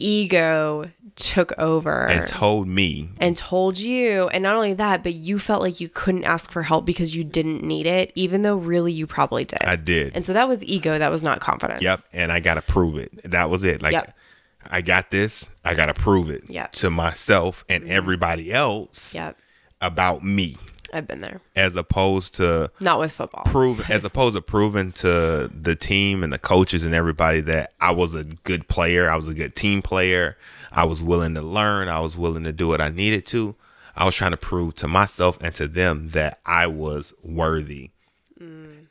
ego 0.00 0.90
took 1.16 1.52
over 1.58 2.08
and 2.08 2.26
told 2.26 2.66
me 2.66 3.10
and 3.18 3.36
told 3.36 3.78
you 3.78 4.28
and 4.28 4.42
not 4.42 4.56
only 4.56 4.72
that 4.72 5.02
but 5.02 5.12
you 5.12 5.38
felt 5.38 5.60
like 5.60 5.78
you 5.78 5.88
couldn't 5.90 6.24
ask 6.24 6.50
for 6.50 6.62
help 6.62 6.86
because 6.86 7.14
you 7.14 7.22
didn't 7.22 7.62
need 7.62 7.86
it 7.86 8.10
even 8.14 8.40
though 8.40 8.56
really 8.56 8.92
you 8.92 9.06
probably 9.06 9.44
did 9.44 9.62
i 9.66 9.76
did 9.76 10.14
and 10.14 10.24
so 10.24 10.32
that 10.32 10.48
was 10.48 10.64
ego 10.64 10.98
that 10.98 11.10
was 11.10 11.22
not 11.22 11.40
confidence 11.40 11.82
yep 11.82 12.00
and 12.14 12.32
i 12.32 12.40
gotta 12.40 12.62
prove 12.62 12.96
it 12.96 13.10
that 13.24 13.50
was 13.50 13.62
it 13.62 13.82
like 13.82 13.92
yep. 13.92 14.16
i 14.70 14.80
got 14.80 15.10
this 15.10 15.58
i 15.66 15.74
gotta 15.74 15.92
prove 15.92 16.30
it 16.30 16.48
yep. 16.48 16.72
to 16.72 16.88
myself 16.88 17.62
and 17.68 17.84
mm-hmm. 17.84 17.92
everybody 17.92 18.50
else 18.50 19.14
yep. 19.14 19.36
about 19.82 20.24
me 20.24 20.56
I've 20.92 21.06
been 21.06 21.20
there. 21.20 21.40
As 21.56 21.76
opposed 21.76 22.34
to 22.36 22.70
not 22.80 22.98
with 22.98 23.12
football. 23.12 23.44
Prove 23.44 23.90
as 23.90 24.04
opposed 24.04 24.34
to 24.34 24.42
proving 24.42 24.92
to 24.92 25.50
the 25.52 25.76
team 25.76 26.22
and 26.22 26.32
the 26.32 26.38
coaches 26.38 26.84
and 26.84 26.94
everybody 26.94 27.40
that 27.42 27.72
I 27.80 27.92
was 27.92 28.14
a 28.14 28.24
good 28.24 28.68
player, 28.68 29.10
I 29.10 29.16
was 29.16 29.28
a 29.28 29.34
good 29.34 29.54
team 29.54 29.82
player, 29.82 30.36
I 30.72 30.84
was 30.84 31.02
willing 31.02 31.34
to 31.34 31.42
learn, 31.42 31.88
I 31.88 32.00
was 32.00 32.16
willing 32.16 32.44
to 32.44 32.52
do 32.52 32.68
what 32.68 32.80
I 32.80 32.88
needed 32.88 33.26
to. 33.26 33.56
I 33.96 34.04
was 34.04 34.14
trying 34.14 34.30
to 34.30 34.36
prove 34.36 34.76
to 34.76 34.88
myself 34.88 35.42
and 35.42 35.54
to 35.56 35.66
them 35.66 36.08
that 36.08 36.40
I 36.46 36.66
was 36.68 37.12
worthy. 37.22 37.90
Mm. 38.40 38.86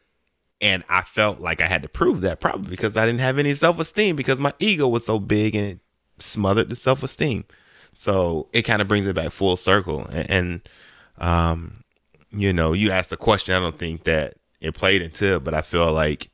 And 0.61 0.83
I 0.89 1.01
felt 1.01 1.39
like 1.39 1.61
I 1.61 1.67
had 1.67 1.81
to 1.83 1.89
prove 1.89 2.21
that 2.21 2.41
probably 2.41 2.69
because 2.69 2.97
I 2.97 3.05
didn't 3.05 3.21
have 3.21 3.37
any 3.39 3.53
self 3.53 3.79
esteem 3.79 4.15
because 4.15 4.39
my 4.39 4.53
ego 4.59 4.87
was 4.87 5.05
so 5.05 5.19
big 5.19 5.55
and 5.55 5.65
it 5.65 5.79
smothered 6.19 6.69
the 6.69 6.75
self 6.75 7.01
esteem. 7.01 7.45
So 7.93 8.49
it 8.53 8.63
kind 8.63 8.81
of 8.81 8.87
brings 8.87 9.05
it 9.05 9.15
back 9.15 9.31
full 9.31 9.57
circle. 9.57 10.05
And, 10.07 10.29
and 10.29 10.69
um, 11.17 11.83
you 12.31 12.53
know, 12.53 12.73
you 12.73 12.91
asked 12.91 13.11
a 13.11 13.17
question. 13.17 13.55
I 13.55 13.59
don't 13.59 13.77
think 13.77 14.03
that 14.03 14.35
it 14.61 14.73
played 14.73 15.01
into 15.01 15.35
it, 15.35 15.43
but 15.43 15.53
I 15.53 15.61
feel 15.61 15.91
like 15.91 16.29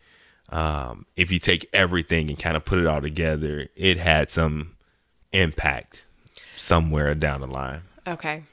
um, 0.50 1.06
if 1.16 1.32
you 1.32 1.40
take 1.40 1.68
everything 1.74 2.30
and 2.30 2.40
kind 2.40 2.58
of 2.58 2.66
put 2.66 2.80
it 2.80 2.88
all 2.88 3.02
together, 3.02 3.68
it 3.76 3.98
had 3.98 4.30
some 4.30 4.76
impact 5.32 6.06
somewhere 6.56 7.14
down 7.16 7.42
the 7.42 7.48
line. 7.48 7.82
Okay. 8.08 8.44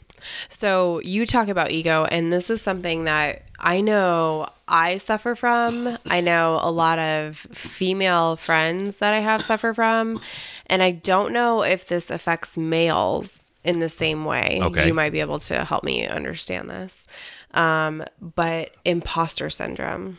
So 0.49 1.01
you 1.01 1.27
talk 1.27 1.49
about 1.49 1.73
ego, 1.73 2.05
and 2.05 2.33
this 2.33 2.49
is 2.49 2.63
something 2.63 3.05
that 3.05 3.43
I 3.59 3.81
know 3.81 4.49
I 4.69 4.97
suffer 4.97 5.35
from. 5.35 5.99
I 6.09 6.21
know 6.21 6.61
a 6.63 6.71
lot 6.71 6.99
of 6.99 7.37
female 7.37 8.37
friends 8.37 8.99
that 8.99 9.15
I 9.15 9.19
have 9.21 9.43
suffer 9.43 9.75
from, 9.75 10.21
and 10.67 10.83
I 10.83 10.93
don't 10.93 11.33
know 11.33 11.63
if 11.63 11.87
this 11.87 12.11
affects 12.11 12.57
males 12.57 13.52
in 13.65 13.81
the 13.81 13.89
same 13.89 14.25
way. 14.25 14.59
Okay. 14.63 14.87
You 14.87 14.95
might 14.95 15.11
be 15.11 15.21
able 15.21 15.39
to 15.41 15.65
help 15.65 15.85
me 15.85 16.07
understand 16.07 16.69
this. 16.69 17.07
Um, 17.55 18.05
but 18.21 18.75
imposter 18.85 19.51
syndrome. 19.51 20.19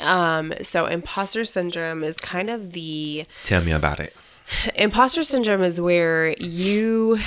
Um, 0.00 0.52
so 0.60 0.86
imposter 0.86 1.44
syndrome 1.44 2.04
is 2.04 2.16
kind 2.18 2.50
of 2.50 2.72
the 2.72 3.24
Tell 3.44 3.62
me 3.64 3.72
about 3.72 4.00
it. 4.00 4.14
imposter 4.74 5.22
syndrome 5.24 5.62
is 5.62 5.80
where 5.80 6.34
you 6.38 7.18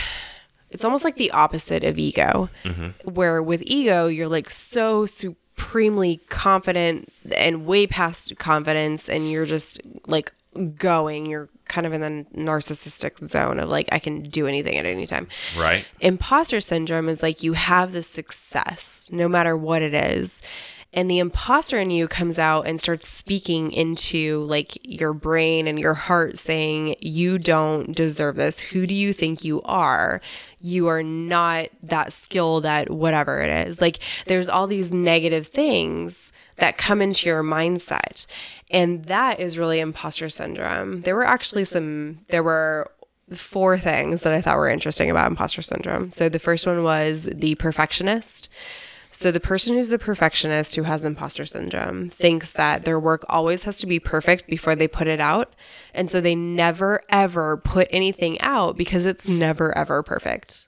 it's 0.69 0.85
almost 0.85 1.03
like 1.03 1.15
the 1.15 1.31
opposite 1.31 1.83
of 1.83 1.97
ego 1.99 2.49
where 3.03 3.41
with 3.41 3.63
ego 3.65 4.07
you're 4.07 4.27
like 4.27 4.49
so 4.49 5.05
supremely 5.05 6.21
confident 6.29 7.11
and 7.35 7.65
way 7.65 7.85
past 7.87 8.37
confidence 8.37 9.09
and 9.09 9.29
you're 9.29 9.45
just 9.45 9.81
like 10.07 10.31
going 10.75 11.25
you're 11.25 11.49
kind 11.65 11.87
of 11.87 11.93
in 11.93 12.01
the 12.01 12.25
narcissistic 12.35 13.25
zone 13.25 13.57
of 13.59 13.69
like 13.69 13.87
i 13.91 13.99
can 13.99 14.21
do 14.23 14.47
anything 14.47 14.77
at 14.77 14.85
any 14.85 15.07
time. 15.07 15.27
Right. 15.57 15.85
imposter 15.99 16.59
syndrome 16.59 17.07
is 17.07 17.23
like 17.23 17.43
you 17.43 17.53
have 17.53 17.93
the 17.93 18.03
success 18.03 19.09
no 19.13 19.29
matter 19.29 19.55
what 19.55 19.81
it 19.81 19.93
is 19.93 20.41
and 20.93 21.09
the 21.09 21.19
imposter 21.19 21.79
in 21.79 21.89
you 21.89 22.07
comes 22.07 22.37
out 22.37 22.67
and 22.67 22.79
starts 22.79 23.07
speaking 23.07 23.71
into 23.71 24.43
like 24.43 24.77
your 24.83 25.13
brain 25.13 25.65
and 25.67 25.79
your 25.79 25.93
heart 25.93 26.37
saying 26.37 26.95
you 26.99 27.39
don't 27.39 27.95
deserve 27.95 28.35
this. 28.35 28.59
Who 28.59 28.85
do 28.85 28.93
you 28.93 29.13
think 29.13 29.45
you 29.45 29.61
are? 29.61 30.19
You 30.59 30.87
are 30.87 31.01
not 31.01 31.69
that 31.83 32.11
skilled 32.11 32.65
at 32.65 32.89
whatever 32.89 33.39
it 33.39 33.67
is. 33.67 33.79
Like 33.79 33.99
there's 34.25 34.49
all 34.49 34.67
these 34.67 34.93
negative 34.93 35.47
things 35.47 36.33
that 36.57 36.77
come 36.77 37.01
into 37.01 37.29
your 37.29 37.41
mindset 37.41 38.27
and 38.71 39.05
that 39.05 39.39
is 39.39 39.57
really 39.57 39.79
imposter 39.79 40.29
syndrome 40.29 41.01
there 41.01 41.15
were 41.15 41.27
actually 41.27 41.63
some 41.63 42.19
there 42.29 42.43
were 42.43 42.89
four 43.35 43.77
things 43.77 44.21
that 44.21 44.33
I 44.33 44.41
thought 44.41 44.57
were 44.57 44.69
interesting 44.69 45.09
about 45.09 45.29
imposter 45.29 45.61
syndrome. 45.61 46.09
So 46.09 46.29
the 46.29 46.39
first 46.39 46.67
one 46.67 46.83
was 46.83 47.23
the 47.23 47.55
perfectionist. 47.55 48.49
So 49.09 49.29
the 49.29 49.41
person 49.41 49.75
who's 49.75 49.89
the 49.89 49.99
perfectionist 49.99 50.75
who 50.75 50.83
has 50.83 51.03
imposter 51.03 51.45
syndrome 51.45 52.07
thinks 52.07 52.53
that 52.53 52.83
their 52.83 52.99
work 52.99 53.25
always 53.27 53.65
has 53.65 53.79
to 53.79 53.87
be 53.87 53.99
perfect 53.99 54.47
before 54.47 54.75
they 54.75 54.87
put 54.87 55.07
it 55.07 55.19
out. 55.19 55.53
And 55.93 56.09
so 56.09 56.21
they 56.21 56.35
never 56.35 57.01
ever 57.09 57.57
put 57.57 57.87
anything 57.91 58.39
out 58.39 58.77
because 58.77 59.05
it's 59.05 59.27
never 59.27 59.77
ever 59.77 60.01
perfect. 60.01 60.67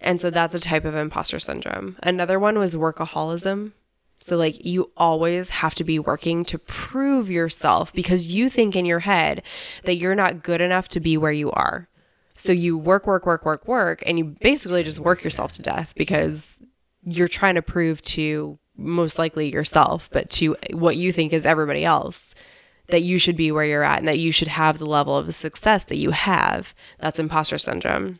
And 0.00 0.20
so 0.20 0.30
that's 0.30 0.54
a 0.54 0.60
type 0.60 0.84
of 0.84 0.94
imposter 0.94 1.38
syndrome. 1.38 1.96
Another 2.02 2.38
one 2.38 2.58
was 2.58 2.74
workaholism. 2.76 3.72
So, 4.20 4.36
like, 4.36 4.64
you 4.64 4.90
always 4.96 5.50
have 5.50 5.76
to 5.76 5.84
be 5.84 5.98
working 5.98 6.44
to 6.46 6.58
prove 6.58 7.30
yourself 7.30 7.92
because 7.92 8.34
you 8.34 8.48
think 8.48 8.74
in 8.74 8.84
your 8.84 8.98
head 8.98 9.42
that 9.84 9.94
you're 9.94 10.16
not 10.16 10.42
good 10.42 10.60
enough 10.60 10.88
to 10.88 11.00
be 11.00 11.16
where 11.16 11.32
you 11.32 11.52
are. 11.52 11.88
So, 12.34 12.52
you 12.52 12.76
work, 12.76 13.06
work, 13.06 13.24
work, 13.24 13.44
work, 13.44 13.66
work, 13.68 14.02
and 14.06 14.18
you 14.18 14.36
basically 14.40 14.82
just 14.82 14.98
work 14.98 15.22
yourself 15.22 15.52
to 15.52 15.62
death 15.62 15.94
because 15.96 16.62
you're 17.04 17.28
trying 17.28 17.54
to 17.54 17.62
prove 17.62 18.02
to 18.02 18.58
most 18.76 19.20
likely 19.20 19.52
yourself, 19.52 20.10
but 20.12 20.28
to 20.30 20.56
what 20.72 20.96
you 20.96 21.12
think 21.12 21.32
is 21.32 21.46
everybody 21.46 21.84
else 21.84 22.34
that 22.88 23.02
you 23.02 23.18
should 23.18 23.36
be 23.36 23.52
where 23.52 23.64
you're 23.64 23.84
at 23.84 23.98
and 23.98 24.08
that 24.08 24.18
you 24.18 24.32
should 24.32 24.48
have 24.48 24.78
the 24.78 24.86
level 24.86 25.16
of 25.16 25.32
success 25.32 25.84
that 25.84 25.96
you 25.96 26.10
have. 26.10 26.74
That's 26.98 27.18
imposter 27.18 27.58
syndrome. 27.58 28.18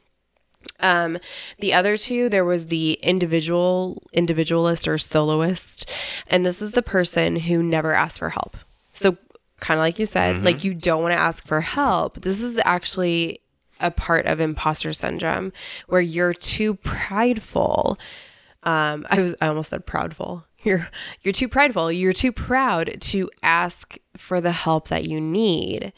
Um, 0.81 1.19
the 1.59 1.73
other 1.73 1.97
two, 1.97 2.29
there 2.29 2.45
was 2.45 2.67
the 2.67 2.99
individual, 3.03 4.03
individualist 4.13 4.87
or 4.87 4.99
soloist, 4.99 5.91
and 6.29 6.45
this 6.45 6.61
is 6.63 6.73
the 6.73 6.83
person 6.83 7.37
who 7.37 7.63
never 7.63 7.95
asks 7.95 8.19
for 8.19 8.31
help. 8.31 8.57
So, 8.91 9.17
kind 9.61 9.79
of 9.79 9.83
like 9.83 9.99
you 9.99 10.07
said, 10.07 10.45
like 10.45 10.65
you 10.65 10.75
don't 10.75 11.03
want 11.03 11.13
to 11.13 11.19
ask 11.19 11.47
for 11.47 11.61
help. 11.61 12.21
This 12.21 12.41
is 12.41 12.61
actually 12.65 13.41
a 13.81 13.91
part 13.91 14.27
of 14.27 14.41
imposter 14.41 14.93
syndrome 14.93 15.53
where 15.87 16.01
you're 16.01 16.33
too 16.33 16.75
prideful. 16.75 17.99
Um, 18.63 19.07
I 19.11 19.21
was, 19.21 19.35
I 19.41 19.47
almost 19.47 19.71
said 19.71 19.87
proudful. 19.87 20.45
You're, 20.63 20.89
you're 21.23 21.33
too 21.33 21.49
prideful. 21.49 21.93
You're 21.93 22.13
too 22.13 22.33
proud 22.33 23.01
to 23.01 23.31
ask 23.43 23.97
for 24.17 24.41
the 24.41 24.51
help 24.51 24.89
that 24.89 25.07
you 25.09 25.21
need. 25.21 25.93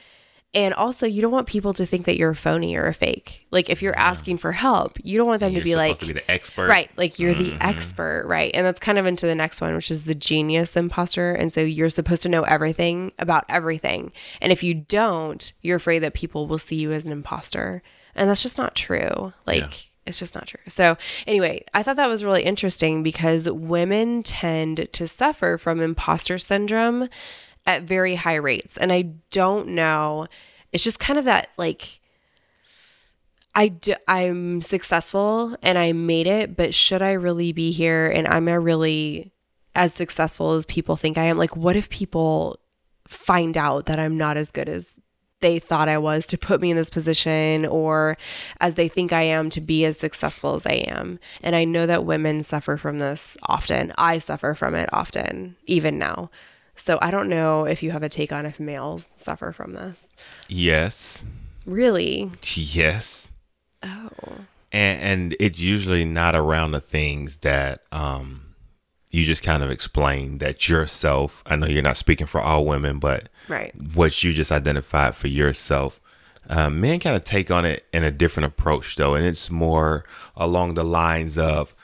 And 0.52 0.74
also, 0.74 1.06
you 1.06 1.22
don't 1.22 1.30
want 1.30 1.46
people 1.46 1.72
to 1.74 1.86
think 1.86 2.06
that 2.06 2.16
you're 2.16 2.30
a 2.30 2.34
phony 2.34 2.74
or 2.76 2.88
a 2.88 2.94
fake. 2.94 3.46
Like, 3.52 3.70
if 3.70 3.82
you're 3.82 3.96
asking 3.96 4.38
for 4.38 4.50
help, 4.50 4.98
you 5.04 5.16
don't 5.16 5.28
want 5.28 5.38
them 5.38 5.50
to 5.50 5.54
You're 5.58 5.64
be 5.64 5.70
supposed 5.70 5.88
like, 5.88 5.98
to 6.00 6.06
be 6.06 6.12
the 6.14 6.28
expert. 6.30 6.68
right, 6.68 6.90
like 6.96 7.20
you're 7.20 7.34
the 7.34 7.52
mm-hmm. 7.52 7.62
expert, 7.62 8.26
right? 8.26 8.50
And 8.52 8.66
that's 8.66 8.80
kind 8.80 8.98
of 8.98 9.06
into 9.06 9.26
the 9.26 9.36
next 9.36 9.60
one, 9.60 9.76
which 9.76 9.92
is 9.92 10.04
the 10.04 10.14
genius 10.14 10.76
imposter. 10.76 11.30
And 11.30 11.52
so 11.52 11.60
you're 11.60 11.88
supposed 11.88 12.22
to 12.22 12.28
know 12.28 12.42
everything 12.42 13.12
about 13.16 13.44
everything. 13.48 14.10
And 14.40 14.50
if 14.50 14.64
you 14.64 14.74
don't, 14.74 15.52
you're 15.62 15.76
afraid 15.76 16.00
that 16.00 16.14
people 16.14 16.48
will 16.48 16.58
see 16.58 16.76
you 16.76 16.90
as 16.90 17.06
an 17.06 17.12
imposter. 17.12 17.80
And 18.16 18.28
that's 18.28 18.42
just 18.42 18.58
not 18.58 18.74
true. 18.74 19.32
Like, 19.46 19.60
Yeah. 19.60 19.70
it's 20.06 20.18
just 20.18 20.34
not 20.34 20.48
true. 20.48 20.58
So, 20.66 20.98
anyway, 21.28 21.64
I 21.72 21.84
thought 21.84 21.94
that 21.94 22.08
was 22.08 22.24
really 22.24 22.42
interesting 22.42 23.04
because 23.04 23.48
women 23.48 24.24
tend 24.24 24.88
to 24.94 25.06
suffer 25.06 25.58
from 25.58 25.80
imposter 25.80 26.38
syndrome 26.38 27.08
at 27.70 27.82
very 27.82 28.14
high 28.14 28.36
rates. 28.36 28.76
And 28.76 28.92
I 28.92 29.02
don't 29.30 29.68
know, 29.68 30.26
it's 30.72 30.84
just 30.84 31.00
kind 31.00 31.18
of 31.18 31.24
that 31.24 31.50
like, 31.56 32.00
I 33.54 33.68
do, 33.68 33.94
I'm 34.06 34.60
successful 34.60 35.56
and 35.62 35.76
I 35.76 35.92
made 35.92 36.26
it, 36.26 36.56
but 36.56 36.74
should 36.74 37.02
I 37.02 37.12
really 37.12 37.52
be 37.52 37.72
here? 37.72 38.08
And 38.08 38.26
am 38.26 38.48
I 38.48 38.52
really 38.52 39.32
as 39.74 39.92
successful 39.92 40.52
as 40.52 40.66
people 40.66 40.96
think 40.96 41.18
I 41.18 41.24
am? 41.24 41.36
Like, 41.36 41.56
what 41.56 41.76
if 41.76 41.90
people 41.90 42.60
find 43.06 43.56
out 43.56 43.86
that 43.86 43.98
I'm 43.98 44.16
not 44.16 44.36
as 44.36 44.52
good 44.52 44.68
as 44.68 45.00
they 45.40 45.58
thought 45.58 45.88
I 45.88 45.98
was 45.98 46.26
to 46.28 46.38
put 46.38 46.60
me 46.60 46.70
in 46.70 46.76
this 46.76 46.90
position 46.90 47.66
or 47.66 48.16
as 48.60 48.74
they 48.74 48.88
think 48.88 49.12
I 49.12 49.22
am 49.22 49.50
to 49.50 49.60
be 49.60 49.84
as 49.84 49.98
successful 49.98 50.54
as 50.54 50.66
I 50.66 50.84
am. 50.86 51.18
And 51.42 51.56
I 51.56 51.64
know 51.64 51.86
that 51.86 52.04
women 52.04 52.42
suffer 52.42 52.76
from 52.76 52.98
this 52.98 53.36
often. 53.44 53.92
I 53.98 54.18
suffer 54.18 54.54
from 54.54 54.74
it 54.74 54.88
often, 54.92 55.56
even 55.66 55.98
now. 55.98 56.30
So 56.80 56.98
I 57.02 57.10
don't 57.10 57.28
know 57.28 57.66
if 57.66 57.82
you 57.82 57.90
have 57.90 58.02
a 58.02 58.08
take 58.08 58.32
on 58.32 58.46
if 58.46 58.58
males 58.58 59.06
suffer 59.12 59.52
from 59.52 59.74
this. 59.74 60.08
Yes. 60.48 61.24
Really? 61.66 62.30
Yes. 62.54 63.30
Oh. 63.82 64.08
And 64.72 65.02
and 65.02 65.36
it's 65.38 65.58
usually 65.58 66.04
not 66.06 66.34
around 66.34 66.72
the 66.72 66.80
things 66.80 67.38
that 67.38 67.82
um 67.92 68.54
you 69.10 69.24
just 69.24 69.42
kind 69.42 69.62
of 69.62 69.70
explain 69.70 70.38
that 70.38 70.68
yourself. 70.68 71.42
I 71.44 71.56
know 71.56 71.66
you're 71.66 71.82
not 71.82 71.96
speaking 71.98 72.26
for 72.26 72.40
all 72.40 72.64
women, 72.64 72.98
but 72.98 73.28
Right. 73.48 73.74
what 73.94 74.22
you 74.22 74.32
just 74.32 74.52
identified 74.52 75.14
for 75.16 75.26
yourself. 75.28 76.00
Um, 76.48 76.80
men 76.80 76.98
kind 77.00 77.16
of 77.16 77.24
take 77.24 77.50
on 77.50 77.64
it 77.64 77.84
in 77.92 78.04
a 78.04 78.10
different 78.12 78.46
approach, 78.46 78.96
though, 78.96 79.14
and 79.14 79.24
it's 79.26 79.50
more 79.50 80.04
along 80.36 80.74
the 80.74 80.84
lines 80.84 81.36
of, 81.36 81.74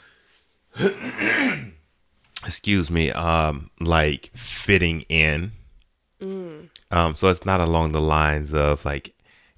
excuse 2.46 2.90
me, 2.90 3.10
um, 3.10 3.70
like 3.80 4.30
fitting 4.34 5.02
in. 5.08 5.52
Um, 6.90 7.14
so 7.16 7.28
it's 7.28 7.44
not 7.44 7.60
along 7.60 7.92
the 7.92 8.00
lines 8.00 8.54
of 8.54 8.84
like, 8.84 9.14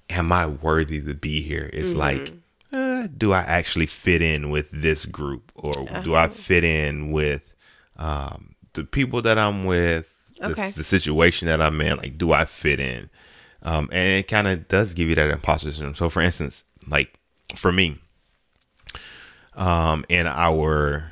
am 0.09 0.31
I 0.31 0.47
worthy 0.47 0.99
to 1.01 1.13
be 1.13 1.41
here? 1.41 1.69
It's 1.71 1.95
like, 1.95 2.33
uh, 2.73 3.07
do 3.15 3.31
I 3.31 3.41
actually 3.41 3.85
fit 3.85 4.21
in 4.21 4.49
with 4.49 4.71
this 4.71 5.05
group, 5.05 5.51
or 5.55 5.71
do 6.03 6.15
I 6.15 6.27
fit 6.27 6.63
in 6.63 7.11
with 7.11 7.53
um, 7.97 8.55
the 8.73 8.83
people 8.83 9.21
that 9.21 9.37
I'm 9.37 9.65
with? 9.65 10.15
the, 10.39 10.51
Okay. 10.51 10.71
the 10.71 10.83
situation 10.83 11.47
that 11.47 11.61
I'm 11.61 11.79
in, 11.81 11.97
like, 11.97 12.17
do 12.17 12.31
I 12.31 12.45
fit 12.45 12.79
in? 12.79 13.09
Um, 13.61 13.89
and 13.91 14.19
it 14.19 14.27
kind 14.27 14.47
of 14.47 14.67
does 14.69 14.93
give 14.93 15.09
you 15.09 15.15
that 15.15 15.29
imposter 15.29 15.71
syndrome. 15.71 15.95
So, 15.95 16.09
for 16.09 16.21
instance, 16.21 16.63
like 16.87 17.13
for 17.55 17.71
me, 17.71 17.99
um, 19.55 20.05
in 20.07 20.27
our 20.27 21.11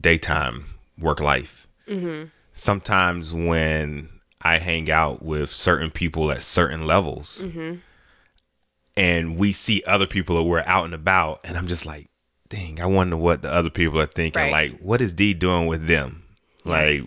daytime 0.00 0.71
work 1.02 1.20
life, 1.20 1.66
sometimes 2.52 3.34
when 3.34 4.08
I 4.40 4.58
hang 4.58 4.90
out 4.90 5.22
with 5.22 5.52
certain 5.52 5.90
people 5.90 6.30
at 6.30 6.42
certain 6.42 6.86
levels, 6.86 7.46
and 8.96 9.38
we 9.38 9.52
see 9.52 9.82
other 9.86 10.06
people 10.06 10.36
that 10.36 10.42
we're 10.42 10.62
out 10.66 10.84
and 10.84 10.94
about, 10.94 11.40
and 11.44 11.56
I'm 11.56 11.66
just 11.66 11.86
like, 11.86 12.08
dang, 12.48 12.80
I 12.80 12.86
wonder 12.86 13.16
what 13.16 13.42
the 13.42 13.52
other 13.52 13.70
people 13.70 13.98
are 14.00 14.06
thinking. 14.06 14.42
Right. 14.42 14.72
Like, 14.72 14.80
what 14.80 15.00
is 15.00 15.14
D 15.14 15.32
doing 15.32 15.66
with 15.66 15.86
them? 15.86 16.24
Like, 16.64 17.02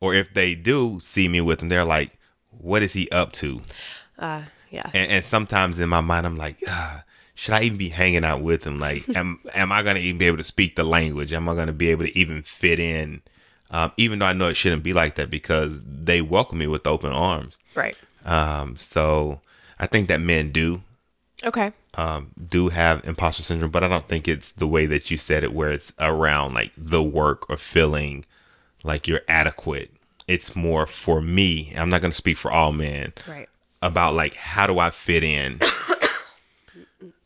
or 0.00 0.14
if 0.14 0.34
they 0.34 0.54
do 0.54 1.00
see 1.00 1.28
me 1.28 1.40
with 1.40 1.60
them, 1.60 1.70
they're 1.70 1.84
like, 1.84 2.12
what 2.50 2.82
is 2.82 2.92
he 2.92 3.08
up 3.10 3.32
to? 3.32 3.62
Yeah. 4.18 4.44
yeah. 4.70 4.90
And, 4.92 5.10
and 5.10 5.24
sometimes 5.24 5.78
in 5.78 5.88
my 5.88 6.02
mind, 6.02 6.26
I'm 6.26 6.36
like, 6.36 6.58
ah, 6.68 7.04
should 7.34 7.54
I 7.54 7.62
even 7.62 7.78
be 7.78 7.88
hanging 7.88 8.24
out 8.24 8.42
with 8.42 8.64
him? 8.64 8.78
Like, 8.78 9.04
am 9.16 9.40
am 9.54 9.72
I 9.72 9.82
gonna 9.82 10.00
even 10.00 10.18
be 10.18 10.26
able 10.26 10.38
to 10.38 10.44
speak 10.44 10.76
the 10.76 10.84
language? 10.84 11.32
Am 11.32 11.48
I 11.48 11.54
gonna 11.54 11.72
be 11.72 11.88
able 11.90 12.04
to 12.04 12.18
even 12.18 12.42
fit 12.42 12.78
in? 12.80 13.22
Um, 13.70 13.92
even 13.96 14.18
though 14.20 14.26
I 14.26 14.32
know 14.34 14.48
it 14.48 14.54
shouldn't 14.54 14.82
be 14.84 14.92
like 14.92 15.16
that 15.16 15.30
because 15.30 15.82
they 15.84 16.22
welcome 16.22 16.58
me 16.58 16.66
with 16.66 16.86
open 16.86 17.10
arms. 17.10 17.58
Right. 17.74 17.96
Um, 18.24 18.76
so 18.76 19.40
I 19.78 19.86
think 19.86 20.08
that 20.08 20.20
men 20.20 20.50
do 20.52 20.82
Okay. 21.44 21.72
um, 21.94 22.30
do 22.48 22.68
have 22.68 23.04
imposter 23.06 23.42
syndrome, 23.42 23.70
but 23.72 23.82
I 23.82 23.88
don't 23.88 24.08
think 24.08 24.28
it's 24.28 24.52
the 24.52 24.68
way 24.68 24.86
that 24.86 25.10
you 25.10 25.16
said 25.16 25.42
it, 25.44 25.52
where 25.52 25.72
it's 25.72 25.92
around 25.98 26.54
like 26.54 26.72
the 26.76 27.02
work 27.02 27.48
or 27.50 27.56
feeling 27.56 28.24
like 28.84 29.08
you're 29.08 29.22
adequate. 29.28 29.90
It's 30.28 30.54
more 30.56 30.86
for 30.86 31.20
me. 31.20 31.72
I'm 31.76 31.88
not 31.90 32.00
going 32.00 32.12
to 32.12 32.16
speak 32.16 32.36
for 32.38 32.50
all 32.50 32.72
men 32.72 33.12
Right. 33.26 33.48
about 33.82 34.14
like 34.14 34.34
how 34.34 34.66
do 34.66 34.78
I 34.78 34.90
fit 34.90 35.22
in. 35.24 35.58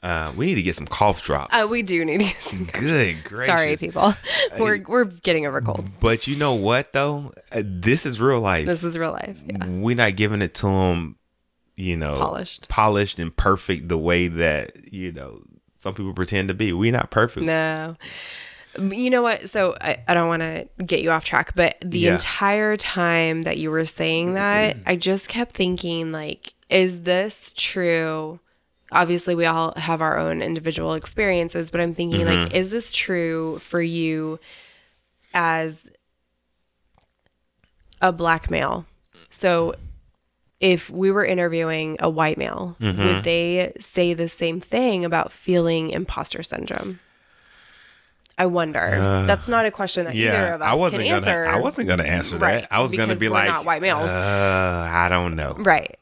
uh, 0.03 0.33
we 0.37 0.47
need 0.47 0.55
to 0.57 0.63
get 0.63 0.77
some 0.77 0.87
cough 0.87 1.23
drops. 1.25 1.55
Uh, 1.55 1.67
we 1.71 1.83
do 1.83 2.05
need 2.05 2.19
to 2.21 2.25
get 2.27 2.37
some. 2.37 2.65
Good 2.67 3.25
gracious! 3.25 3.47
Sorry, 3.55 3.77
people. 3.77 4.15
We're 4.59 4.81
we're 4.87 5.05
getting 5.05 5.47
over 5.47 5.61
colds. 5.61 5.97
But 6.01 6.27
you 6.27 6.37
know 6.37 6.55
what 6.55 6.93
though? 6.93 7.33
Uh, 7.53 7.63
this 7.65 8.07
is 8.07 8.21
real 8.21 8.41
life. 8.41 8.67
This 8.67 8.85
is 8.85 8.97
real 8.97 9.13
life. 9.13 9.41
Yeah. 9.45 9.67
We're 9.67 9.97
not 9.97 10.15
giving 10.17 10.41
it 10.43 10.55
to 10.57 10.67
them, 10.67 11.17
you 11.77 11.97
know, 11.97 12.17
Polished. 12.17 12.69
polished 12.69 13.19
and 13.19 13.37
perfect 13.37 13.89
the 13.89 13.99
way 13.99 14.29
that 14.29 14.93
you 14.93 15.11
know 15.13 15.43
some 15.79 15.95
people 15.95 16.13
pretend 16.15 16.49
to 16.49 16.55
be. 16.55 16.73
We're 16.73 16.93
not 16.93 17.11
perfect. 17.11 17.45
No. 17.47 17.97
You 18.79 19.11
know 19.11 19.23
what? 19.23 19.49
So 19.49 19.75
I, 19.81 19.99
I 20.07 20.15
don't 20.15 20.29
want 20.29 20.43
to 20.43 20.69
get 20.85 21.01
you 21.03 21.11
off 21.11 21.25
track, 21.25 21.53
but 21.57 21.77
the 21.81 21.99
Yeah. 22.01 22.13
entire 22.13 22.77
time 22.77 23.43
that 23.43 23.57
you 23.59 23.71
were 23.73 23.85
saying 23.85 24.35
that, 24.35 24.77
I 24.87 24.95
just 24.95 25.29
kept 25.29 25.57
thinking, 25.57 26.13
like, 26.13 26.53
is 26.71 27.03
this 27.03 27.55
true? 27.57 28.39
Obviously, 28.91 29.34
we 29.34 29.45
all 29.45 29.74
have 29.76 30.01
our 30.01 30.18
own 30.18 30.41
individual 30.41 30.95
experiences, 30.95 31.70
but 31.70 31.80
I'm 31.80 31.93
thinking, 31.93 32.24
like, 32.24 32.39
mm-hmm. 32.39 32.57
is 32.57 32.70
this 32.70 32.95
true 32.95 33.59
for 33.59 33.82
you 33.82 34.41
as 35.34 35.91
a 38.01 38.12
black 38.12 38.51
male? 38.51 38.86
So 39.28 39.74
if 40.61 40.89
we 40.91 41.11
were 41.11 41.24
interviewing 41.24 41.97
a 42.01 42.09
white 42.09 42.39
male, 42.39 42.76
mm-hmm. 42.80 43.05
would 43.05 43.24
they 43.24 43.72
say 43.78 44.14
the 44.14 44.26
same 44.28 44.59
thing 44.61 45.05
about 45.05 45.32
feeling 45.32 45.91
imposter 45.91 46.43
syndrome? 46.43 46.99
I 48.39 48.47
wonder. 48.47 48.78
Uh, 48.78 49.26
That's 49.26 49.49
not 49.49 49.66
a 49.66 49.70
question 49.70 50.05
that 50.07 50.14
either 50.14 50.55
of 50.55 50.62
us 50.62 50.66
I 50.66 50.74
wasn't 50.74 51.03
can 51.03 51.11
gonna. 51.11 51.26
answer. 51.26 51.47
I 51.47 51.61
wasn't 51.61 51.89
gonna 51.89 52.05
answer 52.05 52.39
Right, 52.39 52.61
that. 52.62 52.72
I 52.72 52.80
was 52.80 52.93
gonna 52.93 53.09
because 53.09 53.20
be 53.20 53.28
like, 53.28 53.49
not 53.49 53.64
white 53.64 53.82
males. 53.82 54.09
Uh, 54.11 54.89
I 54.91 55.09
don't 55.09 55.34
know. 55.34 55.57
right. 55.59 55.98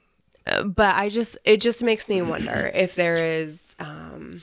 But 0.65 0.95
I 0.97 1.09
just 1.09 1.37
it 1.45 1.61
just 1.61 1.83
makes 1.83 2.09
me 2.09 2.23
wonder 2.23 2.71
if 2.75 2.95
there 2.95 3.19
is 3.19 3.75
um 3.79 4.43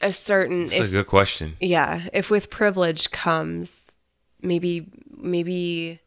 a 0.00 0.10
certain 0.12 0.62
It's 0.64 0.80
a 0.80 0.88
good 0.88 1.06
question. 1.06 1.56
yeah, 1.60 2.08
if 2.12 2.30
with 2.30 2.50
privilege 2.50 3.10
comes 3.10 3.96
maybe 4.42 4.86
maybe 5.16 6.00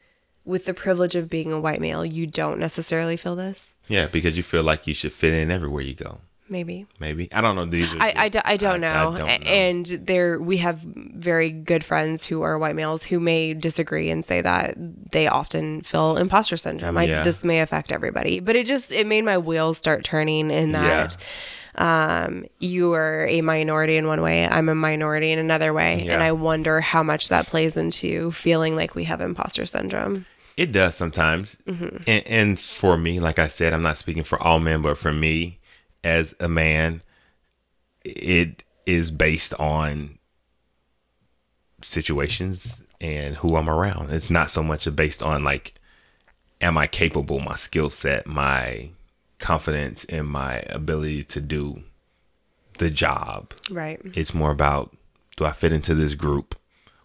with 0.44 0.66
the 0.66 0.74
privilege 0.74 1.16
of 1.16 1.30
being 1.30 1.52
a 1.54 1.60
white 1.60 1.80
male, 1.82 2.06
you 2.06 2.28
don't 2.28 2.60
necessarily 2.60 3.18
feel 3.18 3.36
this. 3.36 3.82
Yeah, 3.88 4.08
because 4.08 4.36
you 4.38 4.44
feel 4.44 4.62
like 4.64 4.86
you 4.86 4.94
should 4.94 5.14
fit 5.14 5.34
in 5.34 5.50
everywhere 5.50 5.82
you 5.82 5.96
go. 5.96 6.20
Maybe. 6.48 6.86
Maybe 7.00 7.32
I 7.34 7.42
don't 7.42 7.56
know. 7.56 7.66
These 7.66 7.94
are 7.94 7.98
I, 8.00 8.14
I, 8.16 8.30
just- 8.30 8.46
do, 8.46 8.52
I 8.52 8.58
don't 8.58 8.82
know. 8.82 8.88
I 8.88 9.04
don't 9.04 9.14
know. 9.20 9.26
And 9.50 9.86
there 9.86 10.40
we 10.40 10.58
have 10.58 10.78
very 10.80 11.52
good 11.52 11.84
friends 11.84 12.26
who 12.28 12.44
are 12.44 12.58
white 12.60 12.76
males 12.76 13.04
who 13.04 13.20
may 13.20 13.54
disagree 13.56 14.12
and 14.12 14.24
say 14.24 14.42
that 14.42 14.76
they 15.12 15.28
often 15.28 15.82
feel 15.82 16.18
imposter 16.18 16.56
syndrome. 16.58 16.98
I, 16.98 17.06
Yeah. 17.06 17.24
this 17.24 17.44
may 17.44 17.62
affect 17.62 17.92
everybody, 17.92 18.40
but 18.40 18.56
it 18.56 18.68
just 18.68 18.92
it 18.92 19.08
made 19.08 19.24
my 19.26 19.38
wheels 19.40 19.78
start 19.80 20.04
turning 20.04 20.52
in 20.52 20.72
that 20.74 21.18
um, 21.78 22.46
you 22.60 22.94
are 22.94 23.26
a 23.28 23.42
minority 23.42 23.98
in 23.98 24.08
one 24.08 24.22
way, 24.22 24.48
I'm 24.48 24.70
a 24.70 24.76
minority 24.76 25.32
in 25.32 25.40
another 25.40 25.74
way, 25.74 26.04
Yeah. 26.06 26.14
and 26.14 26.24
I 26.24 26.32
wonder 26.32 26.80
how 26.80 27.04
much 27.04 27.30
that 27.30 27.48
plays 27.48 27.76
into 27.76 28.32
feeling 28.32 28.76
like 28.76 28.96
we 28.96 29.04
have 29.06 29.20
imposter 29.20 29.66
syndrome. 29.66 30.26
It 30.56 30.72
does 30.72 30.96
sometimes. 30.96 31.58
Mm-hmm. 31.68 31.98
And, 32.08 32.28
and 32.28 32.60
for 32.60 32.98
me, 32.98 33.20
like 33.20 33.40
I 33.40 33.48
said, 33.48 33.74
I'm 33.74 33.82
not 33.82 33.98
speaking 33.98 34.24
for 34.24 34.42
all 34.42 34.60
men, 34.62 34.82
but 34.82 34.98
for 34.98 35.12
me 35.12 35.60
as 36.06 36.36
a 36.40 36.48
man, 36.48 37.02
it 38.06 38.64
is 38.86 39.12
based 39.12 39.54
on 39.60 40.20
situations 41.82 42.86
and 43.02 43.36
who 43.36 43.56
I'm 43.58 43.70
around. 43.70 44.12
It's 44.12 44.30
not 44.30 44.50
so 44.50 44.64
much 44.64 44.94
based 44.96 45.22
on 45.22 45.44
like, 45.44 45.74
am 46.62 46.78
I 46.78 46.88
capable, 46.88 47.40
my 47.40 47.56
skill 47.56 47.90
set, 47.90 48.28
my 48.28 48.90
confidence 49.40 50.04
in 50.06 50.26
my 50.26 50.60
ability 50.70 51.24
to 51.24 51.42
do 51.42 51.84
the 52.78 52.90
job. 52.90 53.54
Right. 53.70 54.00
It's 54.04 54.34
more 54.34 54.52
about 54.52 54.96
do 55.38 55.46
I 55.46 55.52
fit 55.52 55.74
into 55.74 55.94
this 55.94 56.16
group? 56.16 56.56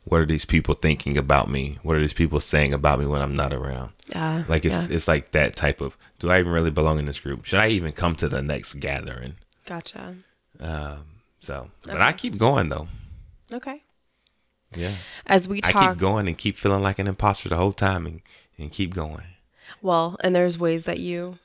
What 0.04 0.20
are 0.20 0.26
these 0.26 0.44
people 0.44 0.74
thinking 0.74 1.18
about 1.18 1.50
me? 1.50 1.78
What 1.82 1.96
are 1.96 2.00
these 2.00 2.14
people 2.14 2.40
saying 2.40 2.72
about 2.72 2.98
me 2.98 3.06
when 3.06 3.22
I'm 3.22 3.34
not 3.34 3.52
around? 3.52 3.92
Yeah. 4.08 4.44
Like 4.48 4.64
it's 4.64 4.88
yeah. 4.88 4.96
it's 4.96 5.08
like 5.08 5.32
that 5.32 5.56
type 5.56 5.80
of 5.80 5.96
do 6.20 6.30
I 6.30 6.38
even 6.38 6.52
really 6.52 6.70
belong 6.70 6.98
in 7.00 7.06
this 7.06 7.18
group? 7.18 7.44
Should 7.44 7.58
I 7.58 7.68
even 7.68 7.90
come 7.92 8.14
to 8.16 8.28
the 8.28 8.40
next 8.42 8.74
gathering? 8.74 9.34
Gotcha. 9.66 10.16
Um, 10.60 11.04
So, 11.40 11.70
but 11.82 12.00
I 12.00 12.12
keep 12.12 12.38
going 12.38 12.68
though. 12.68 12.86
Okay. 13.52 13.82
Yeah, 14.76 14.94
As 15.26 15.48
we 15.48 15.60
talk, 15.60 15.74
I 15.74 15.88
keep 15.88 15.98
going 15.98 16.28
and 16.28 16.38
keep 16.38 16.56
feeling 16.56 16.82
like 16.82 17.00
an 17.00 17.08
imposter 17.08 17.48
the 17.48 17.56
whole 17.56 17.72
time 17.72 18.06
and, 18.06 18.20
and 18.56 18.70
keep 18.70 18.94
going. 18.94 19.24
Well, 19.82 20.16
and 20.22 20.32
there's 20.32 20.60
ways 20.60 20.84
that 20.84 21.00
you, 21.00 21.38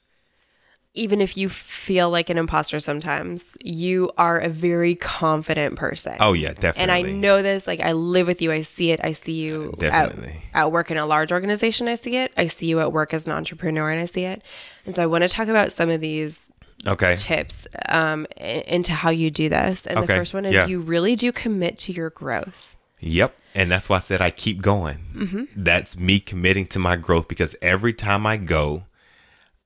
even 0.96 1.22
if 1.22 1.38
you 1.38 1.50
feel 1.50 2.10
like 2.10 2.30
an 2.30 2.38
imposter 2.38 2.80
sometimes, 2.80 3.58
you 3.64 4.10
are 4.18 4.40
a 4.40 4.50
very 4.50 4.96
confident 4.96 5.76
person. 5.76 6.16
Oh 6.20 6.34
yeah, 6.34 6.54
definitely. 6.54 6.82
and 6.82 6.92
I 6.92 7.02
know 7.04 7.42
this, 7.42 7.68
like 7.68 7.80
I 7.82 7.92
live 7.92 8.28
with 8.28 8.42
you. 8.42 8.52
I 8.52 8.62
see 8.62 8.92
it. 8.92 9.00
I 9.04 9.12
see 9.12 9.34
you 9.34 9.72
at, 9.74 9.80
Definitely. 9.80 10.42
at 10.54 10.72
work 10.72 10.92
in 10.92 10.98
a 10.98 11.06
large 11.06 11.32
organization. 11.32 11.88
I 11.88 11.96
see 11.96 12.18
it. 12.18 12.34
I 12.38 12.46
see 12.48 12.68
you 12.68 12.80
at 12.80 12.92
work 12.92 13.14
as 13.14 13.28
an 13.28 13.34
entrepreneur 13.34 13.90
and 13.92 14.00
I 14.00 14.06
see 14.06 14.24
it. 14.26 14.42
And 14.86 14.96
so 14.96 15.04
I 15.04 15.06
want 15.06 15.24
to 15.24 15.28
talk 15.28 15.48
about 15.48 15.72
some 15.72 15.90
of 15.90 16.00
these 16.00 16.52
Okay. 16.88 17.16
tips 17.16 17.68
um, 17.90 18.28
into 18.38 18.92
how 18.94 19.10
you 19.10 19.32
do 19.32 19.50
this. 19.50 19.86
And 19.88 20.02
the 20.02 20.08
first 20.08 20.34
one 20.34 20.46
is 20.46 20.54
yeah. 20.54 20.68
you 20.68 20.80
really 20.82 21.16
do 21.16 21.32
commit 21.32 21.78
to 21.80 21.92
your 21.92 22.10
growth. 22.12 22.76
Yep. 23.00 23.36
And 23.56 23.72
that's 23.72 23.90
why 23.90 23.98
I 23.98 24.00
said 24.00 24.22
I 24.22 24.30
keep 24.32 24.62
going. 24.62 25.00
Mm-hmm. 25.16 25.44
That's 25.56 25.98
me 25.98 26.20
committing 26.20 26.66
to 26.68 26.80
my 26.80 26.96
growth 26.96 27.28
because 27.28 27.56
every 27.62 27.94
time 27.94 28.26
I 28.26 28.38
go, 28.38 28.84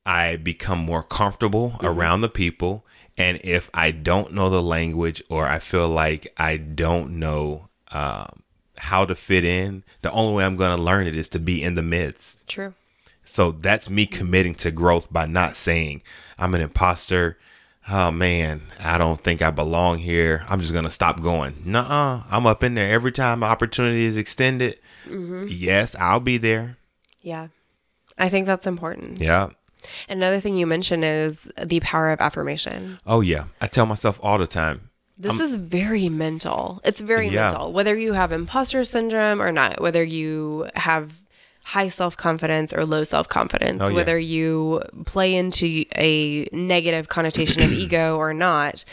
I 0.05 0.35
become 0.37 0.79
more 0.79 1.03
comfortable 1.03 1.71
Mm-hmm. 1.71 1.85
around 1.85 2.21
the 2.21 2.29
people. 2.29 2.85
And 3.17 3.39
if 3.43 3.69
I 3.73 3.91
don't 3.91 4.33
know 4.33 4.49
the 4.49 4.61
language 4.63 5.21
or 5.29 5.45
I 5.45 5.59
feel 5.59 5.89
like 5.89 6.33
I 6.37 6.55
don't 6.57 7.19
know 7.19 7.67
um, 7.91 8.43
how 8.77 9.03
to 9.05 9.13
fit 9.13 9.43
in, 9.43 9.83
the 10.01 10.11
only 10.11 10.35
way 10.35 10.45
I'm 10.45 10.55
going 10.55 10.75
to 10.75 10.81
learn 10.81 11.05
it 11.05 11.15
is 11.15 11.27
to 11.29 11.39
be 11.39 11.61
in 11.61 11.73
the 11.75 11.81
midst. 11.83 12.47
True. 12.47 12.73
So 13.25 13.51
that's 13.51 13.89
me 13.89 14.05
committing 14.05 14.55
to 14.55 14.71
growth 14.71 15.11
by 15.11 15.25
not 15.27 15.55
saying 15.55 16.01
I'm 16.37 16.55
an 16.55 16.61
imposter. 16.61 17.37
Oh 17.91 18.09
man, 18.11 18.61
I 18.79 18.97
don't 18.97 19.19
think 19.19 19.41
I 19.41 19.51
belong 19.51 19.97
here. 19.97 20.45
I'm 20.49 20.59
just 20.61 20.73
gonna 20.73 20.89
stop 20.89 21.21
going. 21.21 21.61
Nuh-uh. 21.65 22.23
I'm 22.29 22.45
up 22.47 22.63
in 22.63 22.75
there 22.75 22.91
every 22.91 23.11
time 23.11 23.43
opportunity 23.43 24.03
is 24.05 24.17
extended. 24.17 24.79
Yes, 25.07 25.95
I'll 25.95 26.19
be 26.19 26.37
there. 26.37 26.77
Yeah. 27.21 27.47
I 28.17 28.29
think 28.29 28.45
that's 28.47 28.67
important. 28.67 29.19
Yeah. 29.19 29.49
Another 30.07 30.39
thing 30.39 30.55
you 30.55 30.65
mentioned 30.67 31.03
is 31.03 31.51
the 31.63 31.79
power 31.81 32.11
of 32.11 32.19
affirmation. 32.21 32.99
Oh 33.05 33.21
yeah. 33.21 33.45
I 33.61 33.67
tell 33.67 33.85
myself 33.85 34.19
all 34.23 34.37
the 34.37 34.47
time. 34.47 34.89
This 35.17 35.39
is 35.41 35.57
very 35.57 36.07
mental. 36.07 36.79
It's 36.85 37.01
very 37.01 37.27
Yeah. 37.27 37.47
mental. 37.49 37.73
Whether 37.73 37.95
you 37.97 38.13
have 38.13 38.31
imposter 38.31 38.83
syndrome 38.85 39.41
or 39.41 39.51
not, 39.51 39.81
whether 39.81 40.01
you 40.03 40.67
have 40.75 41.15
high 41.65 41.89
self 41.89 42.15
confidence 42.15 42.71
or 42.73 42.85
low 42.85 43.03
self 43.03 43.27
confidence, 43.27 43.81
Oh, 43.81 43.89
yeah. 43.89 43.95
whether 43.95 44.17
you 44.17 44.81
play 45.05 45.35
into 45.35 45.83
a 45.97 46.47
negative 46.53 47.09
connotation 47.09 47.61
of 47.63 47.71
ego 47.83 48.17
or 48.17 48.33
not, 48.33 48.85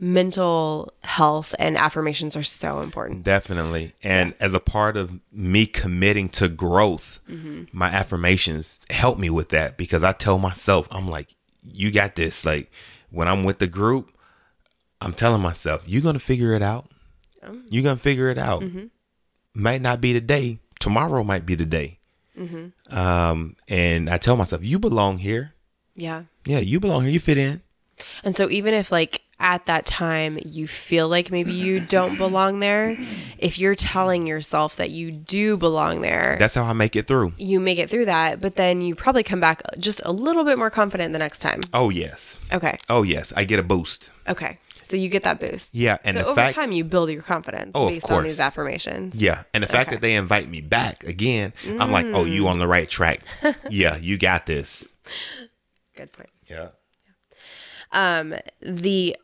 mental 0.00 0.92
health 1.02 1.54
and 1.58 1.76
affirmations 1.76 2.36
are 2.36 2.42
so 2.42 2.80
important. 2.80 3.24
Definitely. 3.24 3.94
And 4.02 4.34
as 4.38 4.54
a 4.54 4.60
part 4.60 4.96
of 4.96 5.20
me 5.32 5.66
committing 5.66 6.28
to 6.30 6.48
growth, 6.48 7.20
mm-hmm. 7.28 7.64
my 7.72 7.88
affirmations 7.88 8.80
help 8.90 9.18
me 9.18 9.28
with 9.28 9.48
that 9.50 9.76
because 9.76 10.04
I 10.04 10.12
tell 10.12 10.38
myself, 10.38 10.86
I'm 10.90 11.08
like, 11.08 11.34
you 11.64 11.90
got 11.90 12.14
this. 12.14 12.46
Like 12.46 12.70
when 13.10 13.26
I'm 13.26 13.42
with 13.42 13.58
the 13.58 13.66
group, 13.66 14.12
I'm 15.00 15.12
telling 15.12 15.42
myself, 15.42 15.84
you're 15.86 16.02
going 16.02 16.14
to 16.14 16.20
figure 16.20 16.52
it 16.52 16.62
out. 16.62 16.90
Oh. 17.42 17.60
You're 17.68 17.84
going 17.84 17.96
to 17.96 18.02
figure 18.02 18.30
it 18.30 18.38
out. 18.38 18.62
Mm-hmm. 18.62 18.86
Might 19.54 19.82
not 19.82 20.00
be 20.00 20.12
today. 20.12 20.60
Tomorrow 20.78 21.24
might 21.24 21.44
be 21.44 21.56
the 21.56 21.66
day. 21.66 21.98
Mm-hmm. 22.38 22.96
Um, 22.96 23.56
and 23.68 24.08
I 24.08 24.18
tell 24.18 24.36
myself, 24.36 24.64
you 24.64 24.78
belong 24.78 25.18
here. 25.18 25.54
Yeah. 25.94 26.24
Yeah, 26.44 26.60
you 26.60 26.78
belong 26.78 27.02
here. 27.02 27.10
You 27.10 27.18
fit 27.18 27.38
in. 27.38 27.62
And 28.22 28.36
so 28.36 28.48
even 28.48 28.74
if 28.74 28.92
like 28.92 29.22
at 29.40 29.66
that 29.66 29.86
time 29.86 30.38
you 30.44 30.66
feel 30.66 31.08
like 31.08 31.30
maybe 31.30 31.52
you 31.52 31.78
don't 31.80 32.16
belong 32.16 32.58
there, 32.58 32.96
if 33.38 33.58
you're 33.58 33.74
telling 33.76 34.26
yourself 34.26 34.76
that 34.76 34.90
you 34.90 35.12
do 35.12 35.56
belong 35.56 36.00
there, 36.00 36.36
That's 36.38 36.54
how 36.56 36.64
I 36.64 36.72
make 36.72 36.96
it 36.96 37.06
through. 37.06 37.34
you 37.38 37.60
make 37.60 37.78
it 37.78 37.88
through 37.88 38.06
that, 38.06 38.40
but 38.40 38.56
then 38.56 38.80
you 38.80 38.94
probably 38.96 39.22
come 39.22 39.38
back 39.40 39.62
just 39.78 40.00
a 40.04 40.10
little 40.12 40.44
bit 40.44 40.58
more 40.58 40.70
confident 40.70 41.12
the 41.12 41.18
next 41.20 41.38
time. 41.38 41.60
Oh 41.72 41.88
yes. 41.90 42.40
Okay. 42.52 42.78
Oh 42.88 43.02
yes. 43.02 43.32
I 43.36 43.44
get 43.44 43.58
a 43.60 43.62
boost. 43.62 44.10
Okay. 44.28 44.58
So 44.80 44.96
you 44.96 45.10
get 45.10 45.22
that 45.24 45.38
boost. 45.38 45.74
Yeah, 45.74 45.98
and 46.02 46.16
so 46.16 46.22
the 46.22 46.28
over 46.30 46.34
fact- 46.34 46.54
time 46.54 46.72
you 46.72 46.82
build 46.82 47.10
your 47.10 47.20
confidence 47.22 47.72
Oh, 47.74 47.84
of 47.84 47.90
based 47.90 48.10
on 48.10 48.24
these 48.24 48.40
affirmations. 48.40 49.14
Yeah, 49.14 49.42
and 49.52 49.62
the 49.62 49.68
fact 49.68 49.88
Okay. 49.88 49.96
that 49.96 50.00
they 50.00 50.14
invite 50.14 50.48
me 50.48 50.62
back 50.62 51.04
again, 51.04 51.52
I'm 51.78 51.90
like, 51.92 52.06
oh, 52.06 52.24
you 52.24 52.48
on 52.48 52.58
the 52.58 52.66
right 52.66 52.88
track. 52.88 53.20
yeah, 53.70 53.98
you 53.98 54.16
got 54.16 54.46
this. 54.46 54.88
Good 55.94 56.10
point. 56.12 56.30
Yeah. 56.48 56.68
Um. 57.92 58.34
The 58.62 59.16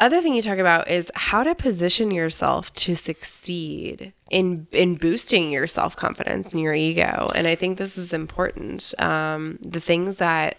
other 0.00 0.20
thing 0.20 0.34
you 0.34 0.42
talk 0.42 0.58
about 0.58 0.88
is 0.88 1.12
how 1.14 1.42
to 1.42 1.54
position 1.54 2.10
yourself 2.10 2.72
to 2.72 2.96
succeed 2.96 4.12
in 4.30 4.66
in 4.72 4.96
boosting 4.96 5.50
your 5.50 5.66
self 5.66 5.94
confidence 5.94 6.52
and 6.52 6.60
your 6.60 6.74
ego. 6.74 7.28
And 7.34 7.46
I 7.46 7.54
think 7.54 7.78
this 7.78 7.96
is 7.98 8.12
important. 8.12 8.94
Um, 8.98 9.58
the 9.60 9.80
things 9.80 10.16
that 10.16 10.56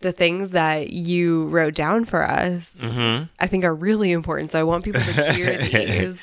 the 0.00 0.12
things 0.12 0.52
that 0.52 0.90
you 0.90 1.48
wrote 1.48 1.74
down 1.74 2.04
for 2.04 2.22
us, 2.22 2.76
I 3.40 3.46
think 3.48 3.64
are 3.64 3.74
really 3.74 4.12
important. 4.12 4.52
So 4.52 4.60
I 4.60 4.62
want 4.62 4.84
people 4.84 5.00
to 5.00 5.32
hear 5.32 5.56
these. 5.58 6.22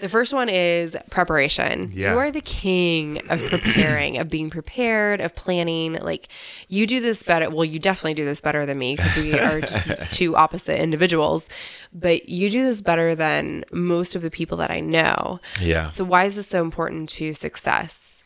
The 0.00 0.08
first 0.08 0.32
one 0.32 0.48
is 0.48 0.96
preparation. 1.10 1.90
Yeah. 1.92 2.12
You 2.12 2.18
are 2.18 2.30
the 2.30 2.40
king 2.40 3.18
of 3.30 3.40
preparing, 3.50 4.18
of 4.18 4.28
being 4.28 4.50
prepared, 4.50 5.20
of 5.20 5.34
planning. 5.34 5.94
Like 5.94 6.28
you 6.68 6.86
do 6.86 7.00
this 7.00 7.22
better. 7.22 7.48
Well, 7.50 7.64
you 7.64 7.78
definitely 7.78 8.14
do 8.14 8.24
this 8.24 8.40
better 8.40 8.66
than 8.66 8.78
me 8.78 8.96
because 8.96 9.16
we 9.16 9.38
are 9.38 9.60
just 9.60 9.88
two 10.10 10.36
opposite 10.36 10.80
individuals. 10.80 11.48
But 11.92 12.28
you 12.28 12.50
do 12.50 12.62
this 12.64 12.80
better 12.82 13.14
than 13.14 13.64
most 13.72 14.14
of 14.14 14.22
the 14.22 14.30
people 14.30 14.58
that 14.58 14.70
I 14.70 14.80
know. 14.80 15.40
Yeah. 15.60 15.88
So 15.88 16.04
why 16.04 16.24
is 16.24 16.36
this 16.36 16.46
so 16.48 16.62
important 16.62 17.08
to 17.10 17.32
success? 17.32 18.22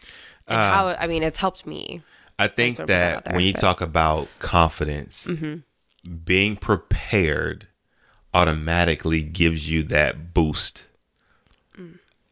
And 0.48 0.56
how? 0.58 0.88
I 0.98 1.06
mean, 1.06 1.22
it's 1.22 1.38
helped 1.38 1.66
me. 1.66 2.02
I 2.38 2.48
think 2.48 2.76
that 2.78 2.86
that 2.88 3.24
there, 3.26 3.34
when 3.36 3.44
you 3.44 3.52
but- 3.52 3.58
Mm-hmm. 3.60 3.66
talk 3.66 3.80
about 3.80 4.28
confidence, 4.38 5.28
being 6.24 6.56
prepared 6.56 7.68
automatically 8.32 9.22
gives 9.22 9.68
you 9.70 9.82
that 9.84 10.32
boost. 10.34 10.86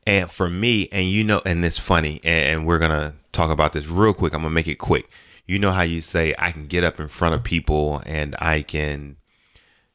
And 0.09 0.31
for 0.31 0.49
me, 0.49 0.89
and 0.91 1.07
you 1.07 1.23
know, 1.23 1.43
and 1.45 1.65
it's 1.65 1.79
funny, 1.79 2.21
and 2.25 2.67
we're 2.67 2.79
gonna 2.79 3.15
talk 3.33 3.51
about 3.51 3.75
this 3.75 3.87
real 3.89 4.15
quick. 4.15 4.33
I'm 4.35 4.41
gonna 4.43 4.55
make 4.55 4.67
it 4.69 4.77
quick. 4.77 5.09
You 5.47 5.59
know 5.59 5.71
how 5.71 5.83
you 5.83 6.01
say 6.01 6.35
I 6.39 6.51
can 6.51 6.67
get 6.67 6.83
up 6.83 6.99
in 6.99 7.09
front 7.09 7.35
of 7.35 7.45
people 7.45 8.03
and 8.07 8.35
I 8.39 8.63
can 8.63 9.17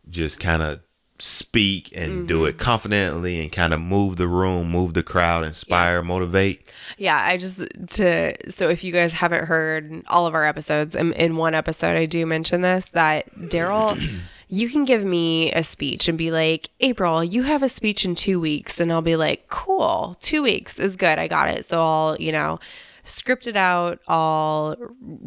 just 0.10 0.40
kind 0.40 0.62
of 0.64 0.80
speak 1.20 1.96
and 1.96 2.28
do 2.28 2.40
Mm-hmm. 2.40 2.48
it 2.50 2.58
confidently 2.58 3.40
and 3.40 3.52
kind 3.52 3.74
of 3.74 3.80
move 3.80 4.18
the 4.18 4.28
room, 4.28 4.70
move 4.70 4.94
the 4.94 5.04
crowd, 5.04 5.44
inspire, 5.46 6.02
motivate. 6.02 6.72
Yeah, 6.98 7.18
I 7.18 7.38
just 7.38 7.66
to 7.98 8.36
so 8.52 8.70
if 8.70 8.84
you 8.84 8.92
guys 8.92 9.14
haven't 9.14 9.46
heard 9.46 10.04
all 10.08 10.26
of 10.28 10.34
our 10.36 10.44
episodes, 10.46 10.96
in, 10.96 11.14
in 11.14 11.38
one 11.38 11.54
episode 11.54 11.96
I 11.96 12.06
do 12.06 12.26
mention 12.26 12.62
this 12.62 12.86
that 12.90 13.34
Daryl, 13.36 14.02
you 14.54 14.70
can 14.70 14.86
give 14.86 15.04
me 15.04 15.52
a 15.54 15.64
speech 15.64 16.08
and 16.08 16.16
be 16.16 16.30
like, 16.30 16.70
April, 16.80 17.24
you 17.24 17.42
have 17.42 17.64
a 17.64 17.70
speech 17.70 18.06
in 18.06 18.14
two 18.14 18.40
weeks, 18.40 18.80
and 18.80 18.92
I'll 18.92 19.02
be 19.02 19.16
like, 19.16 19.48
cool, 19.48 20.16
two 20.20 20.44
weeks 20.44 20.78
is 20.78 20.96
good, 20.96 21.18
I 21.18 21.28
got 21.28 21.50
it. 21.50 21.66
So 21.66 21.82
I'll 21.82 22.18
you 22.20 22.32
know 22.32 22.60
script 23.04 23.48
it 23.48 23.56
out, 23.56 24.00
I'll 24.08 24.78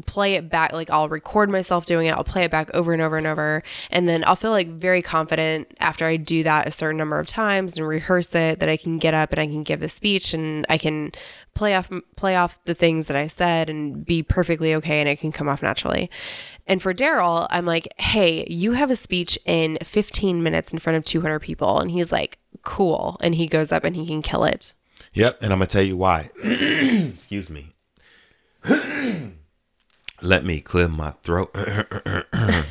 play 0.07 0.35
it 0.35 0.49
back, 0.49 0.72
like 0.72 0.91
I'll 0.91 1.09
record 1.09 1.51
myself 1.51 1.87
doing 1.87 2.07
it, 2.07 2.12
I'll 2.12 2.24
play 2.24 2.45
it 2.45 2.53
back 2.53 2.70
over 2.72 2.93
and 2.93 3.03
over 3.03 3.18
and 3.18 3.27
over, 3.27 3.64
and 3.91 4.09
then 4.09 4.22
I'll 4.27 4.37
feel 4.37 4.53
like 4.53 4.68
very 4.68 5.03
confident 5.03 5.74
after 5.81 6.07
I 6.07 6.16
do 6.16 6.45
that 6.45 6.68
a 6.68 6.70
certain 6.70 6.97
number 6.97 7.18
of 7.18 7.27
times 7.27 7.77
and 7.77 7.87
rehearse 7.87 8.33
it 8.33 8.61
that 8.61 8.68
I 8.68 8.77
can 8.77 8.99
get 8.99 9.12
up 9.12 9.33
and 9.33 9.41
I 9.41 9.47
can 9.47 9.64
give 9.64 9.81
the 9.81 9.89
speech 9.89 10.35
and 10.35 10.64
I 10.70 10.79
can 10.79 11.11
play 11.55 11.74
off 11.74 11.91
play 12.14 12.37
off 12.37 12.62
the 12.64 12.74
things 12.74 13.09
that 13.09 13.16
I 13.16 13.27
said 13.27 13.68
and 13.68 14.07
be 14.07 14.22
perfectly 14.22 14.74
okay 14.77 15.01
and 15.01 15.09
it 15.09 15.18
can 15.18 15.33
come 15.33 15.49
off 15.49 15.62
naturally. 15.62 16.11
And 16.67 16.83
for 16.83 16.93
Daryl, 16.93 17.47
I'm 17.51 17.67
like, 17.67 17.89
"Hey, 17.99 18.45
you 18.49 18.73
have 18.73 18.91
a 18.91 18.97
speech 18.97 19.39
in 19.47 19.79
15 19.83 20.43
minutes 20.43 20.73
in 20.73 20.79
front 20.79 20.97
of 20.97 21.05
200 21.05 21.41
people." 21.41 21.79
And 21.81 21.91
he's 21.91 22.12
like, 22.12 22.39
"Cool." 22.62 23.17
And 23.21 23.35
he 23.35 23.47
goes 23.47 23.73
up 23.73 23.85
and 23.85 23.95
he 23.95 24.07
can 24.07 24.23
kill 24.23 24.45
it. 24.45 24.75
Yep, 25.12 25.39
and 25.43 25.53
I'm 25.53 25.59
gonna 25.59 25.67
tell 25.67 25.83
you 25.83 25.97
why. 25.97 26.31
Excuse 26.45 27.49
me. 27.49 27.69
Let 30.23 30.45
me 30.45 30.61
clear 30.61 30.89
my 30.89 31.12
throat. 31.23 31.57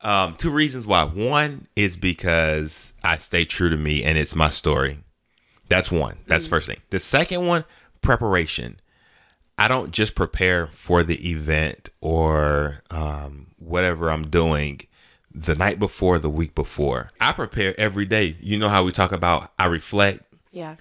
um, 0.00 0.34
two 0.36 0.50
reasons 0.50 0.86
why. 0.86 1.04
One 1.04 1.66
is 1.74 1.96
because 1.96 2.92
I 3.02 3.16
stay 3.16 3.44
true 3.44 3.70
to 3.70 3.76
me 3.76 4.04
and 4.04 4.18
it's 4.18 4.34
my 4.36 4.50
story. 4.50 4.98
That's 5.68 5.90
one. 5.90 6.18
That's 6.26 6.44
the 6.44 6.50
first 6.50 6.66
thing. 6.66 6.78
The 6.90 7.00
second 7.00 7.46
one, 7.46 7.64
preparation. 8.00 8.80
I 9.58 9.66
don't 9.68 9.90
just 9.90 10.14
prepare 10.14 10.68
for 10.68 11.02
the 11.02 11.28
event 11.30 11.88
or 12.00 12.82
um, 12.90 13.48
whatever 13.58 14.10
I'm 14.10 14.22
doing 14.22 14.80
the 15.34 15.54
night 15.54 15.78
before, 15.78 16.18
the 16.18 16.30
week 16.30 16.54
before. 16.54 17.08
I 17.20 17.32
prepare 17.32 17.74
every 17.78 18.04
day. 18.06 18.36
You 18.40 18.58
know 18.58 18.68
how 18.68 18.84
we 18.84 18.92
talk 18.92 19.12
about 19.12 19.52
I 19.58 19.66
reflect 19.66 20.20
Yeah. 20.52 20.76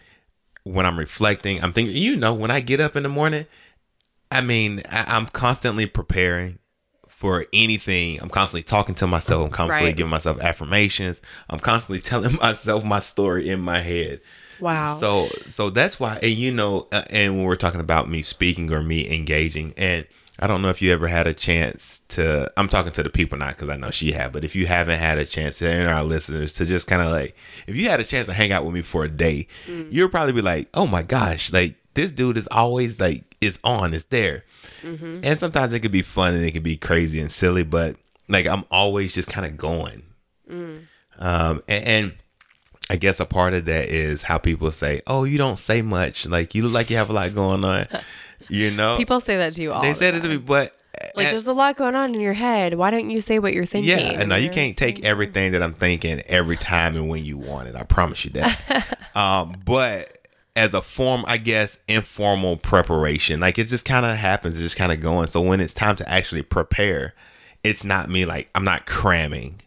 when 0.64 0.86
I'm 0.86 0.98
reflecting, 1.00 1.64
I'm 1.64 1.74
thinking, 1.74 1.96
you 1.96 2.16
know, 2.16 2.34
when 2.34 2.52
I 2.52 2.60
get 2.60 2.80
up 2.80 2.96
in 2.96 3.04
the 3.04 3.10
morning, 3.10 3.46
I 4.32 4.42
mean, 4.42 4.82
I, 4.92 5.06
I'm 5.08 5.26
constantly 5.28 5.86
preparing 5.86 6.60
for 7.08 7.46
anything. 7.54 8.20
I'm 8.22 8.30
constantly 8.30 8.64
talking 8.64 8.94
to 8.96 9.08
myself. 9.08 9.44
I'm 9.46 9.50
constantly 9.52 9.90
Right. 9.90 9.96
giving 9.98 10.12
myself 10.12 10.40
affirmations. 10.40 11.22
I'm 11.50 11.60
constantly 11.60 12.02
telling 12.12 12.36
myself 12.36 12.84
my 12.84 13.00
story 13.00 13.50
in 13.50 13.60
my 13.60 13.80
head. 13.80 14.22
Wow. 14.60 14.84
So, 14.95 15.28
so 15.47 15.70
that's 15.70 15.99
why, 15.99 16.20
and 16.22 16.32
you 16.32 16.51
know, 16.53 16.88
uh, 16.91 17.03
and 17.12 17.38
when 17.38 17.45
we're 17.45 17.55
talking 17.55 17.80
about 17.82 18.10
me 18.10 18.22
speaking 18.22 18.72
or 18.72 18.82
me 18.82 19.14
engaging, 19.14 19.74
and 19.78 20.05
I 20.39 20.45
don't 20.47 20.62
know 20.62 20.70
if 20.70 20.82
you 20.84 20.93
ever 20.93 21.08
had 21.08 21.26
a 21.28 21.34
chance 21.34 22.01
to. 22.10 22.51
I'm 22.58 22.68
talking 22.68 22.91
to 22.91 23.03
the 23.03 23.10
people 23.10 23.38
not 23.39 23.55
because 23.55 23.70
I 23.70 23.78
know 23.78 23.89
she 23.89 24.12
had, 24.12 24.32
but 24.32 24.43
if 24.43 24.55
you 24.55 24.68
haven't 24.68 24.99
had 24.99 25.18
a 25.18 25.26
chance, 25.26 25.62
and 25.62 25.88
our 25.88 26.03
listeners 26.03 26.53
to 26.53 26.66
just 26.66 26.88
kind 26.88 27.01
of 27.01 27.10
like, 27.12 27.36
if 27.66 27.76
you 27.76 27.89
had 27.89 27.99
a 27.99 28.03
chance 28.03 28.28
to 28.28 28.34
hang 28.34 28.51
out 28.51 28.64
with 28.64 28.74
me 28.76 28.82
for 28.84 29.03
a 29.03 29.10
day, 29.10 29.47
you'll 29.89 30.10
probably 30.10 30.34
be 30.34 30.41
like, 30.43 30.70
oh 30.76 30.86
my 30.86 31.01
gosh, 31.01 31.51
like 31.51 31.76
this 31.95 32.12
dude 32.12 32.38
is 32.38 32.47
always 32.51 32.99
like 32.99 33.24
is 33.41 33.60
on, 33.64 33.93
is 33.93 34.05
there, 34.05 34.43
and 35.24 35.38
sometimes 35.39 35.74
it 35.74 35.80
could 35.80 35.91
be 35.91 36.03
fun 36.03 36.36
and 36.36 36.45
it 36.45 36.51
could 36.51 36.62
be 36.64 36.78
crazy 36.78 37.20
and 37.20 37.32
silly, 37.32 37.64
but 37.64 37.95
like 38.30 38.45
I'm 38.45 38.64
always 38.70 39.14
just 39.16 39.30
kind 39.30 39.45
of 39.45 39.58
going, 39.58 40.03
um, 41.20 41.64
and. 41.68 41.88
and 41.88 42.14
I 42.90 42.96
guess 42.96 43.20
a 43.20 43.26
part 43.26 43.54
of 43.54 43.66
that 43.66 43.90
is 43.90 44.24
how 44.24 44.38
people 44.38 44.72
say, 44.72 45.02
"Oh, 45.08 45.24
you 45.26 45.38
don't 45.38 45.60
say 45.60 45.82
much. 45.82 46.26
Like 46.28 46.56
you 46.56 46.64
look 46.64 46.74
like 46.74 46.90
you 46.90 46.98
have 46.98 47.10
a 47.10 47.14
lot 47.14 47.34
going 47.34 47.64
on." 47.64 47.88
You 48.50 48.70
know, 48.70 48.98
People 48.98 49.20
say 49.20 49.36
that 49.38 49.54
to 49.54 49.62
you 49.64 49.74
all. 49.74 49.82
they 49.82 49.90
the 49.90 49.96
said 49.96 50.14
it 50.14 50.22
to 50.22 50.30
me, 50.30 50.38
but 50.38 50.74
Like, 51.16 51.32
there's 51.32 51.48
a 51.48 51.54
lot 51.54 51.76
going 51.76 51.96
on 51.96 52.14
in 52.14 52.22
your 52.22 52.34
head. 52.34 52.76
Why 52.76 52.92
don't 52.92 53.10
you 53.10 53.20
say 53.20 53.40
what 53.40 53.54
you're 53.54 53.66
thinking? 53.66 53.98
yeah, 53.98 54.24
no, 54.26 54.36
you 54.36 54.52
can't 54.52 54.78
take 54.78 55.04
everything 55.04 55.54
that 55.54 55.64
I'm 55.64 55.74
thinking 55.74 56.22
every 56.28 56.56
time 56.56 56.96
and 56.96 57.10
when 57.10 57.26
you 57.26 57.36
want 57.38 57.68
it. 57.68 57.76
I 57.76 57.84
promise 57.84 58.24
you 58.24 58.32
that. 58.32 58.98
um, 59.16 59.56
but 59.66 60.18
as 60.56 60.76
a 60.76 60.82
form, 60.84 61.26
I 61.28 61.38
guess, 61.38 61.80
informal 61.88 62.58
preparation, 62.58 63.40
like 63.40 63.58
it 63.58 63.66
just 63.66 63.86
kind 63.86 64.06
of 64.06 64.16
happens. 64.16 64.54
It's 64.56 64.64
just 64.64 64.78
kind 64.78 64.92
of 64.92 65.02
going. 65.02 65.28
So 65.28 65.42
when 65.42 65.60
it's 65.60 65.74
time 65.74 65.96
to 65.98 66.08
actually 66.10 66.44
prepare, 66.44 67.16
it's 67.64 67.84
not 67.84 68.08
me 68.08 68.26
like 68.26 68.50
I'm 68.54 68.64
not 68.64 68.86
cramming. 68.86 69.62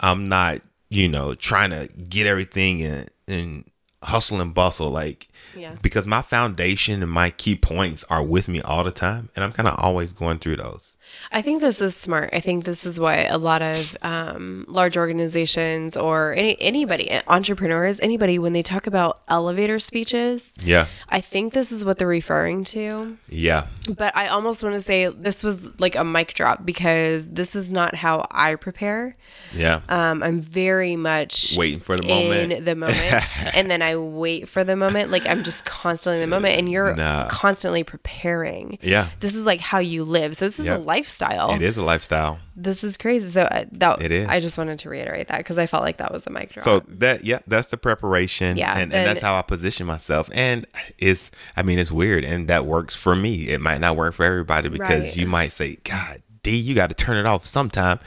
I'm 0.00 0.28
not, 0.28 0.60
you 0.94 1.08
know, 1.08 1.34
trying 1.34 1.70
to 1.70 1.88
get 2.08 2.26
everything 2.26 2.82
and 2.82 3.08
and 3.26 3.64
hustle 4.02 4.40
and 4.40 4.52
bustle 4.54 4.90
like 4.90 5.28
Yeah. 5.56 5.76
because 5.82 6.06
my 6.06 6.20
foundation 6.22 7.02
and 7.02 7.10
my 7.10 7.30
key 7.30 7.56
points 7.56 8.04
are 8.10 8.22
with 8.22 8.48
me 8.48 8.60
all 8.60 8.84
the 8.84 8.90
time 8.90 9.30
and 9.34 9.42
I'm 9.42 9.52
kind 9.52 9.66
of 9.68 9.76
always 9.78 10.12
going 10.12 10.38
through 10.38 10.56
those. 10.56 10.93
I 11.34 11.42
think 11.42 11.60
this 11.60 11.80
is 11.80 11.96
smart. 11.96 12.30
I 12.32 12.38
think 12.38 12.62
this 12.64 12.86
is 12.86 13.00
what 13.00 13.28
a 13.28 13.38
lot 13.38 13.60
of 13.60 13.96
um, 14.02 14.64
large 14.68 14.96
organizations 14.96 15.96
or 15.96 16.32
any 16.34 16.56
anybody, 16.60 17.10
entrepreneurs, 17.26 17.98
anybody, 18.00 18.38
when 18.38 18.52
they 18.52 18.62
talk 18.62 18.86
about 18.86 19.20
elevator 19.28 19.80
speeches, 19.80 20.52
Yeah. 20.62 20.86
I 21.08 21.20
think 21.20 21.52
this 21.52 21.72
is 21.72 21.84
what 21.84 21.98
they're 21.98 22.06
referring 22.06 22.62
to. 22.66 23.18
Yeah. 23.28 23.66
But 23.98 24.16
I 24.16 24.28
almost 24.28 24.62
want 24.62 24.76
to 24.76 24.80
say 24.80 25.08
this 25.08 25.42
was 25.42 25.68
like 25.80 25.96
a 25.96 26.04
mic 26.04 26.34
drop 26.34 26.64
because 26.64 27.28
this 27.28 27.56
is 27.56 27.68
not 27.68 27.96
how 27.96 28.28
I 28.30 28.54
prepare. 28.54 29.16
Yeah. 29.52 29.80
Um, 29.88 30.22
I'm 30.22 30.40
very 30.40 30.94
much 30.94 31.56
Waiting 31.58 31.80
for 31.80 31.96
the 31.96 32.06
moment. 32.06 32.52
in 32.52 32.64
the 32.64 32.76
moment, 32.76 33.24
and 33.56 33.68
then 33.68 33.82
I 33.82 33.96
wait 33.96 34.48
for 34.48 34.62
the 34.62 34.76
moment. 34.76 35.10
Like 35.10 35.26
I'm 35.26 35.42
just 35.42 35.66
constantly 35.66 36.22
in 36.22 36.30
the 36.30 36.34
moment, 36.36 36.58
and 36.58 36.68
you're 36.68 36.94
Nah. 36.94 37.26
constantly 37.28 37.82
preparing. 37.82 38.78
Yeah. 38.82 39.08
This 39.18 39.34
is 39.34 39.44
like 39.44 39.58
how 39.60 39.80
you 39.80 40.04
live. 40.04 40.36
So 40.36 40.44
this 40.44 40.60
is 40.60 40.66
Yep. 40.66 40.78
a 40.78 40.82
lifestyle. 40.82 41.23
It 41.32 41.62
is 41.62 41.76
a 41.76 41.82
lifestyle. 41.82 42.38
This 42.56 42.84
is 42.84 42.96
crazy. 42.96 43.28
So 43.28 43.42
uh, 43.42 43.64
that 43.72 44.02
It 44.02 44.10
is. 44.12 44.28
I 44.28 44.40
just 44.40 44.56
wanted 44.58 44.78
to 44.80 44.88
reiterate 44.88 45.28
that 45.28 45.38
because 45.38 45.58
I 45.58 45.66
felt 45.66 45.82
like 45.82 45.96
that 45.98 46.12
was 46.12 46.26
a 46.26 46.30
mic 46.30 46.52
drop. 46.52 46.64
So 46.64 46.80
that 46.88 47.24
yeah, 47.24 47.38
that's 47.46 47.68
the 47.68 47.76
preparation. 47.76 48.56
Yeah, 48.56 48.76
And, 48.78 48.90
then- 48.92 49.00
and 49.00 49.08
that's 49.08 49.20
how 49.20 49.36
I 49.36 49.42
position 49.42 49.86
myself. 49.86 50.30
And 50.34 50.66
it's 50.98 51.30
I 51.56 51.62
mean 51.62 51.78
it's 51.78 51.90
weird 51.92 52.24
and 52.24 52.48
that 52.48 52.66
works 52.66 52.94
for 52.96 53.14
me. 53.16 53.48
It 53.48 53.60
might 53.60 53.80
not 53.80 53.96
work 53.96 54.14
for 54.14 54.24
everybody 54.24 54.68
because 54.68 55.04
Right. 55.04 55.16
you 55.16 55.26
might 55.26 55.52
say, 55.52 55.76
God 55.84 56.22
D, 56.42 56.56
you 56.56 56.74
gotta 56.74 56.94
turn 56.94 57.16
it 57.16 57.26
off 57.26 57.46
sometime. 57.46 57.98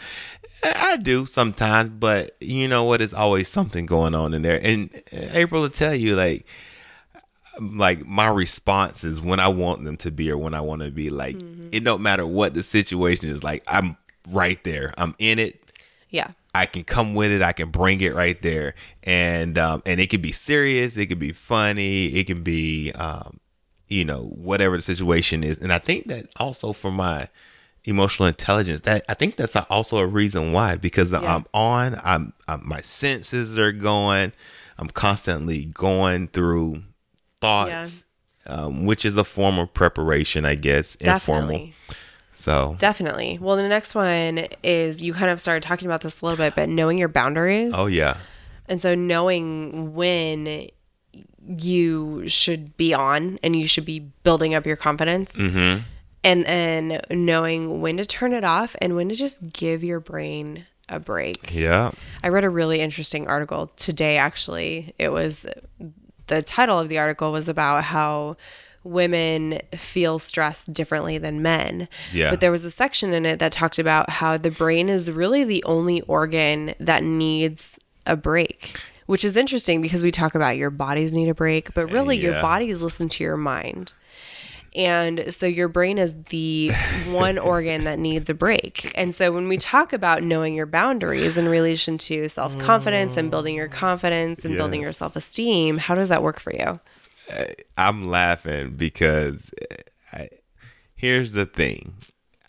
I 0.64 0.98
do 0.98 1.26
sometimes, 1.28 1.90
but 1.90 2.36
you 2.42 2.68
know 2.68 2.84
what? 2.84 3.00
It's 3.02 3.14
always 3.14 3.48
something 3.48 3.86
going 3.86 4.16
on 4.16 4.34
in 4.34 4.42
there. 4.42 4.60
And 4.62 4.90
April 5.12 5.62
will 5.62 5.70
tell 5.70 5.94
you, 5.94 6.16
like, 6.16 6.48
like 7.60 8.06
my 8.06 8.28
response 8.28 9.04
is 9.04 9.22
when 9.22 9.40
I 9.40 9.48
want 9.48 9.84
them 9.84 9.98
to 9.98 10.12
be 10.12 10.32
or 10.32 10.38
when 10.38 10.54
I 10.54 10.62
want 10.62 10.82
to 10.82 10.92
be. 10.92 11.10
Like, 11.10 11.36
mm-hmm. 11.36 11.70
it 11.72 11.84
don't 11.84 12.02
matter 12.02 12.26
what 12.26 12.54
the 12.54 12.64
situation 12.64 13.30
is. 13.30 13.44
Like, 13.44 13.64
I'm 13.68 13.98
right 14.30 14.62
there. 14.64 14.94
I'm 14.98 15.16
in 15.20 15.40
it. 15.40 15.72
Yeah. 16.10 16.32
I 16.54 16.66
can 16.66 16.84
come 16.84 17.14
with 17.14 17.32
it. 17.32 17.42
I 17.42 17.54
can 17.54 17.70
bring 17.70 18.02
it 18.02 18.16
right 18.16 18.42
there, 18.42 18.74
and 19.04 19.60
um, 19.60 19.84
and 19.86 20.00
it 20.00 20.10
can 20.10 20.22
be 20.22 20.32
serious. 20.32 20.98
It 20.98 21.06
can 21.06 21.20
be 21.20 21.32
funny. 21.32 22.06
It 22.06 22.26
can 22.26 22.42
be, 22.42 22.92
um, 22.94 23.40
you 23.88 24.04
know, 24.04 24.24
whatever 24.24 24.76
the 24.76 24.82
situation 24.82 25.44
is. 25.44 25.60
And 25.60 25.72
I 25.72 25.78
think 25.78 26.08
that 26.08 26.26
also 26.38 26.74
for 26.74 26.90
my 26.90 27.30
emotional 27.84 28.28
intelligence, 28.28 28.82
that 28.82 29.04
I 29.08 29.14
think 29.14 29.36
that's 29.36 29.56
also 29.56 30.00
a 30.00 30.08
reason 30.08 30.52
why 30.52 30.78
because 30.78 31.12
yeah. 31.12 31.20
I'm 31.36 31.46
on. 31.54 31.96
I'm, 32.04 32.34
I'm 32.48 32.68
my 32.68 32.82
senses 32.82 33.60
are 33.60 33.72
going. 33.72 34.32
I'm 34.80 34.88
constantly 34.88 35.66
going 35.66 36.28
through 36.28 36.84
thoughts, 37.40 38.06
yeah. 38.46 38.54
um, 38.54 38.86
which 38.86 39.06
is 39.06 39.18
a 39.18 39.24
form 39.24 39.60
of 39.60 39.74
preparation, 39.74 40.46
I 40.46 40.56
guess, 40.56 40.96
Definitely. 40.96 41.56
informal. 41.56 41.74
So 42.32 42.76
definitely. 42.78 43.40
Well, 43.42 43.56
the 43.56 43.68
next 43.68 43.96
one 43.96 44.48
is 44.64 45.02
you 45.02 45.14
kind 45.14 45.32
of 45.32 45.42
started 45.42 45.64
talking 45.64 45.88
about 45.88 46.02
this 46.02 46.22
a 46.22 46.26
little 46.26 46.38
bit, 46.38 46.54
but 46.56 46.70
knowing 46.70 47.00
your 47.00 47.08
boundaries. 47.08 47.74
Oh 47.76 47.88
yeah. 47.88 48.18
And 48.68 48.80
so 48.82 48.94
knowing 48.94 49.96
when 49.96 50.70
you 51.48 52.28
should 52.28 52.78
be 52.78 52.94
on 52.94 53.40
and 53.42 53.56
you 53.56 53.66
should 53.66 53.86
be 53.86 54.00
building 54.24 54.54
up 54.54 54.66
your 54.66 54.76
confidence. 54.76 55.34
Mm-hmm. 55.34 55.84
And 56.24 56.46
then 56.46 57.02
knowing 57.10 57.82
when 57.82 57.98
to 57.98 58.06
turn 58.06 58.34
it 58.34 58.44
off 58.44 58.76
and 58.82 58.96
when 58.96 59.10
to 59.10 59.16
just 59.16 59.54
give 59.54 59.84
your 59.84 60.00
brain 60.00 60.66
a 60.90 61.00
break. 61.00 61.56
Yeah. 61.56 61.92
I 62.24 62.30
read 62.30 62.44
a 62.44 62.50
really 62.50 62.82
interesting 62.82 63.28
article 63.28 63.72
today, 63.78 64.18
actually. 64.18 64.94
It 65.00 65.10
was 65.10 65.48
the 66.28 66.42
title 66.42 66.80
of 66.80 66.90
the 66.90 66.98
article 67.00 67.32
was 67.32 67.50
about 67.50 67.86
how 67.86 68.38
women 68.84 69.60
feel 69.76 70.18
stress 70.20 70.66
differently 70.66 71.18
than 71.18 71.42
men. 71.42 71.88
Yeah. 72.12 72.30
But 72.30 72.42
there 72.42 72.52
was 72.52 72.64
a 72.64 72.72
section 72.72 73.14
in 73.14 73.26
it 73.26 73.40
that 73.40 73.52
talked 73.52 73.80
about 73.80 74.10
how 74.10 74.38
the 74.38 74.52
brain 74.52 74.90
is 74.90 75.12
really 75.12 75.44
the 75.44 75.64
only 75.66 76.02
organ 76.02 76.74
that 76.80 77.04
needs 77.04 77.80
a 78.06 78.16
break, 78.16 78.80
which 79.06 79.26
is 79.26 79.36
interesting 79.36 79.82
because 79.82 80.02
we 80.02 80.12
talk 80.12 80.36
about 80.36 80.58
your 80.58 80.70
bodies 80.70 81.14
need 81.14 81.30
a 81.30 81.36
break, 81.36 81.74
but 81.74 81.92
really 81.92 82.16
yeah. 82.18 82.32
your 82.32 82.42
bodies 82.42 82.82
listen 82.82 83.10
to 83.10 83.24
your 83.24 83.38
mind. 83.38 83.94
And 84.78 85.34
so 85.34 85.48
your 85.48 85.68
brain 85.68 85.98
is 85.98 86.24
the 86.26 86.70
one 87.10 87.38
organ 87.38 87.84
that 87.86 87.98
needs 87.98 88.30
a 88.30 88.34
break. 88.34 88.92
And 88.96 89.14
so 89.14 89.32
when 89.32 89.48
we 89.48 89.58
talk 89.58 89.92
about 89.92 90.24
knowing 90.24 90.54
your 90.54 90.68
boundaries 90.68 91.36
in 91.36 91.48
relation 91.48 91.98
to 92.00 92.30
self 92.30 92.58
confidence 92.60 93.18
and 93.18 93.32
building 93.32 93.56
your 93.56 93.68
confidence 93.68 94.46
and 94.46 94.54
yes. 94.54 94.60
building 94.60 94.82
your 94.82 94.94
self 94.94 95.16
esteem, 95.16 95.80
how 95.80 95.96
does 95.96 96.10
that 96.10 96.22
work 96.22 96.40
for 96.40 96.54
you? 96.54 96.80
Uh, 97.30 97.46
I'm 97.76 98.08
laughing 98.08 98.76
because 98.76 99.52
uh, 99.72 99.76
I, 100.14 100.30
here's 100.96 101.34
the 101.34 101.46
thing. 101.46 101.96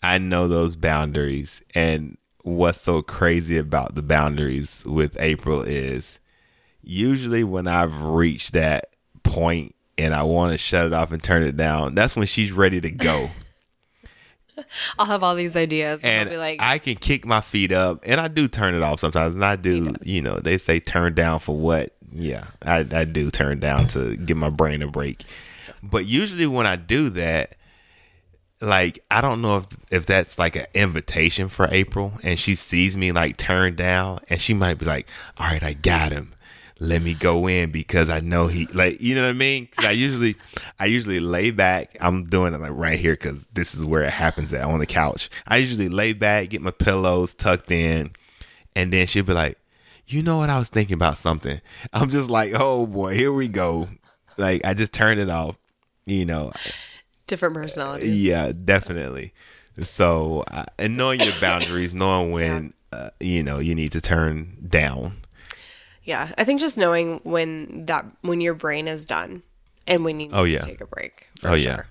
I 0.01 0.19
know 0.19 0.47
those 0.47 0.75
boundaries 0.75 1.63
and 1.75 2.17
what's 2.43 2.79
so 2.79 3.01
crazy 3.01 3.57
about 3.57 3.95
the 3.95 4.03
boundaries 4.03 4.83
with 4.85 5.19
April 5.19 5.61
is 5.61 6.19
usually 6.81 7.43
when 7.43 7.67
I've 7.67 8.01
reached 8.01 8.53
that 8.53 8.95
point 9.23 9.75
and 9.99 10.13
I 10.13 10.23
want 10.23 10.53
to 10.53 10.57
shut 10.57 10.85
it 10.85 10.93
off 10.93 11.11
and 11.11 11.21
turn 11.21 11.43
it 11.43 11.57
down, 11.57 11.93
that's 11.93 12.15
when 12.15 12.25
she's 12.25 12.51
ready 12.51 12.81
to 12.81 12.89
go. 12.89 13.29
I'll 14.99 15.05
have 15.05 15.23
all 15.23 15.35
these 15.35 15.55
ideas 15.55 16.01
and, 16.03 16.29
and 16.29 16.37
like 16.37 16.61
I 16.61 16.79
can 16.79 16.95
kick 16.95 17.25
my 17.25 17.39
feet 17.39 17.71
up 17.71 18.03
and 18.05 18.19
I 18.19 18.27
do 18.27 18.47
turn 18.47 18.75
it 18.75 18.81
off 18.81 18.99
sometimes 18.99 19.35
and 19.35 19.45
I 19.45 19.55
do, 19.55 19.95
you 20.03 20.21
know, 20.21 20.37
they 20.39 20.57
say 20.57 20.79
turn 20.79 21.13
down 21.13 21.39
for 21.39 21.55
what? 21.55 21.93
yeah, 22.11 22.45
I, 22.65 22.85
I 22.91 23.05
do 23.05 23.29
turn 23.29 23.59
down 23.59 23.87
to 23.89 24.15
give 24.17 24.37
my 24.37 24.49
brain 24.49 24.81
a 24.81 24.87
break. 24.87 25.23
But 25.81 26.05
usually 26.05 26.47
when 26.47 26.65
I 26.65 26.75
do 26.75 27.09
that, 27.09 27.55
like 28.61 28.99
I 29.09 29.21
don't 29.21 29.41
know 29.41 29.57
if 29.57 29.65
if 29.89 30.05
that's 30.05 30.37
like 30.37 30.55
an 30.55 30.65
invitation 30.73 31.47
for 31.47 31.67
April 31.71 32.13
and 32.23 32.37
she 32.37 32.55
sees 32.55 32.97
me 32.97 33.11
like 33.11 33.37
turn 33.37 33.75
down 33.75 34.19
and 34.29 34.41
she 34.41 34.53
might 34.53 34.77
be 34.77 34.85
like, 34.85 35.07
"All 35.37 35.47
right, 35.47 35.63
I 35.63 35.73
got 35.73 36.11
him. 36.11 36.33
Let 36.79 37.01
me 37.01 37.13
go 37.13 37.47
in 37.47 37.71
because 37.71 38.09
I 38.09 38.21
know 38.21 38.47
he 38.47 38.65
like 38.67 39.01
you 39.01 39.15
know 39.15 39.23
what 39.23 39.29
I 39.29 39.33
mean." 39.33 39.67
Cuz 39.67 39.85
I 39.85 39.91
usually 39.91 40.35
I 40.79 40.85
usually 40.85 41.19
lay 41.19 41.51
back. 41.51 41.97
I'm 41.99 42.23
doing 42.23 42.53
it 42.53 42.61
like 42.61 42.71
right 42.73 42.99
here 42.99 43.15
cuz 43.15 43.47
this 43.53 43.75
is 43.75 43.83
where 43.83 44.03
it 44.03 44.11
happens 44.11 44.53
at 44.53 44.63
on 44.63 44.79
the 44.79 44.85
couch. 44.85 45.29
I 45.45 45.57
usually 45.57 45.89
lay 45.89 46.13
back, 46.13 46.49
get 46.49 46.61
my 46.61 46.71
pillows 46.71 47.33
tucked 47.33 47.71
in, 47.71 48.11
and 48.75 48.93
then 48.93 49.07
she'll 49.07 49.25
be 49.25 49.33
like, 49.33 49.57
you 50.07 50.23
know 50.23 50.37
what? 50.37 50.49
I 50.49 50.57
was 50.57 50.69
thinking 50.69 50.95
about 50.95 51.17
something. 51.17 51.59
I'm 51.93 52.09
just 52.09 52.29
like, 52.29 52.53
oh 52.55 52.87
boy, 52.87 53.13
here 53.13 53.33
we 53.33 53.47
go. 53.47 53.87
Like 54.37 54.65
I 54.65 54.73
just 54.73 54.93
turned 54.93 55.19
it 55.19 55.29
off. 55.29 55.57
You 56.05 56.25
know, 56.25 56.51
different 57.27 57.55
personalities. 57.55 58.23
Yeah, 58.23 58.51
definitely. 58.51 59.33
So, 59.79 60.43
uh, 60.51 60.65
and 60.77 60.97
knowing 60.97 61.21
your 61.21 61.33
boundaries, 61.39 61.95
knowing 61.95 62.31
when 62.31 62.73
yeah. 62.91 62.99
uh, 62.99 63.09
you 63.19 63.43
know 63.43 63.59
you 63.59 63.75
need 63.75 63.91
to 63.93 64.01
turn 64.01 64.57
down. 64.67 65.17
Yeah, 66.09 66.33
I 66.39 66.43
think 66.43 66.59
just 66.59 66.75
knowing 66.75 67.19
when 67.21 67.85
that 67.85 68.03
when 68.21 68.41
your 68.41 68.55
brain 68.55 68.87
is 68.87 69.05
done 69.05 69.43
and 69.85 70.03
when 70.03 70.19
you 70.19 70.25
need 70.25 70.33
oh, 70.33 70.43
yeah. 70.43 70.61
to 70.61 70.65
take 70.65 70.81
a 70.81 70.87
break. 70.87 71.27
oh 71.43 71.55
sure. 71.55 71.85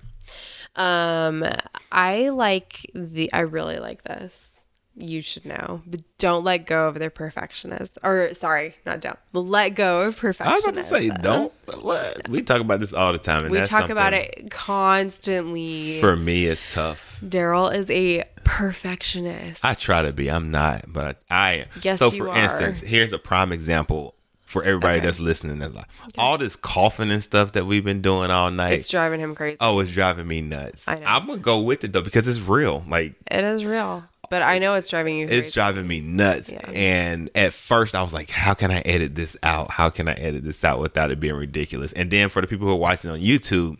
yeah. 0.75 1.25
Um, 1.25 1.45
I 1.89 2.27
like 2.27 2.85
the. 2.93 3.31
I 3.31 3.39
really 3.39 3.79
like 3.79 4.03
this 4.03 4.67
you 4.95 5.21
should 5.21 5.45
know, 5.45 5.81
but 5.87 6.01
don't 6.17 6.43
let 6.43 6.65
go 6.65 6.87
of 6.87 6.99
their 6.99 7.09
perfectionist. 7.09 7.97
Or 8.03 8.33
sorry, 8.33 8.75
not 8.85 9.01
don't. 9.01 9.17
But 9.31 9.41
let 9.41 9.69
go 9.69 10.01
of 10.01 10.19
perfectionism. 10.19 10.45
I 10.45 10.53
was 10.55 10.63
about 10.65 10.75
to 10.75 10.83
say 10.83 11.09
don't. 11.09 11.53
What? 11.81 12.27
We 12.27 12.41
talk 12.41 12.61
about 12.61 12.79
this 12.79 12.93
all 12.93 13.13
the 13.13 13.19
time. 13.19 13.45
And 13.45 13.51
we 13.51 13.61
talk 13.61 13.89
about 13.89 14.13
it 14.13 14.51
constantly. 14.51 15.99
For 15.99 16.15
me, 16.15 16.45
it's 16.45 16.71
tough. 16.73 17.19
Daryl 17.23 17.73
is 17.73 17.89
a 17.91 18.25
perfectionist. 18.43 19.63
I 19.63 19.73
try 19.73 20.03
to 20.03 20.11
be. 20.11 20.29
I'm 20.29 20.51
not, 20.51 20.85
but 20.87 21.21
I. 21.29 21.39
I 21.39 21.65
yes, 21.81 21.99
so 21.99 22.11
for 22.11 22.29
are. 22.29 22.37
instance, 22.37 22.81
here's 22.81 23.13
a 23.13 23.19
prime 23.19 23.51
example 23.51 24.15
for 24.43 24.63
everybody 24.63 24.97
okay. 24.97 25.05
that's 25.05 25.19
listening. 25.19 25.59
That's 25.59 25.73
like 25.73 25.87
okay. 26.03 26.11
all 26.17 26.37
this 26.37 26.55
coughing 26.55 27.11
and 27.11 27.23
stuff 27.23 27.53
that 27.53 27.65
we've 27.65 27.85
been 27.85 28.01
doing 28.01 28.31
all 28.31 28.49
night. 28.51 28.73
It's 28.73 28.89
driving 28.89 29.19
him 29.19 29.35
crazy. 29.35 29.57
Oh, 29.61 29.79
it's 29.79 29.91
driving 29.91 30.27
me 30.27 30.41
nuts. 30.41 30.87
I 30.87 30.95
know. 30.95 31.05
I'm 31.05 31.27
gonna 31.27 31.37
go 31.37 31.61
with 31.61 31.83
it 31.83 31.93
though 31.93 32.01
because 32.01 32.27
it's 32.27 32.41
real. 32.41 32.83
Like 32.87 33.13
it 33.29 33.43
is 33.43 33.63
real. 33.63 34.05
But 34.29 34.43
I 34.43 34.59
know 34.59 34.75
it's 34.75 34.89
driving 34.89 35.17
you. 35.17 35.27
Crazy. 35.27 35.39
It's 35.39 35.51
driving 35.51 35.87
me 35.87 36.01
nuts. 36.01 36.51
Yeah. 36.51 36.69
And 36.73 37.29
at 37.35 37.53
first, 37.53 37.95
I 37.95 38.03
was 38.03 38.13
like, 38.13 38.29
"How 38.29 38.53
can 38.53 38.71
I 38.71 38.79
edit 38.81 39.15
this 39.15 39.35
out? 39.43 39.71
How 39.71 39.89
can 39.89 40.07
I 40.07 40.13
edit 40.13 40.43
this 40.43 40.63
out 40.63 40.79
without 40.79 41.11
it 41.11 41.19
being 41.19 41.35
ridiculous?" 41.35 41.91
And 41.93 42.11
then 42.11 42.29
for 42.29 42.41
the 42.41 42.47
people 42.47 42.67
who 42.67 42.73
are 42.73 42.79
watching 42.79 43.09
on 43.09 43.19
YouTube, 43.19 43.77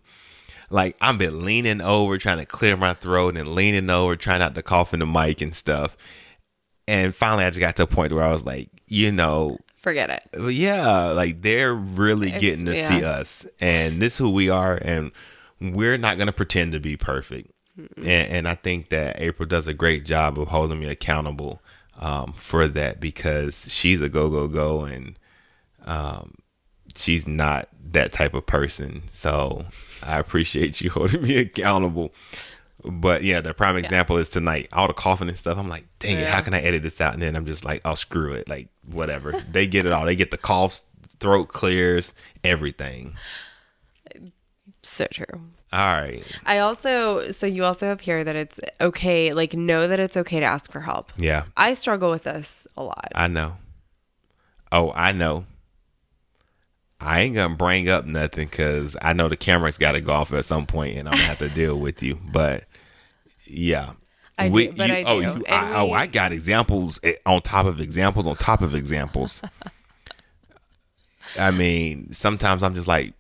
like 0.70 0.98
I've 1.02 1.18
been 1.18 1.46
leaning 1.46 1.82
over 1.82 2.18
trying 2.18 2.40
to 2.40 2.46
clear 2.46 2.76
my 2.76 2.94
throat 2.94 3.38
and 3.38 3.50
leaning 3.50 3.90
over 3.90 4.16
trying 4.16 4.40
not 4.40 4.56
to 4.56 4.64
cough 4.64 4.94
in 4.94 5.00
the 5.00 5.08
mic 5.08 5.42
and 5.42 5.54
stuff. 5.54 5.98
And 6.88 7.14
finally, 7.14 7.46
I 7.46 7.50
just 7.50 7.60
got 7.60 7.76
to 7.76 7.84
a 7.84 7.88
point 7.88 8.12
where 8.12 8.24
I 8.24 8.32
was 8.32 8.46
like, 8.46 8.70
you 8.88 9.12
know, 9.12 9.60
forget 9.78 10.10
it. 10.10 10.52
Yeah, 10.52 11.12
like 11.12 11.44
they're 11.44 11.76
really 11.76 12.30
it's, 12.30 12.40
getting 12.40 12.66
to 12.66 12.76
yeah. 12.76 12.90
see 12.90 13.04
us, 13.04 13.48
and 13.62 14.02
this 14.02 14.14
is 14.14 14.20
who 14.20 14.32
we 14.32 14.50
are, 14.50 14.80
and 14.82 15.12
we're 15.62 15.98
not 15.98 16.18
gonna 16.18 16.32
pretend 16.32 16.72
to 16.72 16.80
be 16.80 16.98
perfect 16.98 17.52
and, 17.98 18.08
and, 18.08 18.48
I 18.48 18.56
think 18.56 18.90
that 18.90 19.20
April 19.22 19.48
does 19.48 19.68
a 19.68 19.74
great 19.74 20.06
job 20.06 20.40
of 20.40 20.50
holding 20.50 20.80
me 20.80 20.88
accountable 20.88 21.62
um, 22.00 22.34
for 22.34 22.68
that 22.68 23.00
because 23.00 23.72
she's 23.72 24.02
a 24.02 24.10
go 24.10 24.30
go 24.30 24.48
go 24.48 24.84
and 24.84 25.18
um, 25.86 26.36
she's 26.96 27.28
not 27.28 27.70
that 27.92 28.12
type 28.12 28.34
of 28.34 28.46
person. 28.46 29.04
So 29.08 29.66
I 30.04 30.20
appreciate 30.20 30.82
you 30.82 30.90
holding 30.92 31.22
me 31.22 31.38
accountable. 31.38 32.14
But 32.84 33.24
yeah, 33.24 33.42
the 33.42 33.54
prime 33.54 33.76
example 33.76 34.16
yeah. 34.16 34.22
is 34.22 34.30
tonight. 34.30 34.70
All 34.72 34.88
the 34.88 34.94
coughing 34.94 35.28
and 35.28 35.38
stuff. 35.38 35.58
I'm 35.58 35.68
like, 35.68 35.86
dang 36.00 36.18
yeah. 36.18 36.24
it, 36.24 36.30
how 36.30 36.42
can 36.42 36.54
I 36.54 36.62
edit 36.62 36.82
this 36.82 37.02
out? 37.02 37.14
And 37.14 37.22
then 37.22 37.36
I'm 37.36 37.46
just 37.46 37.66
like, 37.66 37.82
oh 37.84 37.96
screw 37.96 38.34
it, 38.34 38.48
like 38.48 38.70
whatever. 38.90 39.34
they 39.52 39.68
get 39.68 39.86
it 39.86 39.92
all. 39.92 40.06
They 40.06 40.16
get 40.16 40.32
the 40.32 40.38
coughs, 40.38 40.86
throat 41.20 41.50
clears, 41.50 42.14
everything. 42.44 43.16
So 44.82 45.08
true. 45.12 45.26
All 45.72 46.02
right. 46.02 46.40
I 46.46 46.60
also, 46.60 47.30
so 47.30 47.46
you 47.46 47.64
also 47.64 47.86
have 47.86 48.02
here 48.02 48.24
that 48.24 48.36
it's 48.36 48.60
okay, 48.82 49.34
like, 49.34 49.54
know 49.54 49.88
that 49.88 50.00
it's 50.00 50.18
okay 50.18 50.40
to 50.40 50.46
ask 50.46 50.72
for 50.72 50.80
help. 50.80 51.12
Yeah. 51.16 51.44
I 51.56 51.74
struggle 51.74 52.10
with 52.10 52.24
this 52.24 52.68
a 52.76 52.84
lot. 52.84 53.12
I 53.14 53.28
know. 53.28 53.58
Oh, 54.72 54.92
I 54.96 55.12
know. 55.12 55.46
I 57.02 57.22
ain't 57.22 57.36
gonna 57.36 57.56
bring 57.56 57.88
up 57.88 58.06
nothing 58.06 58.48
because 58.48 58.98
I 59.02 59.14
know 59.14 59.30
the 59.30 59.38
camera's 59.38 59.78
got 59.78 59.94
to 59.94 60.02
go 60.02 60.12
off 60.12 60.34
at 60.34 60.44
some 60.44 60.66
point, 60.66 60.98
and 60.98 61.08
I'm 61.08 61.14
gonna 61.14 61.24
have 61.24 61.38
to 61.38 61.50
deal 61.50 61.80
with 61.80 62.04
you. 62.04 62.20
But 62.32 62.66
yeah, 63.46 63.94
I 64.38 64.50
we, 64.50 64.68
do, 64.68 64.74
but 64.76 64.90
you, 64.90 64.96
I 64.96 65.04
oh, 65.08 65.22
do. 65.22 65.40
You, 65.40 65.46
I, 65.48 65.82
oh, 65.82 65.92
I 65.92 66.08
got 66.08 66.34
examples 66.34 67.00
eh, 67.04 67.14
on 67.26 67.42
top 67.42 67.66
of 67.68 67.80
examples 67.80 68.28
on 68.28 68.36
top 68.36 68.62
of 68.62 68.76
examples. 68.76 69.42
I 71.40 71.52
mean, 71.52 72.12
sometimes 72.12 72.64
I'm 72.64 72.76
just 72.76 72.88
like, 72.88 73.14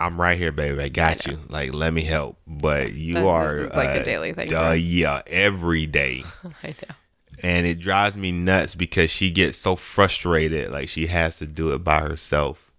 I'm 0.00 0.20
right 0.20 0.38
here, 0.38 0.52
baby. 0.52 0.80
I 0.80 0.88
got 0.88 1.26
I 1.26 1.30
you. 1.30 1.38
Like, 1.48 1.74
let 1.74 1.92
me 1.92 2.02
help. 2.02 2.38
But 2.46 2.92
you 2.92 3.14
but 3.14 3.26
are 3.26 3.60
like 3.68 3.96
uh, 3.96 4.00
a 4.00 4.04
daily 4.04 4.32
thing. 4.32 4.54
Uh, 4.54 4.72
yeah, 4.72 5.22
every 5.26 5.86
day. 5.86 6.22
I 6.62 6.68
know. 6.68 6.94
and 7.42 7.66
it 7.66 7.80
drives 7.80 8.16
me 8.16 8.32
nuts 8.32 8.74
because 8.74 9.10
she 9.10 9.30
gets 9.30 9.58
so 9.58 9.76
frustrated, 9.76 10.70
like 10.70 10.88
she 10.88 11.06
has 11.08 11.38
to 11.38 11.46
do 11.46 11.72
it 11.72 11.82
by 11.82 12.00
herself. 12.00 12.70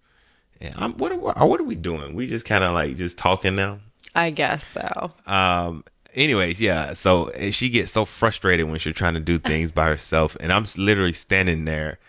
And 0.60 0.74
I'm, 0.76 0.92
what 0.94 1.12
are, 1.12 1.18
what 1.46 1.60
are 1.60 1.64
we 1.64 1.74
doing? 1.74 2.14
We 2.14 2.26
just 2.26 2.44
kind 2.44 2.64
of 2.64 2.72
like 2.72 2.96
just 2.96 3.18
talking 3.18 3.56
now. 3.56 3.80
I 4.14 4.30
guess 4.30 4.66
so. 4.66 5.12
Um. 5.26 5.84
Anyways, 6.12 6.60
yeah. 6.60 6.94
So 6.94 7.30
she 7.52 7.68
gets 7.68 7.92
so 7.92 8.04
frustrated 8.04 8.68
when 8.68 8.80
she's 8.80 8.94
trying 8.94 9.14
to 9.14 9.20
do 9.20 9.38
things 9.38 9.70
by 9.70 9.86
herself, 9.86 10.36
and 10.40 10.52
I'm 10.52 10.64
literally 10.76 11.12
standing 11.12 11.66
there 11.66 12.00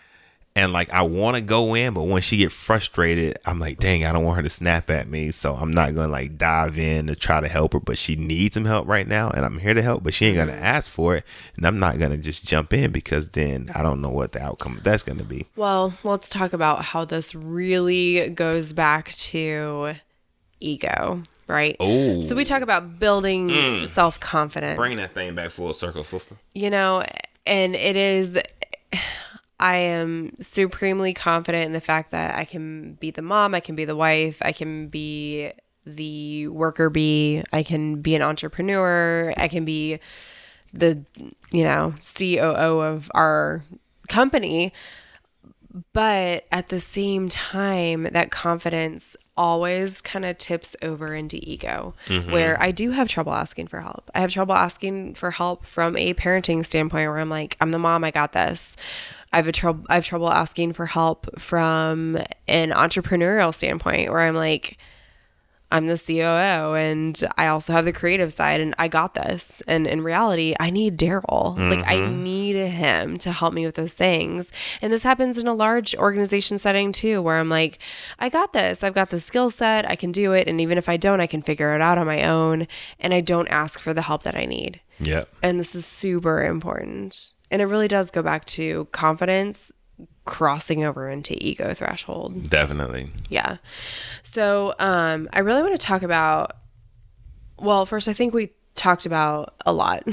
and 0.54 0.72
like 0.72 0.90
I 0.90 1.02
want 1.02 1.36
to 1.36 1.42
go 1.42 1.74
in, 1.74 1.94
but 1.94 2.04
when 2.04 2.20
she 2.20 2.36
get 2.36 2.52
frustrated, 2.52 3.38
I'm 3.46 3.58
like, 3.58 3.78
dang, 3.78 4.04
I 4.04 4.12
don't 4.12 4.24
want 4.24 4.36
her 4.36 4.42
to 4.42 4.50
snap 4.50 4.90
at 4.90 5.08
me, 5.08 5.30
so 5.30 5.54
I'm 5.54 5.70
not 5.70 5.94
gonna 5.94 6.12
like 6.12 6.36
dive 6.36 6.78
in 6.78 7.06
to 7.06 7.16
try 7.16 7.40
to 7.40 7.48
help 7.48 7.72
her. 7.72 7.80
But 7.80 7.98
she 7.98 8.16
needs 8.16 8.54
some 8.54 8.66
help 8.66 8.86
right 8.86 9.06
now, 9.06 9.30
and 9.30 9.44
I'm 9.44 9.58
here 9.58 9.74
to 9.74 9.82
help, 9.82 10.02
but 10.02 10.14
she 10.14 10.26
ain't 10.26 10.36
gonna 10.36 10.52
mm-hmm. 10.52 10.64
ask 10.64 10.90
for 10.90 11.16
it, 11.16 11.24
and 11.56 11.66
I'm 11.66 11.78
not 11.78 11.98
gonna 11.98 12.18
just 12.18 12.44
jump 12.44 12.72
in 12.72 12.92
because 12.92 13.30
then 13.30 13.68
I 13.74 13.82
don't 13.82 14.02
know 14.02 14.10
what 14.10 14.32
the 14.32 14.42
outcome 14.42 14.76
of 14.76 14.82
that's 14.82 15.02
gonna 15.02 15.24
be. 15.24 15.46
Well, 15.56 15.94
let's 16.04 16.28
talk 16.28 16.52
about 16.52 16.84
how 16.86 17.04
this 17.04 17.34
really 17.34 18.28
goes 18.30 18.72
back 18.72 19.12
to 19.12 19.94
ego, 20.60 21.22
right? 21.48 21.76
Oh, 21.80 22.20
so 22.20 22.36
we 22.36 22.44
talk 22.44 22.62
about 22.62 22.98
building 22.98 23.48
mm. 23.48 23.88
self 23.88 24.20
confidence, 24.20 24.76
Bring 24.76 24.98
that 24.98 25.12
thing 25.12 25.34
back 25.34 25.50
full 25.50 25.72
circle, 25.72 26.04
sister. 26.04 26.36
You 26.54 26.68
know, 26.68 27.04
and 27.46 27.74
it 27.74 27.96
is 27.96 28.38
I 29.62 29.76
am 29.76 30.34
supremely 30.40 31.14
confident 31.14 31.66
in 31.66 31.72
the 31.72 31.80
fact 31.80 32.10
that 32.10 32.34
I 32.36 32.44
can 32.44 32.94
be 32.94 33.12
the 33.12 33.22
mom, 33.22 33.54
I 33.54 33.60
can 33.60 33.76
be 33.76 33.84
the 33.84 33.94
wife, 33.94 34.42
I 34.42 34.50
can 34.50 34.88
be 34.88 35.52
the 35.86 36.48
worker 36.48 36.90
bee, 36.90 37.44
I 37.52 37.62
can 37.62 38.02
be 38.02 38.16
an 38.16 38.22
entrepreneur, 38.22 39.32
I 39.36 39.46
can 39.46 39.64
be 39.64 40.00
the, 40.72 41.04
you 41.52 41.62
know, 41.62 41.94
COO 42.02 42.80
of 42.80 43.08
our 43.14 43.62
company. 44.08 44.72
But 45.92 46.44
at 46.50 46.68
the 46.68 46.80
same 46.80 47.28
time, 47.28 48.08
that 48.10 48.32
confidence 48.32 49.16
always 49.36 50.00
kind 50.00 50.24
of 50.24 50.38
tips 50.38 50.74
over 50.82 51.14
into 51.14 51.38
ego, 51.40 51.94
mm-hmm. 52.08 52.32
where 52.32 52.60
I 52.60 52.72
do 52.72 52.90
have 52.90 53.08
trouble 53.08 53.32
asking 53.32 53.68
for 53.68 53.80
help. 53.80 54.10
I 54.12 54.20
have 54.22 54.32
trouble 54.32 54.56
asking 54.56 55.14
for 55.14 55.30
help 55.30 55.64
from 55.66 55.96
a 55.96 56.14
parenting 56.14 56.64
standpoint 56.64 57.08
where 57.08 57.18
I'm 57.18 57.30
like, 57.30 57.56
I'm 57.60 57.70
the 57.70 57.78
mom, 57.78 58.02
I 58.02 58.10
got 58.10 58.32
this. 58.32 58.76
I 59.32 59.36
have 59.36 59.48
a 59.48 59.52
trouble 59.52 59.84
I 59.88 59.94
have 59.94 60.04
trouble 60.04 60.30
asking 60.30 60.74
for 60.74 60.86
help 60.86 61.38
from 61.38 62.18
an 62.48 62.70
entrepreneurial 62.70 63.54
standpoint 63.54 64.10
where 64.10 64.20
I'm 64.20 64.34
like 64.34 64.78
I'm 65.72 65.86
the 65.86 65.96
COO 65.96 66.74
and 66.74 67.18
I 67.38 67.46
also 67.46 67.72
have 67.72 67.86
the 67.86 67.94
creative 67.94 68.30
side 68.32 68.60
and 68.60 68.74
I 68.78 68.88
got 68.88 69.14
this. 69.14 69.62
And 69.66 69.86
in 69.86 70.02
reality, 70.02 70.54
I 70.60 70.68
need 70.68 70.98
Daryl. 70.98 71.56
Mm-hmm. 71.56 71.70
Like 71.70 71.86
I 71.86 71.96
mm-hmm. 71.96 72.22
need 72.22 72.56
him 72.56 73.16
to 73.18 73.32
help 73.32 73.54
me 73.54 73.64
with 73.64 73.76
those 73.76 73.94
things. 73.94 74.52
And 74.82 74.92
this 74.92 75.02
happens 75.02 75.38
in 75.38 75.48
a 75.48 75.54
large 75.54 75.94
organization 75.94 76.58
setting 76.58 76.92
too, 76.92 77.22
where 77.22 77.38
I'm 77.38 77.48
like, 77.48 77.78
I 78.18 78.28
got 78.28 78.52
this. 78.52 78.84
I've 78.84 78.92
got 78.92 79.08
the 79.08 79.18
skill 79.18 79.48
set. 79.48 79.90
I 79.90 79.96
can 79.96 80.12
do 80.12 80.32
it. 80.32 80.46
And 80.46 80.60
even 80.60 80.76
if 80.76 80.90
I 80.90 80.98
don't, 80.98 81.22
I 81.22 81.26
can 81.26 81.40
figure 81.40 81.74
it 81.74 81.80
out 81.80 81.96
on 81.96 82.06
my 82.06 82.22
own. 82.24 82.68
And 83.00 83.14
I 83.14 83.22
don't 83.22 83.48
ask 83.48 83.80
for 83.80 83.94
the 83.94 84.02
help 84.02 84.24
that 84.24 84.36
I 84.36 84.44
need. 84.44 84.80
Yeah. 85.00 85.24
And 85.42 85.58
this 85.58 85.74
is 85.74 85.86
super 85.86 86.44
important. 86.44 87.32
And 87.52 87.62
it 87.62 87.66
really 87.66 87.86
does 87.86 88.10
go 88.10 88.22
back 88.22 88.44
to 88.46 88.86
confidence 88.86 89.70
crossing 90.24 90.84
over 90.84 91.08
into 91.08 91.36
ego 91.38 91.74
threshold. 91.74 92.48
Definitely. 92.48 93.10
Yeah. 93.28 93.58
So 94.22 94.74
um, 94.78 95.28
I 95.32 95.40
really 95.40 95.62
want 95.62 95.78
to 95.78 95.86
talk 95.86 96.02
about, 96.02 96.56
well, 97.58 97.86
first, 97.86 98.08
I 98.08 98.12
think 98.12 98.32
we 98.32 98.50
talked 98.74 99.04
about 99.04 99.54
a 99.66 99.72
lot. 99.72 100.04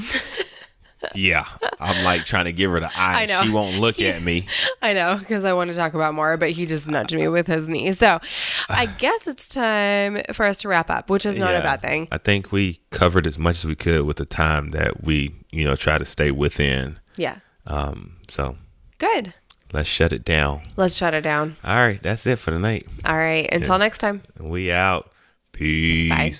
yeah. 1.14 1.44
I'm 1.78 2.04
like 2.04 2.24
trying 2.24 2.44
to 2.46 2.52
give 2.52 2.70
her 2.70 2.80
the 2.80 2.86
eye. 2.96 3.22
I 3.22 3.26
know. 3.26 3.42
She 3.42 3.50
won't 3.50 3.78
look 3.78 4.00
at 4.00 4.22
me. 4.22 4.46
I 4.82 4.92
know 4.92 5.16
because 5.16 5.44
I 5.44 5.52
want 5.52 5.70
to 5.70 5.76
talk 5.76 5.94
about 5.94 6.14
more, 6.14 6.36
but 6.36 6.50
he 6.50 6.66
just 6.66 6.90
nudged 6.90 7.14
me 7.14 7.28
with 7.28 7.46
his 7.46 7.68
knee. 7.68 7.92
So 7.92 8.20
I 8.68 8.86
guess 8.98 9.26
it's 9.26 9.48
time 9.48 10.20
for 10.32 10.44
us 10.44 10.58
to 10.62 10.68
wrap 10.68 10.90
up, 10.90 11.08
which 11.10 11.24
is 11.24 11.36
not 11.36 11.52
yeah, 11.52 11.60
a 11.60 11.62
bad 11.62 11.80
thing. 11.80 12.08
I 12.12 12.18
think 12.18 12.52
we 12.52 12.80
covered 12.90 13.26
as 13.26 13.38
much 13.38 13.56
as 13.56 13.66
we 13.66 13.76
could 13.76 14.04
with 14.04 14.16
the 14.16 14.26
time 14.26 14.70
that 14.70 15.04
we, 15.04 15.34
you 15.50 15.64
know, 15.64 15.76
try 15.76 15.98
to 15.98 16.04
stay 16.04 16.30
within. 16.30 16.98
Yeah. 17.20 17.36
Um, 17.66 18.16
so 18.28 18.56
good. 18.96 19.34
Let's 19.74 19.88
shut 19.88 20.12
it 20.12 20.24
down. 20.24 20.62
Let's 20.76 20.96
shut 20.96 21.12
it 21.12 21.20
down. 21.20 21.56
All 21.62 21.76
right, 21.76 22.02
that's 22.02 22.26
it 22.26 22.38
for 22.38 22.50
tonight. 22.50 22.86
All 23.04 23.16
right, 23.16 23.46
until 23.52 23.74
yeah. 23.74 23.84
next 23.84 23.98
time. 23.98 24.22
We 24.40 24.72
out. 24.72 25.12
Peace. 25.52 26.08
Bye. 26.08 26.34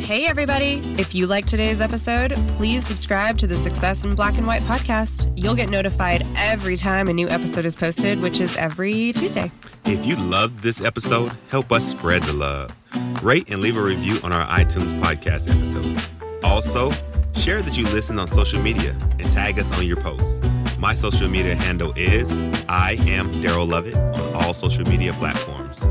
Hey, 0.00 0.24
everybody. 0.24 0.80
If 0.98 1.14
you 1.14 1.26
like 1.26 1.44
today's 1.44 1.82
episode, 1.82 2.32
please 2.56 2.86
subscribe 2.86 3.36
to 3.38 3.46
the 3.46 3.54
Success 3.54 4.02
in 4.02 4.14
Black 4.14 4.38
and 4.38 4.46
White 4.46 4.62
podcast. 4.62 5.30
You'll 5.36 5.54
get 5.56 5.68
notified 5.68 6.26
every 6.36 6.76
time 6.76 7.08
a 7.08 7.12
new 7.12 7.28
episode 7.28 7.66
is 7.66 7.76
posted, 7.76 8.20
which 8.20 8.40
is 8.40 8.56
every 8.56 9.12
Tuesday. 9.12 9.52
If 9.84 10.06
you 10.06 10.16
loved 10.16 10.62
this 10.62 10.80
episode, 10.80 11.32
help 11.50 11.70
us 11.70 11.86
spread 11.86 12.22
the 12.22 12.32
love. 12.32 12.74
Rate 13.22 13.50
and 13.50 13.60
leave 13.60 13.76
a 13.76 13.82
review 13.82 14.18
on 14.24 14.32
our 14.32 14.46
iTunes 14.46 14.92
podcast 15.00 15.54
episode. 15.54 16.00
Also, 16.42 16.92
Share 17.36 17.62
that 17.62 17.76
you 17.76 17.84
listen 17.84 18.18
on 18.18 18.28
social 18.28 18.60
media 18.60 18.90
and 19.18 19.30
tag 19.30 19.58
us 19.58 19.70
on 19.78 19.86
your 19.86 19.96
posts. 19.96 20.40
My 20.78 20.94
social 20.94 21.28
media 21.28 21.54
handle 21.54 21.92
is 21.96 22.40
I 22.68 22.96
am 23.00 23.30
Daryl 23.34 23.68
Lovett 23.68 23.94
on 23.94 24.34
all 24.34 24.54
social 24.54 24.84
media 24.84 25.12
platforms. 25.14 25.82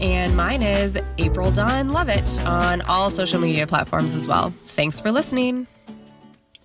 And 0.00 0.36
mine 0.36 0.62
is 0.62 0.98
April 1.18 1.50
Dawn 1.50 1.90
Lovett 1.90 2.40
on 2.42 2.82
all 2.82 3.10
social 3.10 3.40
media 3.40 3.66
platforms 3.66 4.14
as 4.14 4.26
well. 4.28 4.50
Thanks 4.66 5.00
for 5.00 5.10
listening. 5.12 5.66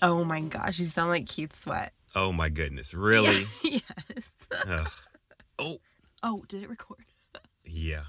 Oh 0.01 0.23
my 0.23 0.41
gosh, 0.41 0.79
you 0.79 0.85
sound 0.85 1.09
like 1.09 1.27
Keith 1.27 1.55
Sweat. 1.55 1.93
Oh 2.15 2.31
my 2.31 2.49
goodness, 2.49 2.93
really? 2.93 3.45
yes. 3.63 4.31
Uh, 4.51 4.85
oh. 5.59 5.77
Oh, 6.21 6.43
did 6.47 6.63
it 6.63 6.69
record? 6.69 7.05
yeah. 7.65 8.03